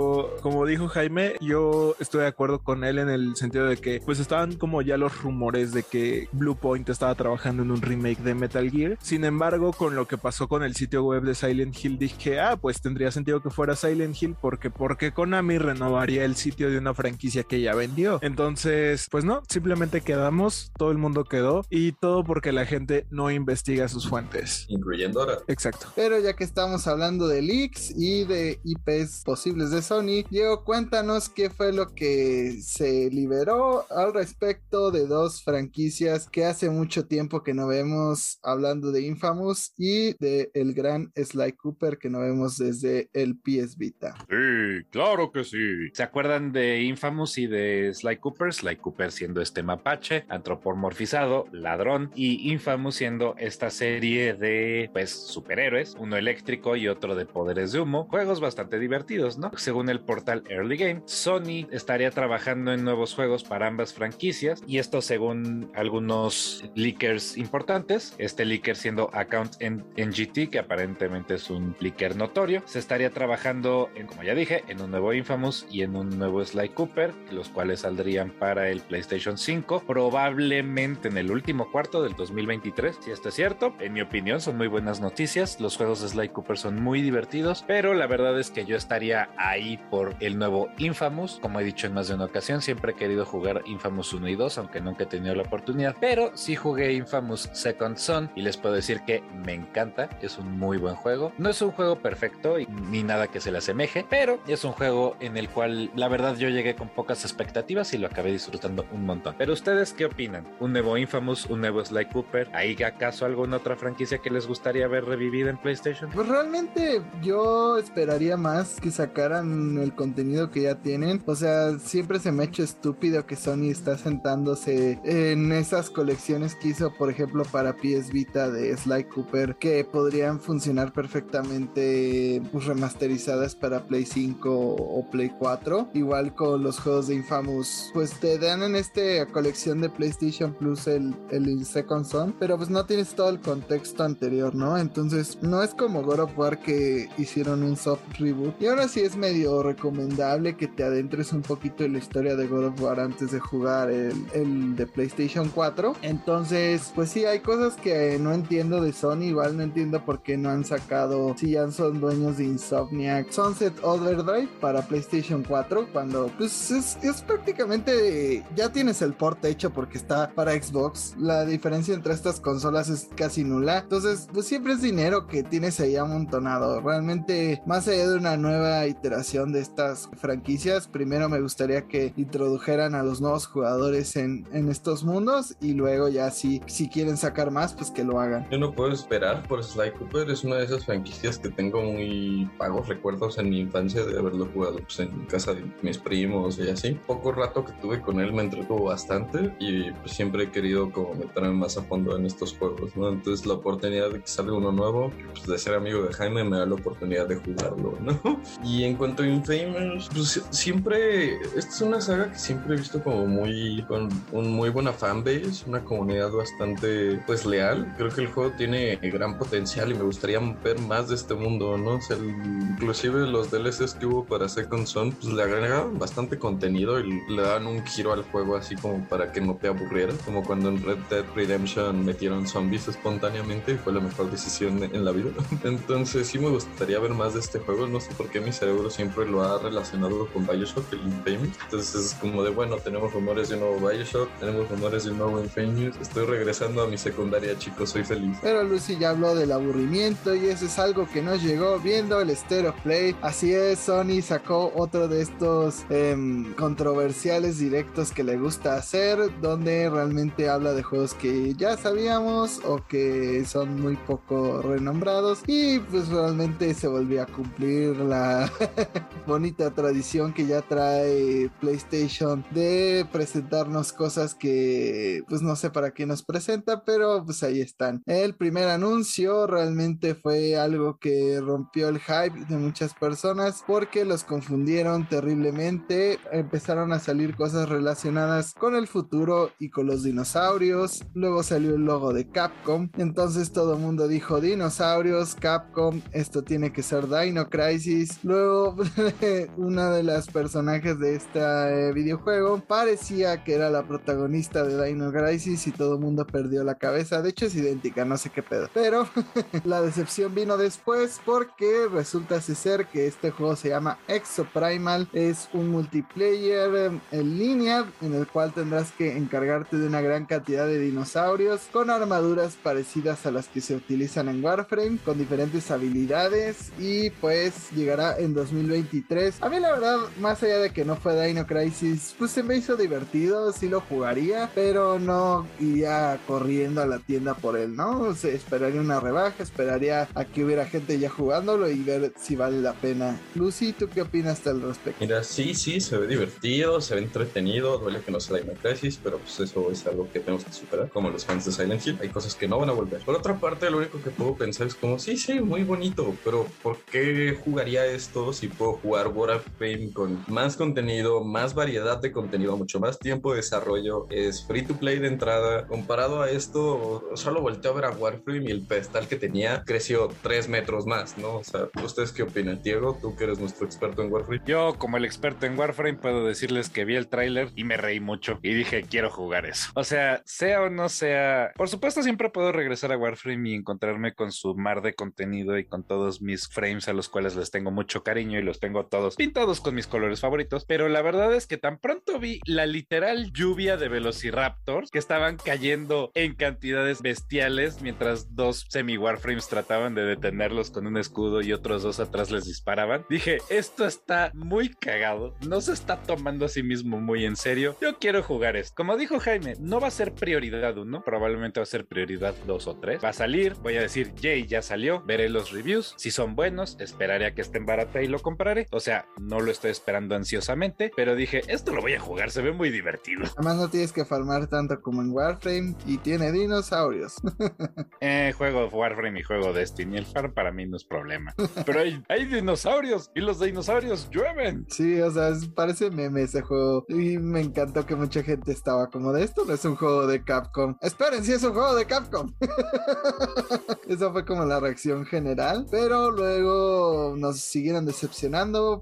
[0.42, 4.20] como dijo Jaime, yo estoy de acuerdo con él en el sentido de que pues
[4.20, 8.34] estaban como ya los rumores de que Blue Point estaba trabajando en un remake de
[8.34, 8.98] Metal Gear.
[9.02, 12.58] Sin embargo, con lo que pasó con el sitio web de Silent Hill, dije, ah,
[12.58, 16.94] pues tendría sentido que fuera Silent Hill porque porque Konami renovaría el sitio de una
[16.94, 18.20] franquicia que ya vendió.
[18.22, 23.32] Entonces, pues no, simplemente quedamos, todo el mundo quedó y todo porque la gente no
[23.32, 24.66] investiga sus fuentes.
[24.70, 25.40] Incluyendo ahora.
[25.48, 25.88] Exacto.
[25.96, 30.24] Pero ya que estamos hablando de leaks y de IPs posibles de de Sony.
[30.30, 36.70] Diego, cuéntanos qué fue lo que se liberó al respecto de dos franquicias que hace
[36.70, 42.10] mucho tiempo que no vemos, hablando de Infamous y de el gran Sly Cooper que
[42.10, 44.16] no vemos desde el PS Vita.
[44.30, 45.90] Sí, claro que sí.
[45.94, 48.54] ¿Se acuerdan de Infamous y de Sly Cooper?
[48.54, 55.96] Sly Cooper siendo este mapache, antropomorfizado, ladrón, y Infamous siendo esta serie de, pues, superhéroes,
[55.98, 58.08] uno eléctrico y otro de poderes de humo.
[58.10, 59.50] Juegos bastante divertidos, ¿no?
[59.72, 64.80] Según el portal Early Game, Sony estaría trabajando en nuevos juegos para ambas franquicias, y
[64.80, 68.14] esto según algunos leakers importantes.
[68.18, 72.64] Este leaker siendo Account NGT, que aparentemente es un leaker notorio.
[72.66, 76.44] Se estaría trabajando, en, como ya dije, en un nuevo Infamous y en un nuevo
[76.44, 82.18] Sly Cooper, los cuales saldrían para el PlayStation 5, probablemente en el último cuarto del
[82.18, 83.74] 2023, si esto es cierto.
[83.80, 85.62] En mi opinión, son muy buenas noticias.
[85.62, 89.30] Los juegos de Sly Cooper son muy divertidos, pero la verdad es que yo estaría
[89.38, 91.40] ahí por el nuevo Infamous.
[91.42, 94.36] Como he dicho en más de una ocasión, siempre he querido jugar Infamous 1 y
[94.36, 98.58] 2, aunque nunca he tenido la oportunidad, pero sí jugué Infamous Second Son y les
[98.58, 101.32] puedo decir que me encanta, es un muy buen juego.
[101.38, 102.56] No es un juego perfecto
[102.90, 106.36] ni nada que se le asemeje, pero es un juego en el cual la verdad
[106.36, 109.36] yo llegué con pocas expectativas y lo acabé disfrutando un montón.
[109.38, 110.48] Pero ustedes qué opinan?
[110.60, 112.50] ¿Un nuevo Infamous, un nuevo Sly Cooper?
[112.54, 116.10] ¿Hay acaso alguna otra franquicia que les gustaría ver revivida en PlayStation?
[116.12, 121.22] Pues realmente yo esperaría más que sacaran el contenido que ya tienen.
[121.26, 126.56] O sea, siempre se me ha hecho estúpido que Sony está sentándose en esas colecciones
[126.56, 132.66] que hizo, por ejemplo, para PS Vita de Sly Cooper, que podrían funcionar perfectamente pues,
[132.66, 135.90] remasterizadas para Play 5 o Play 4.
[135.94, 140.88] Igual con los juegos de Infamous, pues te dan en esta colección de PlayStation Plus
[140.88, 144.78] el, el Second Son, pero pues no tienes todo el contexto anterior, ¿no?
[144.78, 148.62] Entonces no es como God of War que hicieron un soft reboot.
[148.62, 149.31] Y ahora sí es medio
[149.64, 153.40] recomendable que te adentres un poquito en la historia de God of War antes de
[153.40, 155.96] jugar el, el de PlayStation 4.
[156.02, 159.24] Entonces, pues sí, hay cosas que no entiendo de Sony.
[159.24, 163.74] Igual no entiendo por qué no han sacado, si ya son dueños de Insomniac, Sunset
[163.84, 165.88] Overdrive para PlayStation 4.
[165.92, 171.16] Cuando pues es, es prácticamente ya tienes el port hecho porque está para Xbox.
[171.18, 173.80] La diferencia entre estas consolas es casi nula.
[173.80, 176.82] Entonces, pues siempre es dinero que tienes ahí amontonado.
[176.82, 182.96] Realmente, más allá de una nueva iteración de estas franquicias, primero me gustaría que introdujeran
[182.96, 187.52] a los nuevos jugadores en, en estos mundos y luego ya si, si quieren sacar
[187.52, 188.48] más, pues que lo hagan.
[188.50, 190.30] Yo no puedo esperar por Sly Cooper.
[190.32, 194.48] Es una de esas franquicias que tengo muy pagos recuerdos en mi infancia de haberlo
[194.52, 196.98] jugado pues, en casa de mis primos y así.
[197.06, 201.14] Poco rato que tuve con él me entretuvo bastante y pues, siempre he querido como
[201.14, 203.10] meterme más a fondo en estos juegos, ¿no?
[203.10, 206.58] Entonces la oportunidad de que salga uno nuevo, pues de ser amigo de Jaime me
[206.58, 208.20] da la oportunidad de jugarlo, ¿no?
[208.64, 213.04] Y en cuanto a Infamous, pues siempre, esta es una saga que siempre he visto
[213.04, 217.94] como muy, con un muy buena fanbase, una comunidad bastante pues leal.
[217.98, 221.78] Creo que el juego tiene gran potencial y me gustaría ver más de este mundo,
[221.78, 221.96] ¿no?
[221.96, 227.00] O sea, inclusive los DLCs que hubo para Second Son, pues le agregaban bastante contenido
[227.00, 230.44] y le dan un giro al juego así como para que no te aburriera, como
[230.44, 235.12] cuando en Red Dead Redemption metieron zombies espontáneamente y fue la mejor decisión en la
[235.12, 235.32] vida.
[235.64, 238.90] Entonces sí me gustaría ver más de este juego, no sé por qué mi cerebro
[238.90, 241.58] siempre lo ha relacionado con Bioshock, el Infamous.
[241.64, 245.18] Entonces es como de, bueno, tenemos rumores de un nuevo Bioshock, tenemos rumores de un
[245.18, 248.38] nuevo Infamous, estoy regresando a mi secundaria, chicos, soy feliz.
[248.42, 252.36] Pero Lucy ya habló del aburrimiento y eso es algo que nos llegó viendo el
[252.36, 253.16] Stereo Play.
[253.22, 256.16] Así es, Sony sacó otro de estos eh,
[256.58, 262.86] controversiales directos que le gusta hacer, donde realmente habla de juegos que ya sabíamos o
[262.88, 268.52] que son muy poco renombrados y pues realmente se volvió a cumplir la
[269.28, 276.06] bonita tradición que ya trae PlayStation de presentarnos cosas que pues no sé para qué
[276.06, 278.02] nos presenta, pero pues ahí están.
[278.06, 284.24] El primer anuncio realmente fue algo que rompió el hype de muchas personas porque los
[284.24, 291.44] confundieron terriblemente, empezaron a salir cosas relacionadas con el futuro y con los dinosaurios, luego
[291.44, 296.84] salió el logo de Capcom, entonces todo el mundo dijo dinosaurios, Capcom, esto tiene que
[296.84, 298.76] ser Dino Crisis, luego
[299.58, 305.68] una de las personajes de este videojuego parecía que era la protagonista de Dino Crisis
[305.68, 308.70] y todo el mundo perdió la cabeza, de hecho es idéntica, no sé qué pedo,
[308.74, 309.08] pero
[309.64, 315.70] la decepción vino después porque resulta ser que este juego se llama Exoprimal, es un
[315.70, 321.62] multiplayer en línea en el cual tendrás que encargarte de una gran cantidad de dinosaurios
[321.72, 327.72] con armaduras parecidas a las que se utilizan en Warframe, con diferentes habilidades y pues
[327.72, 328.34] llegará en
[328.72, 329.42] 2023.
[329.42, 332.56] A mí la verdad, más allá de que no fue Dino Crisis, pues se me
[332.56, 338.02] hizo divertido, sí lo jugaría, pero no iría corriendo a la tienda por él, ¿no?
[338.02, 342.36] O sea, esperaría una rebaja, esperaría a que hubiera gente ya jugándolo y ver si
[342.36, 343.20] vale la pena.
[343.36, 344.98] Lucy, ¿tú qué opinas al respecto?
[345.02, 349.00] Mira, sí, sí, se ve divertido, se ve entretenido, duele que no sea Dino Crisis,
[349.04, 351.98] pero pues eso es algo que tenemos que superar, como los fans de Silent Hill.
[352.02, 353.02] Hay cosas que no van a volver.
[353.02, 356.48] Por otra parte, lo único que puedo pensar es como, sí, sí, muy bonito, pero
[356.62, 362.80] ¿por qué jugaría esto si jugar Warframe con más contenido, más variedad de contenido, mucho
[362.80, 364.08] más tiempo de desarrollo?
[364.10, 365.68] Es free to play de entrada.
[365.68, 370.10] Comparado a esto, solo volteo a ver a Warframe y el pedestal que tenía creció
[370.22, 371.38] 3 metros más, ¿no?
[371.38, 372.62] O sea, ¿ustedes qué opinan?
[372.62, 374.42] Diego, tú que eres nuestro experto en Warframe.
[374.46, 378.00] Yo, como el experto en Warframe, puedo decirles que vi el tráiler y me reí
[378.00, 379.72] mucho y dije, quiero jugar eso.
[379.76, 384.14] O sea, sea o no sea, por supuesto siempre puedo regresar a Warframe y encontrarme
[384.14, 387.72] con su mar de contenido y con todos mis frames a los cuales les tengo
[387.72, 391.48] mucho cariño y los tengo todos pintados con mis colores favoritos, pero la verdad es
[391.48, 397.82] que tan pronto vi la literal lluvia de velociraptors que estaban cayendo en cantidades bestiales
[397.82, 402.46] mientras dos semi Warframes trataban de detenerlos con un escudo y otros dos atrás les
[402.46, 403.06] disparaban.
[403.10, 407.76] Dije, esto está muy cagado, no se está tomando a sí mismo muy en serio.
[407.82, 408.74] Yo quiero jugar esto.
[408.76, 412.68] Como dijo Jaime, no va a ser prioridad uno, probablemente va a ser prioridad dos
[412.68, 413.04] o tres.
[413.04, 415.94] Va a salir, voy a decir, yay, ya salió, veré los reviews.
[415.98, 418.68] Si son buenos, esperaré a que estén barata y lo compraré.
[418.72, 422.42] O sea, no lo estoy esperando ansiosamente, pero dije, esto lo voy a jugar, se
[422.42, 423.24] ve muy divertido.
[423.36, 427.16] Además no tienes que farmar tanto como en Warframe y tiene dinosaurios.
[428.02, 429.98] eh, juego Warframe y juego Destiny.
[429.98, 431.34] El farm para mí no es problema.
[431.66, 434.66] Pero hay, hay dinosaurios y los dinosaurios llueven.
[434.70, 436.86] Sí, o sea, parece meme ese juego.
[436.88, 440.24] Y me encantó que mucha gente estaba como de esto no es un juego de
[440.24, 440.78] Capcom.
[440.82, 442.34] Esperen, si es un juego de Capcom.
[443.90, 445.68] Esa fue como la reacción general.
[445.70, 448.21] Pero luego nos siguieron decepcionando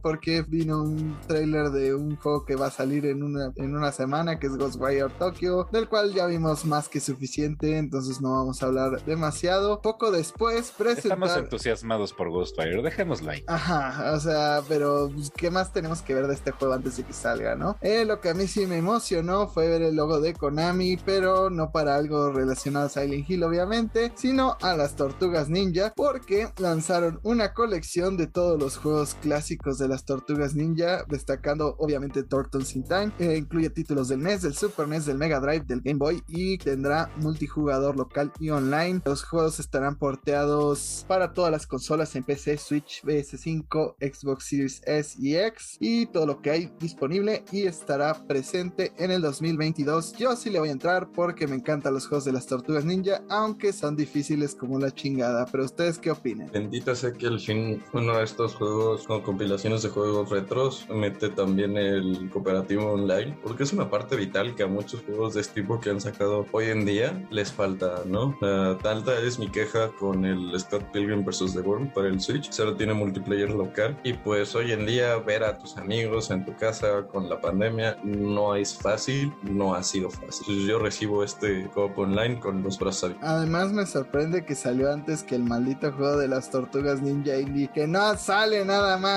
[0.02, 3.92] porque vino un trailer de un juego que va a salir en una, en una
[3.92, 8.62] semana que es Ghostwire Tokyo, del cual ya vimos más que suficiente, entonces no vamos
[8.62, 9.82] a hablar demasiado.
[9.82, 11.14] Poco después presentar...
[11.14, 13.44] Estamos entusiasmados por Ghostwire, dejémoslo ahí.
[13.48, 17.04] Ajá, o sea, pero pues, ¿qué más tenemos que ver de este juego antes de
[17.04, 17.78] que salga, no?
[17.82, 21.50] Eh, lo que a mí sí me emocionó fue ver el logo de Konami, pero
[21.50, 27.20] no para algo relacionado a Silent Hill, obviamente, sino a las Tortugas Ninja, porque lanzaron
[27.24, 32.84] una colección de todos los juegos clásicos de las Tortugas Ninja, destacando obviamente Turtles in
[32.84, 36.24] Time, eh, incluye títulos del NES, del Super NES, del Mega Drive, del Game Boy
[36.28, 39.02] y tendrá multijugador local y online.
[39.06, 45.16] Los juegos estarán porteados para todas las consolas en PC, Switch, PS5, Xbox Series S
[45.20, 50.14] y X y todo lo que hay disponible y estará presente en el 2022.
[50.14, 53.22] Yo sí le voy a entrar porque me encantan los juegos de las Tortugas Ninja,
[53.30, 55.46] aunque son difíciles como la chingada.
[55.52, 56.50] Pero ustedes qué opinan?
[56.52, 61.78] Bendita sea que al fin uno de estos juegos compilaciones de juegos retros mete también
[61.78, 65.80] el cooperativo online, porque es una parte vital que a muchos juegos de este tipo
[65.80, 68.38] que han sacado hoy en día les falta, ¿no?
[68.42, 71.54] Uh, tanta es mi queja con el Scott Pilgrim vs.
[71.54, 75.44] The World para el Switch, solo tiene multiplayer local y pues hoy en día ver
[75.44, 80.10] a tus amigos en tu casa con la pandemia no es fácil, no ha sido
[80.10, 80.68] fácil.
[80.68, 83.30] Yo recibo este coop online con los brazos abiertos.
[83.30, 87.70] Además me sorprende que salió antes que el maldito juego de las tortugas ninja indie,
[87.74, 89.09] que no sale nada más,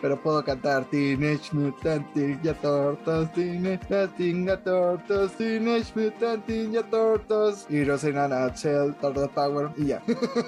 [0.00, 7.84] pero puedo cantar Teenage Mutant Ninja Turtles, Teenage Ninja Turtles, Teenage Mutant Ninja Turtles y
[7.84, 10.02] Rosanna Shell, Turtle Power y ya.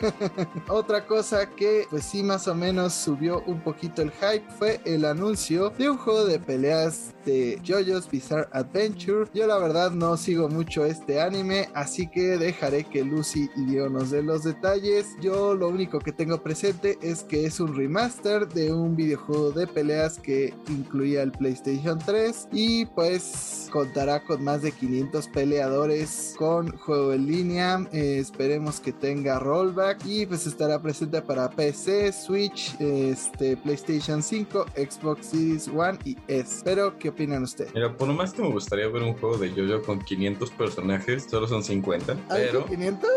[0.68, 5.04] Otra cosa que pues sí más o menos subió un poquito el hype fue el
[5.04, 9.28] anuncio de un juego de peleas de JoJo's Bizarre Adventure.
[9.34, 13.88] Yo la verdad no sigo mucho este anime, así que dejaré que Lucy y Diego
[13.88, 15.16] nos den los detalles.
[15.20, 19.66] Yo lo único que tengo presente es que es un remaster de un videojuego de
[19.66, 26.76] peleas que incluía el PlayStation 3 y pues contará con más de 500 peleadores con
[26.76, 27.86] juego en línea.
[27.92, 34.66] Eh, esperemos que tenga rollback y pues estará presente para PC, Switch, este, PlayStation 5,
[34.76, 36.62] Xbox Series One y S.
[36.64, 37.72] Pero, ¿qué opinan ustedes?
[37.74, 41.26] Mira, por lo más que me gustaría ver un juego de JoJo con 500 personajes,
[41.28, 42.16] solo son 50.
[42.28, 42.66] pero...
[42.66, 43.10] 500?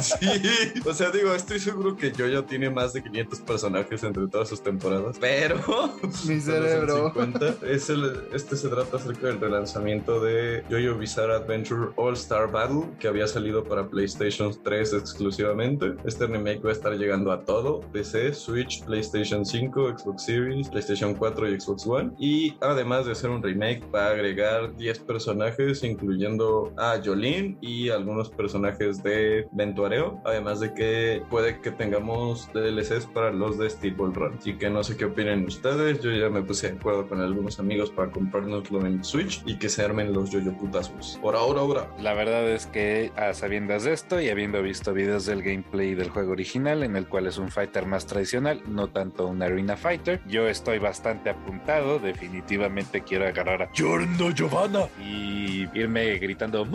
[0.00, 0.42] sí,
[0.86, 4.62] o sea, digo, estoy seguro que JoJo tiene más de 500 personajes entre todas sus
[4.62, 4.79] temporadas,
[5.20, 5.90] pero...
[6.26, 7.12] Mi cerebro.
[7.14, 7.66] 50.
[7.66, 12.50] Es el, este se trata acerca del relanzamiento lanzamiento de Jojo Bizarre Adventure All Star
[12.50, 15.94] Battle, que había salido para PlayStation 3 exclusivamente.
[16.04, 21.14] Este remake va a estar llegando a todo: PC, Switch, PlayStation 5, Xbox Series, PlayStation
[21.14, 22.12] 4 y Xbox One.
[22.18, 27.90] Y además de ser un remake, va a agregar 10 personajes, incluyendo a Jolene y
[27.90, 30.20] algunos personajes de Ventuareo.
[30.24, 34.34] Además de que puede que tengamos DLCs para los de Steel Ball Run.
[34.38, 36.00] Así que no sé qué opinen ustedes.
[36.00, 39.68] Yo ya me puse de acuerdo con algunos amigos para comprárnoslo en Switch y que
[39.68, 41.18] se armen los yoyo putazos.
[41.20, 41.88] Por ahora, ahora.
[42.00, 46.10] La verdad es que a sabiendas de esto y habiendo visto videos del gameplay del
[46.10, 50.20] juego original, en el cual es un fighter más tradicional, no tanto un arena fighter,
[50.26, 51.98] yo estoy bastante apuntado.
[51.98, 56.66] Definitivamente quiero agarrar a Giorno Giovanna y irme gritando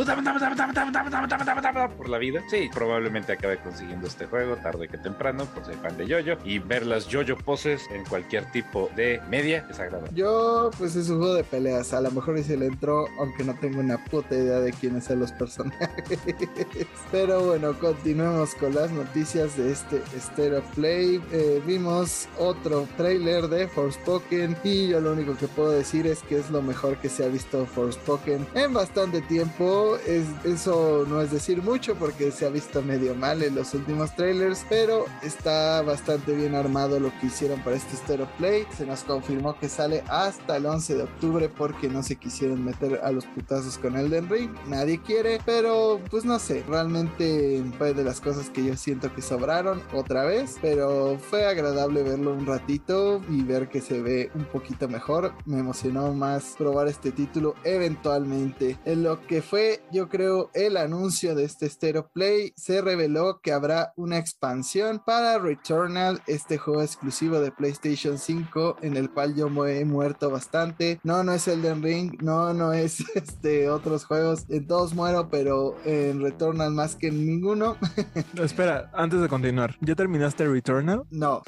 [1.98, 2.44] por la vida.
[2.50, 6.60] Sí, probablemente acabe consiguiendo este juego tarde que temprano, por ser fan de Yoyo y
[6.60, 9.80] ver las Yoyo poses en cualquier tipo de media es.
[10.14, 11.94] Yo, pues es un juego de peleas.
[11.94, 15.20] A lo mejor se le entró, aunque no tengo una puta idea de quiénes son
[15.20, 16.20] los personajes.
[17.12, 21.22] Pero bueno, continuemos con las noticias de este Stereo Play.
[21.32, 26.38] Eh, vimos otro trailer de Forspoken y yo lo único que puedo decir es que
[26.38, 29.98] es lo mejor que se ha visto Forspoken en bastante tiempo.
[30.08, 34.16] Es, eso no es decir mucho porque se ha visto medio mal en los últimos
[34.16, 38.66] trailers, pero está bastante bien armado lo que hicieron para este Stereo Play.
[38.76, 43.02] Se nos confirmó que sale hasta el 11 de octubre porque no se quisieron meter
[43.04, 44.52] a los putazos con Elden Ring.
[44.68, 49.22] Nadie quiere, pero pues no sé, realmente fue de las cosas que yo siento que
[49.22, 54.46] sobraron otra vez, pero fue agradable verlo un ratito y ver que se ve un
[54.46, 55.34] poquito mejor.
[55.46, 58.78] Me emocionó más probar este título eventualmente.
[58.86, 63.52] En lo que fue, yo creo, el anuncio de este Stereo Play, se reveló que
[63.52, 69.50] habrá una expansión para Returnal, este juego exclusivo de PlayStation 5 en el cual yo
[69.50, 71.00] me he muerto bastante.
[71.04, 74.46] No, no es Elden Ring, no, no es este otros juegos.
[74.50, 77.78] En todos muero, pero en Returnal más que en ninguno.
[78.42, 81.04] Espera, antes de continuar, ¿ya terminaste Returnal?
[81.10, 81.42] No.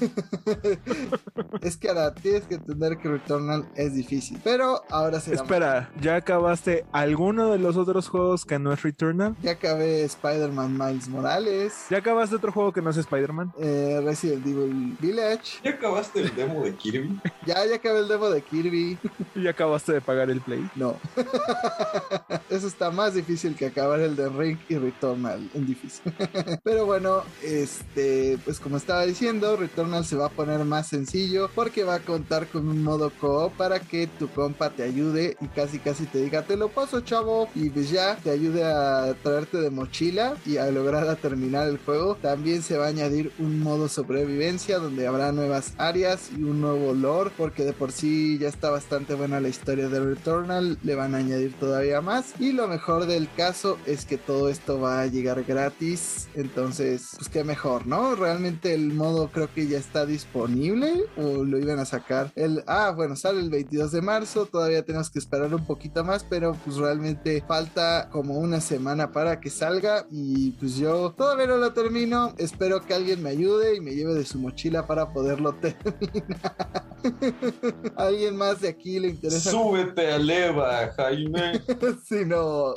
[1.62, 4.40] es que ahora tienes que entender que Returnal es difícil.
[4.44, 5.42] Pero ahora será.
[5.42, 9.36] Espera, ¿ya acabaste alguno de los otros juegos que no es Returnal?
[9.42, 11.86] Ya acabé Spider-Man Miles Morales.
[11.90, 13.54] ¿Ya acabaste otro juego que no es Spider-Man?
[13.60, 15.60] Eh, Resident Evil Village.
[15.64, 17.20] ¿Ya acabaste el demo de Kirby?
[17.46, 18.98] Ya, ya acabé el demo de Kirby.
[19.36, 20.70] ¿Y ya acabaste de pagar el Play?
[20.76, 20.98] No.
[22.50, 26.14] Eso está más difícil que acabar el de Ring y Returnal en difícil.
[26.64, 31.84] Pero bueno, este, pues como estaba diciendo, Returnal se va a poner más sencillo porque
[31.84, 35.80] va a contar con un modo co para que tu compa te ayude y casi
[35.80, 39.70] casi te diga, te lo paso chavo, y pues ya te ayude a traerte de
[39.70, 42.16] mochila y a lograr a terminar el juego.
[42.16, 46.94] También se va a añadir un modo sobrevivencia donde habrá nuevas áreas y un nuevo
[46.94, 51.16] lore porque de por sí ya está bastante buena la historia de Returnal, le van
[51.16, 52.36] a añadir todavía más.
[52.40, 57.30] Y lo mejor del caso es que todo esto va a llegar gratis, entonces pues
[57.30, 58.14] qué mejor, ¿no?
[58.14, 62.94] Realmente el modo creo que ya está disponible o lo iban a sacar el ah,
[62.96, 66.78] bueno, sale el 22 de marzo, todavía tenemos que esperar un poquito más, pero pues
[66.78, 72.36] realmente falta como una semana para que salga y pues yo todavía no lo termino,
[72.38, 75.56] espero que alguien me ayude y me lleve de su mochila para poderlo
[77.96, 79.52] ¿Alguien más de aquí le interesa?
[79.52, 81.62] Súbete a leva, Jaime.
[82.06, 82.74] si no.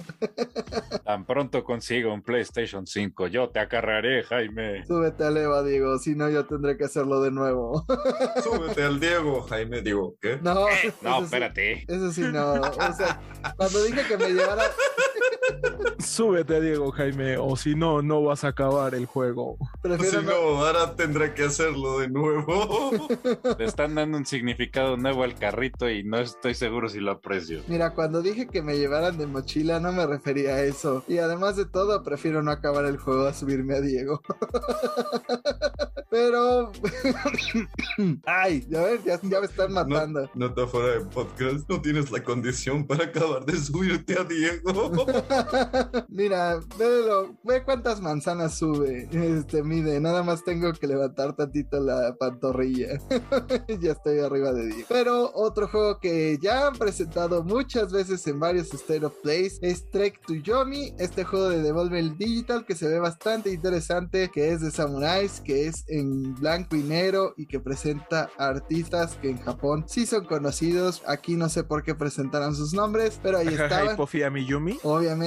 [1.05, 4.85] Tan pronto consigo un PlayStation 5, yo te acarrearé, Jaime.
[4.87, 7.85] Súbete a leva, Diego, si no yo tendré que hacerlo de nuevo.
[8.43, 9.83] Súbete al Diego, Jaime.
[9.83, 10.39] Digo, ¿qué?
[10.43, 11.85] No, Eh, no, sí- espérate.
[11.89, 12.53] eso sí no.
[12.55, 13.21] O sea,
[13.57, 14.65] cuando dije que me llevara,
[15.99, 19.57] Súbete, Diego Jaime, o si no, no vas a acabar el juego.
[19.83, 20.33] prefiero Si no.
[20.33, 22.91] no, ahora tendré que hacerlo de nuevo.
[23.59, 27.63] Le están dando un significado nuevo al carrito y no estoy seguro si lo aprecio.
[27.69, 31.05] Mira, cuando dije que me llevaran de mochila no me refería a eso.
[31.09, 34.23] Y además de todo, prefiero no acabar el juego a subirme a Diego.
[36.11, 36.73] Pero...
[38.27, 40.23] Ay, ya ves, ya, ya me están matando.
[40.35, 41.69] No, nota fuera de podcast.
[41.69, 45.07] No tienes la condición para acabar de subirte a Diego.
[46.09, 46.61] Mira,
[47.45, 49.09] ve cuántas manzanas sube.
[49.13, 52.99] Este mide, nada más tengo que levantar tantito la pantorrilla.
[53.81, 54.87] ya estoy arriba de 10.
[54.89, 59.91] Pero otro juego que ya han presentado muchas veces en varios State of Plays es
[59.91, 64.61] Trek to Yomi, este juego de Devolver Digital que se ve bastante interesante, que es
[64.61, 69.85] de samuráis, que es en blanco y negro y que presenta artistas que en Japón
[69.87, 71.03] sí son conocidos.
[71.07, 73.97] Aquí no sé por qué presentaron sus nombres, pero ahí estaban.
[73.97, 74.79] Pofia Miyumi.
[74.83, 75.20] Obviamente,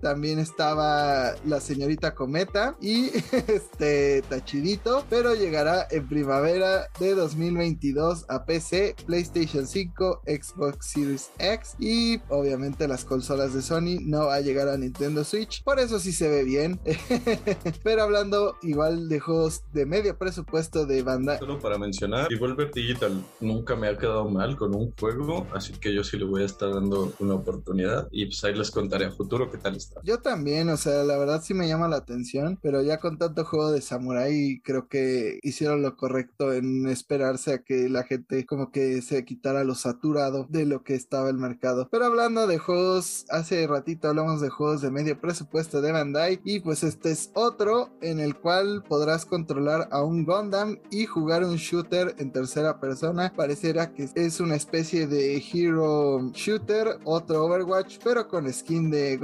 [0.00, 3.10] también estaba la señorita Cometa y
[3.46, 11.76] este Tachidito, pero llegará en primavera de 2022 a PC, PlayStation 5, Xbox Series X
[11.78, 15.98] y obviamente las consolas de Sony no va a llegar a Nintendo Switch, por eso
[15.98, 16.80] sí se ve bien.
[17.84, 21.38] pero hablando igual de juegos de medio presupuesto de banda.
[21.38, 25.92] Solo para mencionar, Devolver Digital nunca me ha quedado mal con un juego, así que
[25.92, 29.10] yo sí le voy a estar dando una oportunidad y pues ahí les contaré a
[29.10, 29.33] futuro
[30.04, 33.44] Yo también, o sea, la verdad sí me llama la atención, pero ya con tanto
[33.44, 38.70] juego de samurai creo que hicieron lo correcto en esperarse a que la gente como
[38.70, 41.88] que se quitara lo saturado de lo que estaba el mercado.
[41.90, 46.60] Pero hablando de juegos, hace ratito hablamos de juegos de medio presupuesto de Bandai y
[46.60, 51.56] pues este es otro en el cual podrás controlar a un Gundam y jugar un
[51.56, 53.32] shooter en tercera persona.
[53.34, 59.16] Pareciera que es una especie de hero shooter, otro Overwatch, pero con skin de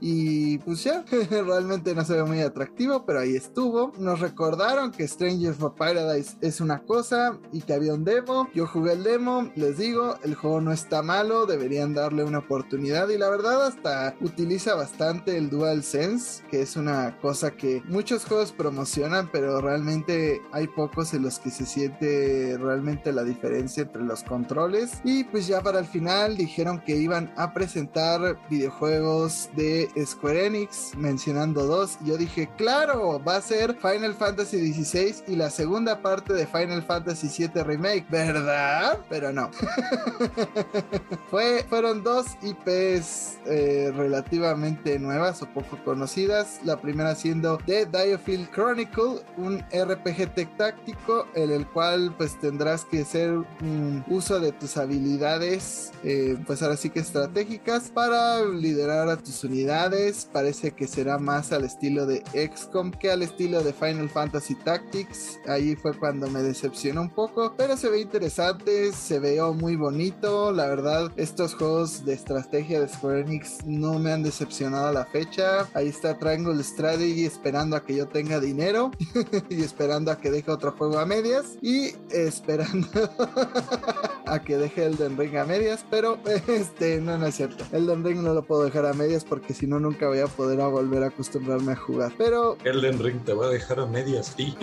[0.00, 3.92] Y pues ya, realmente no se ve muy atractivo, pero ahí estuvo.
[3.98, 8.48] Nos recordaron que Strangers for Paradise es una cosa y que había un demo.
[8.54, 13.08] Yo jugué el demo, les digo, el juego no está malo, deberían darle una oportunidad
[13.08, 18.24] y la verdad hasta utiliza bastante el Dual Sense, que es una cosa que muchos
[18.24, 24.02] juegos promocionan, pero realmente hay pocos en los que se siente realmente la diferencia entre
[24.02, 25.00] los controles.
[25.04, 30.94] Y pues ya para el final dijeron que iban a presentar videojuegos de Square Enix,
[30.96, 31.98] mencionando dos.
[32.04, 36.82] Yo dije, claro, va a ser Final Fantasy XVI y la segunda parte de Final
[36.82, 38.98] Fantasy VII Remake, ¿verdad?
[39.08, 39.50] Pero no.
[41.30, 46.60] Fue, fueron dos IPs eh, relativamente nuevas o poco conocidas.
[46.64, 53.02] La primera siendo The Diofield Chronicle, un RPG táctico en el cual pues tendrás que
[53.02, 59.16] hacer un uso de tus habilidades, eh, pues ahora sí que estratégicas para liderar a
[59.16, 60.28] tus unidades.
[60.32, 65.40] Parece que será más al estilo de XCOM que al estilo de Final Fantasy Tactics.
[65.48, 70.52] Ahí fue cuando me decepcionó un poco, pero se ve interesante, se ve muy bonito.
[70.52, 75.06] La verdad, estos juegos de estrategia de Square Enix no me han decepcionado a la
[75.06, 75.68] fecha.
[75.72, 78.90] Ahí está Triangle Strategy esperando a que yo tenga dinero
[79.48, 82.88] y esperando a que deje otro juego a medias y esperando
[84.26, 87.64] a que deje Elden Ring a medias, pero este no, no es cierto.
[87.72, 90.60] Elden Ring no lo puedo dejar a medias porque si no nunca voy a poder
[90.60, 92.12] a volver a acostumbrarme a jugar.
[92.16, 94.56] Pero Elden Ring te va a dejar a medias, sí.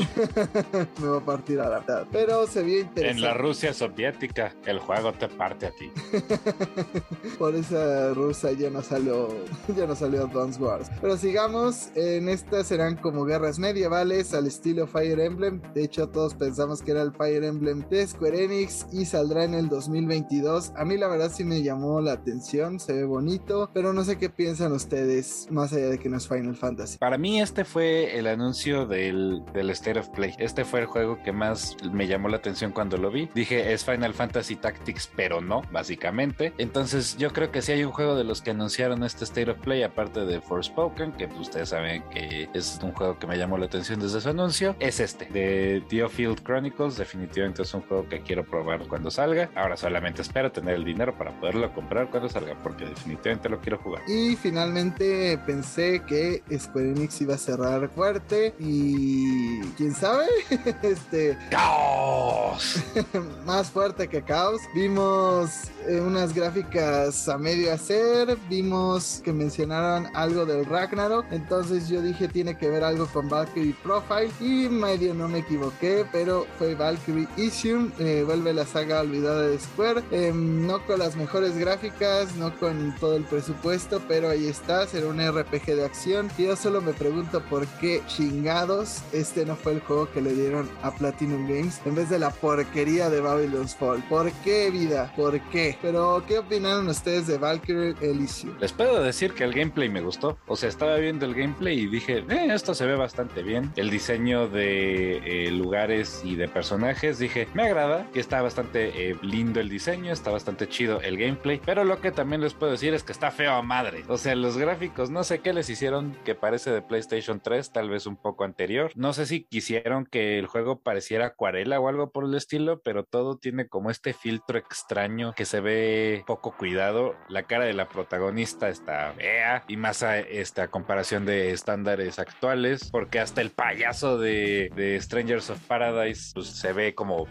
[1.02, 2.06] me va a partir a la mitad.
[2.12, 3.10] Pero se vio interesante.
[3.10, 5.92] En la Rusia soviética, el juego te parte a ti.
[7.38, 9.30] Por esa rusa ya no salió,
[9.76, 10.90] ya no salió Advance Wars.
[11.02, 15.62] Pero sigamos, en estas serán como guerras medievales al estilo Fire Emblem.
[15.74, 19.54] De hecho, todos pensamos que era el Fire Emblem de Square Enix y saldrá en
[19.54, 20.74] el 2022.
[20.76, 24.18] A mí la verdad sí me llamó la atención, se ve bonito, pero no sé
[24.18, 26.98] qué piensan ustedes, más allá de que no es Final Fantasy.
[26.99, 30.36] Para mí este fue el anuncio del, del State of Play.
[30.38, 33.28] Este fue el juego que más me llamó la atención cuando lo vi.
[33.36, 36.53] Dije, es Final Fantasy Tactics, pero no, básicamente.
[36.57, 39.57] Entonces yo creo que si hay un juego de los que anunciaron este State of
[39.60, 43.57] Play, aparte de Forspoken, que pues, ustedes saben que es un juego que me llamó
[43.57, 46.95] la atención desde su anuncio, es este, de Diofield Chronicles.
[46.95, 49.49] Definitivamente es un juego que quiero probar cuando salga.
[49.56, 53.78] Ahora solamente espero tener el dinero para poderlo comprar cuando salga, porque definitivamente lo quiero
[53.80, 54.03] jugar.
[54.07, 60.26] Y finalmente pensé que Square Enix iba a cerrar fuerte y quién sabe,
[60.84, 62.81] este ¡Caos!
[63.45, 64.61] más fuerte que Caos.
[64.73, 65.51] Vimos
[65.88, 72.27] eh, unas gráficas a medio hacer, vimos que mencionaron algo del Ragnarok, entonces yo dije
[72.27, 77.27] tiene que ver algo con Valkyrie Profile y medio no me equivoqué, pero fue Valkyrie
[77.38, 82.57] Issue, eh, vuelve la saga olvidada de Square, eh, no con las mejores gráficas, no
[82.59, 86.30] con todo el presupuesto, pero ahí está, será un RPG de acción.
[86.38, 90.69] Yo solo me pregunto por qué chingados este no fue el juego que le dieron
[90.81, 94.03] a Platinum Games en vez de la porquería de Babylon's Fall.
[94.10, 95.11] ¿Por qué vida?
[95.15, 95.77] ¿Por qué?
[95.81, 98.57] Pero ¿qué opinaron ustedes de Valkyrie Elysium?
[98.60, 100.38] Les puedo decir que el gameplay me gustó.
[100.48, 103.72] O sea, estaba viendo el gameplay y dije, eh, esto se ve bastante bien.
[103.76, 105.18] El diseño de
[105.48, 110.11] eh, lugares y de personajes, dije, me agrada, que está bastante eh, lindo el diseño,
[110.11, 113.31] está bastante chido el gameplay, pero lo que también les puedo decir es que está
[113.31, 114.03] feo a madre.
[114.10, 117.90] O sea, los gráficos, no sé qué les hicieron que parece de PlayStation 3, tal
[117.90, 118.92] vez un poco anterior.
[118.96, 123.04] No sé si quisieron que el juego pareciera acuarela o algo por el estilo, pero
[123.04, 127.16] todo tiene como este filtro extraño que se ve poco cuidado.
[127.28, 132.90] La cara de la protagonista está fea y más a esta comparación de estándares actuales,
[132.90, 137.28] porque hasta el payaso de, Strangers of Paradise pues, se ve como,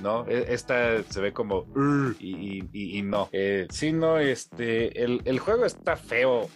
[0.00, 0.24] ¿no?
[0.28, 1.66] E, esta se ve como
[2.20, 3.28] y, y, y no.
[3.32, 5.96] Eh, sí, no, este, el, el juego está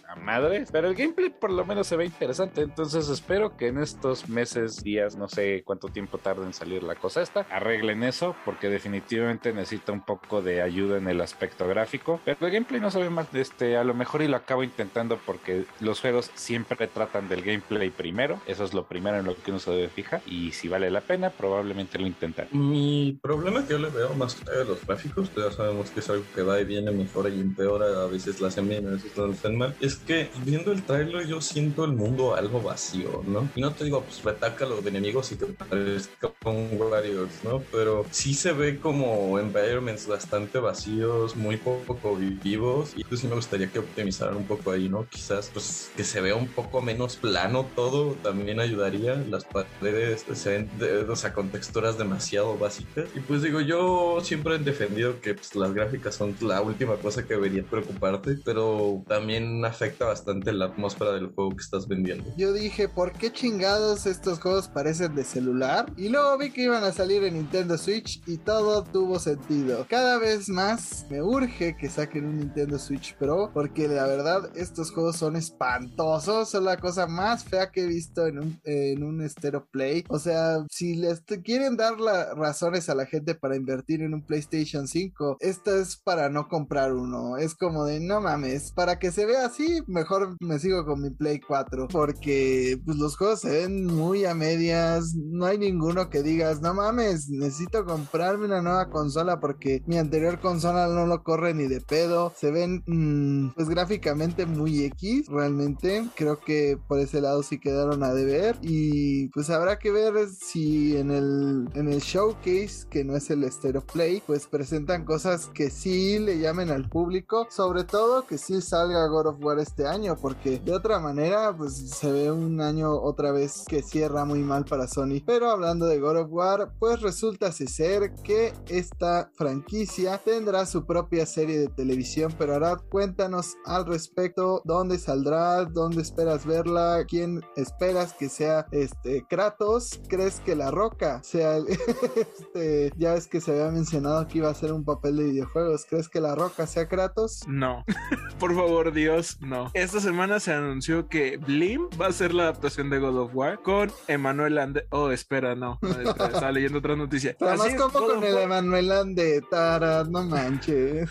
[0.07, 2.61] a madre, pero el gameplay por lo menos se ve interesante.
[2.61, 6.95] Entonces espero que en estos meses, días, no sé cuánto tiempo tarda en salir la
[6.95, 12.19] cosa esta, arreglen eso, porque definitivamente necesita un poco de ayuda en el aspecto gráfico.
[12.23, 15.19] Pero el gameplay no se ve mal, este, a lo mejor y lo acabo intentando
[15.25, 18.39] porque los juegos siempre tratan del gameplay primero.
[18.47, 20.21] Eso es lo primero en lo que uno se debe fijar.
[20.25, 22.49] Y si vale la pena, probablemente lo intentaré.
[22.51, 26.23] Mi problema que yo le veo más de los gráficos, ya sabemos que es algo
[26.35, 29.17] que va y viene, mejora y empeora, a veces la hacen bien, a veces
[29.47, 33.49] hacen mal, es que viendo el trailer yo siento el mundo algo vacío, ¿no?
[33.55, 37.61] Y no te digo, pues retaca los enemigos y te parezca un Warriors, ¿no?
[37.71, 43.35] Pero sí se ve como environments bastante vacíos, muy poco vivos, y pues sí me
[43.35, 45.07] gustaría que optimizaran un poco ahí, ¿no?
[45.09, 50.49] Quizás pues que se vea un poco menos plano todo también ayudaría, las paredes se
[50.49, 55.19] ven, de, o sea, con texturas demasiado básicas, y pues digo, yo siempre he defendido
[55.21, 60.51] que pues, las gráficas son la última cosa que debería preocuparte, pero también afecta bastante
[60.51, 62.31] la atmósfera del juego que estás vendiendo.
[62.37, 65.91] Yo dije, ¿por qué chingados estos juegos parecen de celular?
[65.97, 69.85] Y luego vi que iban a salir en Nintendo Switch y todo tuvo sentido.
[69.89, 74.91] Cada vez más me urge que saquen un Nintendo Switch Pro porque la verdad estos
[74.91, 79.27] juegos son espantosos, son la cosa más fea que he visto en un, en un
[79.29, 80.03] Stereo Play.
[80.09, 84.21] O sea, si les quieren dar las razones a la gente para invertir en un
[84.21, 87.37] PlayStation 5, esto es para no comprar uno.
[87.37, 91.11] Es como de, no mames, para que se vea así, mejor me sigo con mi
[91.11, 96.23] Play 4 porque pues, los juegos se ven muy a medias, no hay ninguno que
[96.23, 101.53] digas, no mames, necesito comprarme una nueva consola porque mi anterior consola no lo corre
[101.53, 102.33] ni de pedo.
[102.35, 106.07] Se ven mmm, pues gráficamente muy X, realmente.
[106.15, 110.97] Creo que por ese lado sí quedaron a deber y pues habrá que ver si
[110.97, 115.69] en el en el showcase que no es el Stereo Play, pues presentan cosas que
[115.69, 120.15] sí le llamen al público, sobre todo que sí salga God of War este año,
[120.19, 124.65] porque de otra manera pues se ve un año otra vez que cierra muy mal
[124.65, 125.21] para Sony.
[125.25, 131.25] Pero hablando de God of War, pues resulta ser que esta franquicia tendrá su propia
[131.25, 138.13] serie de televisión, pero ahora cuéntanos al respecto, dónde saldrá, dónde esperas verla, quién esperas
[138.13, 141.57] que sea este Kratos, crees que la Roca sea
[142.15, 145.85] este, ya ves que se había mencionado que iba a ser un papel de videojuegos,
[145.89, 147.43] ¿crees que la Roca sea Kratos?
[147.47, 147.83] No.
[148.39, 149.06] Por favor, Dios,
[149.39, 149.71] no.
[149.73, 153.61] Esta semana se anunció que Blim va a ser la adaptación de God of War
[153.61, 154.87] con Emanuel Ande.
[154.89, 155.79] Oh, espera, no.
[155.83, 157.35] Estaba leyendo otra noticia.
[157.39, 161.09] Además, como con el Emanuel Ande, Tara, no manches.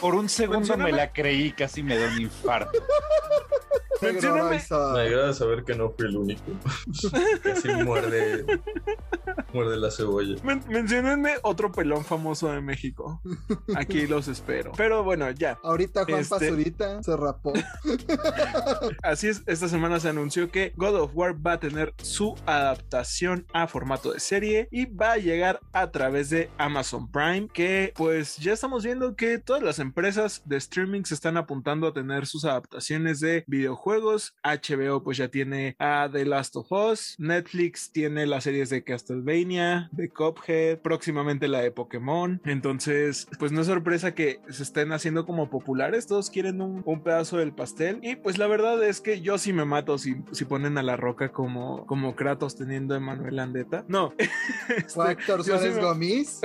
[0.00, 2.78] Por un segundo me la creí, casi me da un infarto.
[4.02, 4.62] Mencióname.
[4.70, 6.42] Me agrada saber que no fui el único.
[7.42, 8.44] Casi muerde,
[9.52, 10.36] muerde la cebolla.
[10.42, 13.20] Men menciónenme otro pelón famoso de México.
[13.76, 14.72] Aquí los espero.
[14.76, 15.58] Pero bueno, ya.
[15.62, 16.34] Ahorita Juan este...
[16.34, 17.52] Pazurita se rapó.
[19.02, 23.46] Así es, esta semana se anunció que God of War va a tener su adaptación
[23.52, 28.36] a formato de serie y va a llegar a través de Amazon Prime, que pues
[28.36, 32.44] ya estamos viendo que todas las empresas de streaming se están apuntando a tener sus
[32.44, 33.83] adaptaciones de videojuegos.
[33.84, 39.88] HBO pues ya tiene a The Last of Us, Netflix tiene las series de Castlevania,
[39.92, 42.40] de Cuphead, próximamente la de Pokémon.
[42.44, 47.02] Entonces, pues no es sorpresa que se estén haciendo como populares, todos quieren un, un
[47.02, 50.44] pedazo del pastel y pues la verdad es que yo sí me mato si, si
[50.44, 53.84] ponen a la roca como, como Kratos teniendo a Manuel Andeta.
[53.88, 54.14] No.
[54.96, 55.82] o a Héctor Suárez sí me...
[55.82, 56.40] Gomis.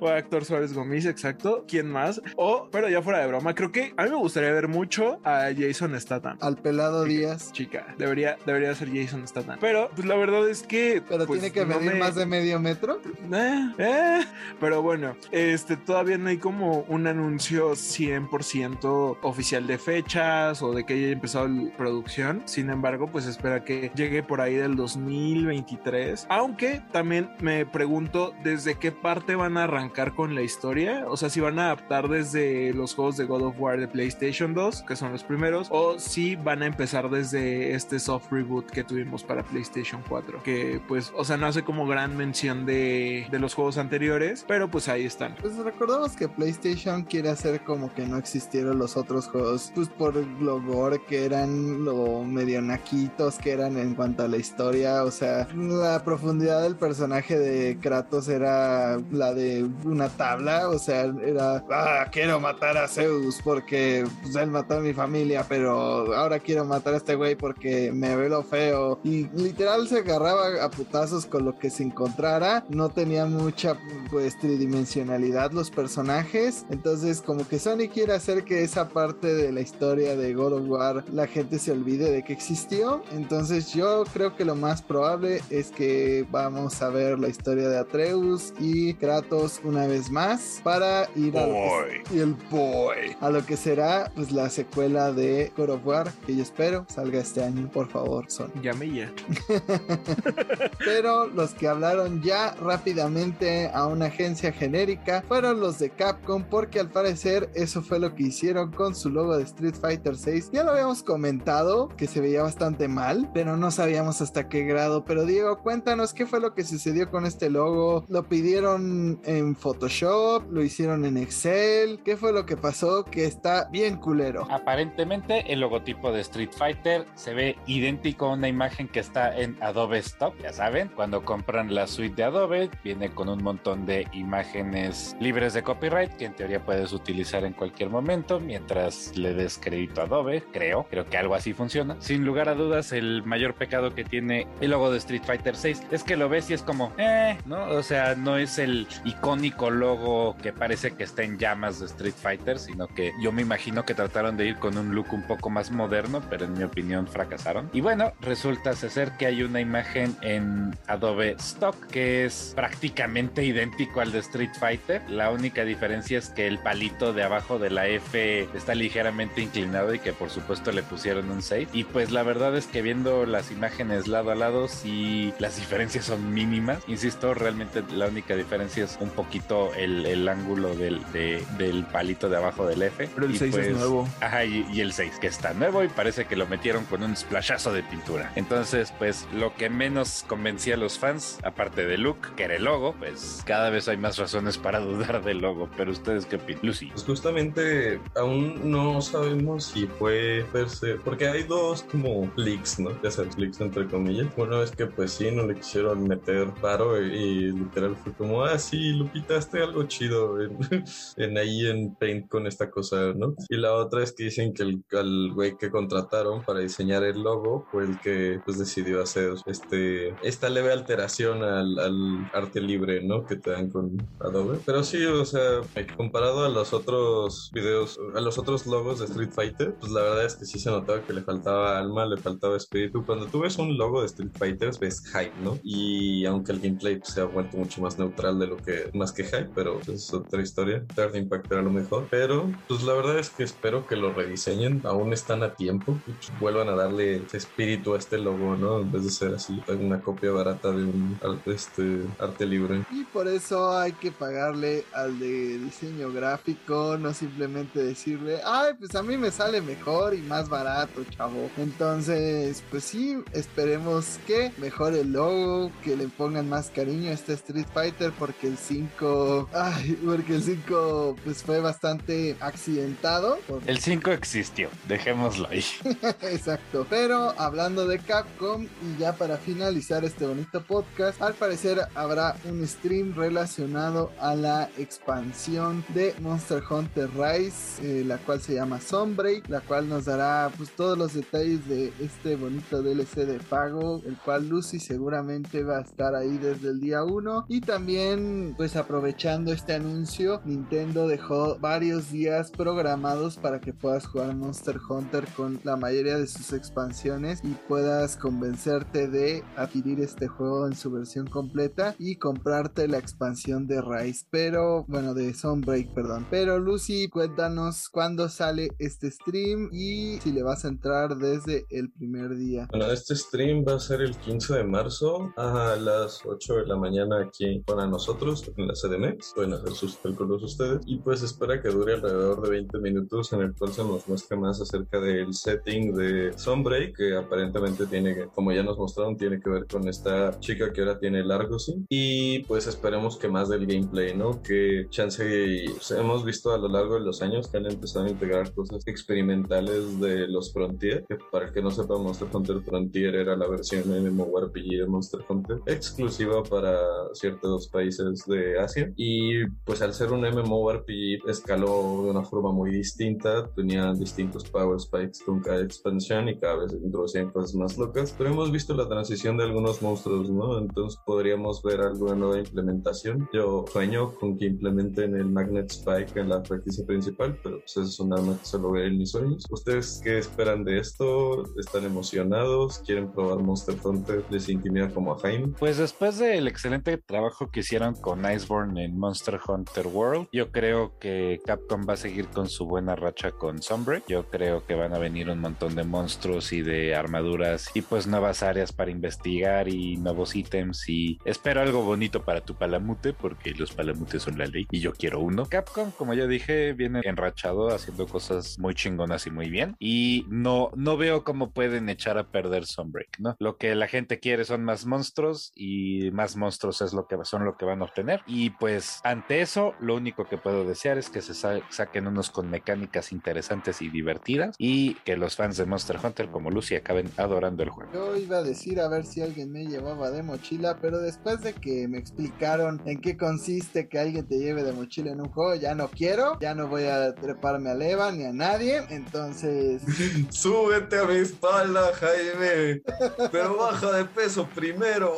[0.00, 1.64] o a Héctor Suárez Gomis, exacto.
[1.68, 2.20] ¿Quién más?
[2.36, 5.50] O, pero ya fuera de broma, creo que a mí me gustaría ver mucho a
[5.56, 6.38] Jason Statham.
[6.40, 7.52] Al pelado Díaz.
[7.52, 9.58] Chica, debería, debería ser Jason Statham.
[9.60, 11.02] Pero, pues la verdad es que.
[11.08, 11.98] Pero pues, tiene que medir no me...
[11.98, 13.00] más de medio metro.
[13.32, 14.24] Eh, eh.
[14.60, 20.84] Pero bueno, este todavía no hay como un anuncio 100% oficial de fechas o de
[20.84, 22.42] que haya empezado la producción.
[22.46, 26.26] Sin embargo, pues espera que llegue por ahí del 2023.
[26.28, 31.04] Aunque también me pregunto desde qué parte van a arrancar con la historia.
[31.08, 34.54] O sea, si van a adaptar desde los juegos de God of War de PlayStation
[34.54, 38.84] 2, que son los primeros, o si van a empezar desde este soft reboot que
[38.84, 40.42] tuvimos para PlayStation 4.
[40.42, 44.70] Que pues, o sea, no hace como gran mención de, de los juegos anteriores, pero
[44.70, 45.34] pues ahí están.
[45.40, 50.14] Pues recordamos que PlayStation quiere hacer como que no existieron los otros juegos, pues por
[50.14, 55.10] lo gore que eran, lo medio naquitos que eran en cuanto a la historia, o
[55.10, 61.64] sea, la profundidad del personaje de Kratos era la de una tabla, o sea, era,
[61.70, 66.64] ah, quiero matar a Zeus porque pues, él mató a mi familia, pero ahora quiero
[66.64, 68.98] matar a este güey porque me ve lo feo.
[69.04, 73.78] Y literal se agarraba a putazos con lo que se encontrara, no tenía mucha
[74.10, 79.60] pues tridimensionalidad los personajes, entonces como que Sony quiere hacer que esa parte de la
[79.60, 84.36] historia de God of War la gente se olvide de que existió, entonces yo creo
[84.36, 89.60] que lo más probable es que vamos a ver la historia de Atreus y Kratos
[89.64, 93.16] una vez más para ir a lo que, y el boy.
[93.20, 97.20] A lo que será pues la secuela de God of War que yo espero salga
[97.20, 98.50] este año por favor Sony.
[98.62, 99.12] Llame ya.
[100.84, 106.80] pero los que hablaron ya rápidamente a una agencia genérica fueron los de Capcom porque
[106.80, 110.64] al parecer eso fue lo que hicieron con su logo de Street Fighter 6 ya
[110.64, 115.04] lo habíamos comentado que se veía bastante mal pero no sabíamos hasta qué grado.
[115.04, 118.04] Pero Diego cuéntanos qué fue lo que sucedió con este logo.
[118.08, 123.68] Lo pidieron en Photoshop lo hicieron en Excel qué fue lo que pasó que está
[123.70, 124.46] bien culero.
[124.50, 129.56] Aparentemente el logotipo de Street Fighter se ve idéntico a una imagen que está en
[129.60, 134.06] Adobe Stock, ya saben, cuando compran la suite de Adobe viene con un montón de
[134.12, 139.58] imágenes libres de copyright que en teoría puedes utilizar en cualquier momento mientras le des
[139.58, 141.96] crédito a Adobe, creo, creo que algo así funciona.
[141.98, 145.82] Sin lugar a dudas el mayor pecado que tiene el logo de Street Fighter 6
[145.90, 147.66] es que lo ves y es como, eh, ¿no?
[147.66, 152.14] O sea, no es el icónico logo que parece que está en llamas de Street
[152.14, 155.50] Fighter, sino que yo me imagino que trataron de ir con un look un poco
[155.50, 157.70] más moderno, pero en mi opinión fracasaron.
[157.72, 164.00] Y bueno, resulta ser que hay una imagen en Adobe Stock que es prácticamente idéntico
[164.00, 165.02] al de Street Fighter.
[165.08, 169.94] La única diferencia es que el palito de abajo de la F está ligeramente inclinado
[169.94, 171.68] y que por supuesto le pusieron un save.
[171.72, 176.04] Y pues la verdad es que viendo las imágenes lado a lado, sí las diferencias
[176.06, 176.82] son mínimas.
[176.86, 182.28] Insisto, realmente la única diferencia es un poquito el, el ángulo del, de, del palito
[182.28, 183.08] de abajo del F.
[183.14, 184.08] Pero el Y 6 es pues, nuevo.
[184.20, 187.16] Ajá, y, y el 6 que está nuevo y parece que lo metieron con un
[187.16, 188.32] splashazo de pintura.
[188.36, 192.64] Entonces, pues lo que menos convencía a los fans, aparte de Luke, que era el
[192.64, 195.68] logo, pues cada vez hay más razones para dudar del logo.
[195.76, 196.86] Pero ustedes qué opinan, Lucy.
[196.86, 202.90] Pues justamente aún no sabemos si fue per se, porque hay dos como leaks, ¿no?
[203.02, 204.28] Ya sabes, leaks entre comillas.
[204.36, 208.58] Uno es que pues sí, no le quisieron meter paro y, literal fue como, ah,
[208.58, 210.38] sí, Lupita, hazte algo chido
[211.16, 213.34] en, ahí en Paint con esta cosa, ¿no?
[213.48, 217.66] Y la otra es que dicen que el, güey que contrataron para diseñar el logo
[217.68, 223.26] fue el que pues decidió hacer este esta leve alteración al, al arte libre, ¿no?
[223.26, 224.60] Que te dan con Adobe.
[224.64, 225.62] Pero sí, o sea,
[225.96, 230.26] comparado a los otros videos, a los otros logos de Street Fighter, pues la verdad
[230.26, 233.04] es que sí se notaba que le faltaba alma, le faltaba espíritu.
[233.04, 235.58] Cuando tú ves un logo de Street Fighter, ves hype, ¿no?
[235.64, 239.12] Y aunque el gameplay pues, se ha vuelto mucho más neutral de lo que, más
[239.12, 240.84] que hype, pero pues, es otra historia.
[240.94, 242.06] Third Impact era lo mejor.
[242.12, 244.80] Pero, pues la verdad es que espero que lo rediseñen.
[244.84, 245.63] Aún están a tiempo.
[245.72, 245.98] Y pues,
[246.40, 248.80] vuelvan a darle espíritu a este logo, ¿no?
[248.80, 252.84] En vez de ser así, una copia barata de un este, arte libre.
[252.90, 258.94] Y por eso hay que pagarle al de diseño gráfico, no simplemente decirle, ay, pues
[258.94, 261.50] a mí me sale mejor y más barato, chavo.
[261.56, 267.34] Entonces, pues sí, esperemos que mejore el logo, que le pongan más cariño a este
[267.34, 273.38] Street Fighter, porque el 5, ay, porque el 5 pues fue bastante accidentado.
[273.46, 275.48] por- El 5 existió, dejémoslo
[276.22, 276.86] Exacto.
[276.88, 282.66] Pero hablando de Capcom y ya para finalizar este bonito podcast, al parecer habrá un
[282.66, 289.48] stream relacionado a la expansión de Monster Hunter Rise, eh, la cual se llama Sunbreak,
[289.48, 294.16] la cual nos dará pues todos los detalles de este bonito DLC de pago, el
[294.18, 299.52] cual Lucy seguramente va a estar ahí desde el día 1 y también pues aprovechando
[299.52, 305.76] este anuncio, Nintendo dejó varios días programados para que puedas jugar Monster Hunter con la
[305.76, 311.94] mayoría de sus expansiones y puedas convencerte de adquirir este juego en su versión completa
[311.98, 316.26] y comprarte la expansión de Rise, pero bueno, de Sunbreak, perdón.
[316.30, 321.90] Pero Lucy, cuéntanos cuándo sale este stream y si le vas a entrar desde el
[321.90, 322.68] primer día.
[322.70, 326.76] Bueno, este stream va a ser el 15 de marzo a las 8 de la
[326.76, 329.32] mañana aquí para nosotros en la CDMX.
[329.34, 330.80] Pueden hacer sus cálculos ustedes.
[330.86, 334.36] Y pues espera que dure alrededor de 20 minutos en el cual se nos muestre
[334.36, 339.50] más acerca del setting de Sunbreak, que aparentemente tiene como ya nos mostraron, tiene que
[339.50, 341.84] ver con esta chica que ahora tiene el Argosy.
[341.88, 344.42] Y pues esperemos que más del gameplay, ¿no?
[344.42, 345.24] Que chance
[345.72, 348.86] pues, hemos visto a lo largo de los años que han empezado a integrar cosas
[348.86, 351.04] experimentales de los Frontier.
[351.08, 355.20] Que para el que no sepa, Monster Hunter Frontier era la versión MMORPG de Monster
[355.28, 356.78] Hunter exclusiva para
[357.14, 358.92] ciertos países de Asia.
[358.96, 363.48] Y pues al ser un MMORPG escaló de una forma muy distinta.
[363.54, 368.14] Tenía distintos power spikes con cada expansión y cada vez introducían cosas más locas.
[368.16, 370.58] Pero hemos visto la transición de algunos monstruos, ¿no?
[370.58, 373.28] Entonces podríamos ver alguna nueva implementación.
[373.32, 377.82] Yo sueño con que implementen el Magnet Spike en la franquicia principal, pero pues eso
[377.82, 379.44] es un arma que solo ve en mis sueños.
[379.50, 381.44] ¿Ustedes qué esperan de esto?
[381.58, 382.80] ¿Están emocionados?
[382.80, 384.24] ¿Quieren probar Monster Hunter?
[384.30, 385.54] ¿Les intimida como a Jaime?
[385.58, 390.98] Pues después del excelente trabajo que hicieron con Iceborne en Monster Hunter World, yo creo
[390.98, 394.04] que Capcom va a seguir con su buena racha con Sunbreak.
[394.08, 398.06] Yo creo que van a venir un montón de monstruos y de armaduras y pues
[398.06, 403.52] nuevas áreas para investigar y nuevos ítems y espero algo bonito para tu palamute porque
[403.52, 405.46] los palamutes son la ley y yo quiero uno.
[405.46, 410.70] Capcom, como ya dije, viene enrachado haciendo cosas muy chingonas y muy bien y no,
[410.74, 413.36] no veo cómo pueden echar a perder Sunbreak, ¿no?
[413.38, 417.44] Lo que la gente quiere son más monstruos y más monstruos es lo que son
[417.44, 421.08] lo que van a obtener y pues ante eso lo único que puedo desear es
[421.08, 425.98] que se saquen unos con mecánicas interesantes y divertidas y que los fans de Monster
[426.02, 427.92] Hunter como Lucy acaben adorando el juego.
[427.92, 431.52] Yo iba a decir a ver si alguien me llevaba de mochila, pero después de
[431.52, 435.54] que me explicaron en qué consiste que alguien te lleve de mochila en un juego,
[435.54, 439.82] ya no quiero, ya no voy a treparme a Eva ni a nadie, entonces...
[440.30, 442.82] Súbete a mi espalda, Jaime,
[443.30, 445.14] pero baja de peso primero.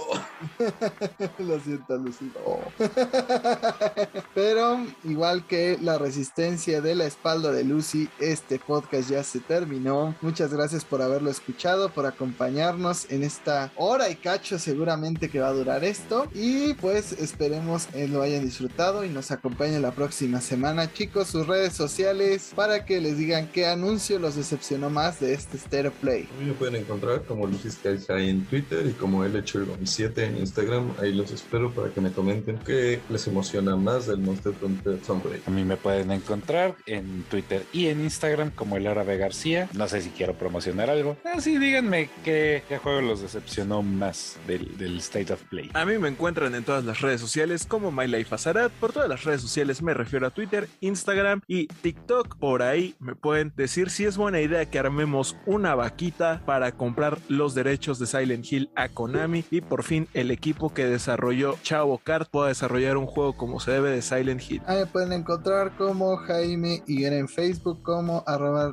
[1.38, 2.32] Lo siento, Lucy.
[4.34, 9.75] pero igual que la resistencia de la espalda de Lucy, este podcast ya se terminó.
[10.20, 15.48] Muchas gracias por haberlo escuchado, por acompañarnos en esta hora y cacho seguramente que va
[15.48, 16.28] a durar esto.
[16.34, 20.92] Y pues esperemos que lo hayan disfrutado y nos acompañen la próxima semana.
[20.92, 25.58] Chicos, sus redes sociales para que les digan qué anuncio los decepcionó más de este
[25.58, 26.28] Stereo Play.
[26.36, 27.78] A mí me pueden encontrar como Lucis
[28.08, 30.92] ahí en Twitter y como el hecho 7 en Instagram.
[31.00, 35.46] Ahí los espero para que me comenten qué les emociona más del Monster Hunter Sunbreak.
[35.46, 39.55] A mí me pueden encontrar en Twitter y en Instagram como el Árabe García.
[39.72, 41.16] No sé si quiero promocionar algo.
[41.34, 45.70] Así ah, díganme qué, juego los decepcionó más del, del, State of Play.
[45.74, 48.72] A mí me encuentran en todas las redes sociales como My Life Azarat.
[48.72, 52.36] Por todas las redes sociales me refiero a Twitter, Instagram y TikTok.
[52.36, 57.18] Por ahí me pueden decir si es buena idea que armemos una vaquita para comprar
[57.28, 61.98] los derechos de Silent Hill a Konami y por fin el equipo que desarrolló Chavo
[61.98, 64.62] Kart pueda desarrollar un juego como se debe de Silent Hill.
[64.66, 68.72] Ahí me pueden encontrar como Jaime Higuera en Facebook, como arroba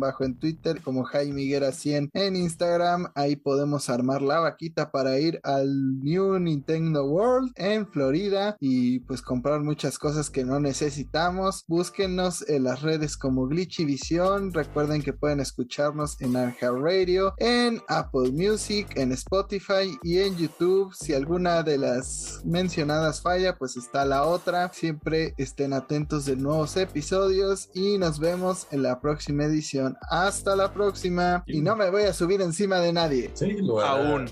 [0.00, 3.12] bajo en Twitter, como Jaime Higuera 100 en Instagram.
[3.14, 9.22] Ahí podemos armar la vaquita para ir al New Nintendo World en Florida y pues
[9.22, 11.64] comprar muchas cosas que no necesitamos.
[11.66, 14.52] Búsquenos en las redes como Glitchy Visión.
[14.52, 20.94] Recuerden que pueden escucharnos en Arja Radio, en Apple Music, en Spotify y en YouTube.
[20.94, 24.72] Si alguna de las mencionadas falla, pues está la otra.
[24.72, 29.87] Siempre estén atentos de nuevos episodios y nos vemos en la próxima edición.
[30.10, 33.30] Hasta la próxima y no me voy a subir encima de nadie.
[33.34, 34.30] Sí, lo Aún.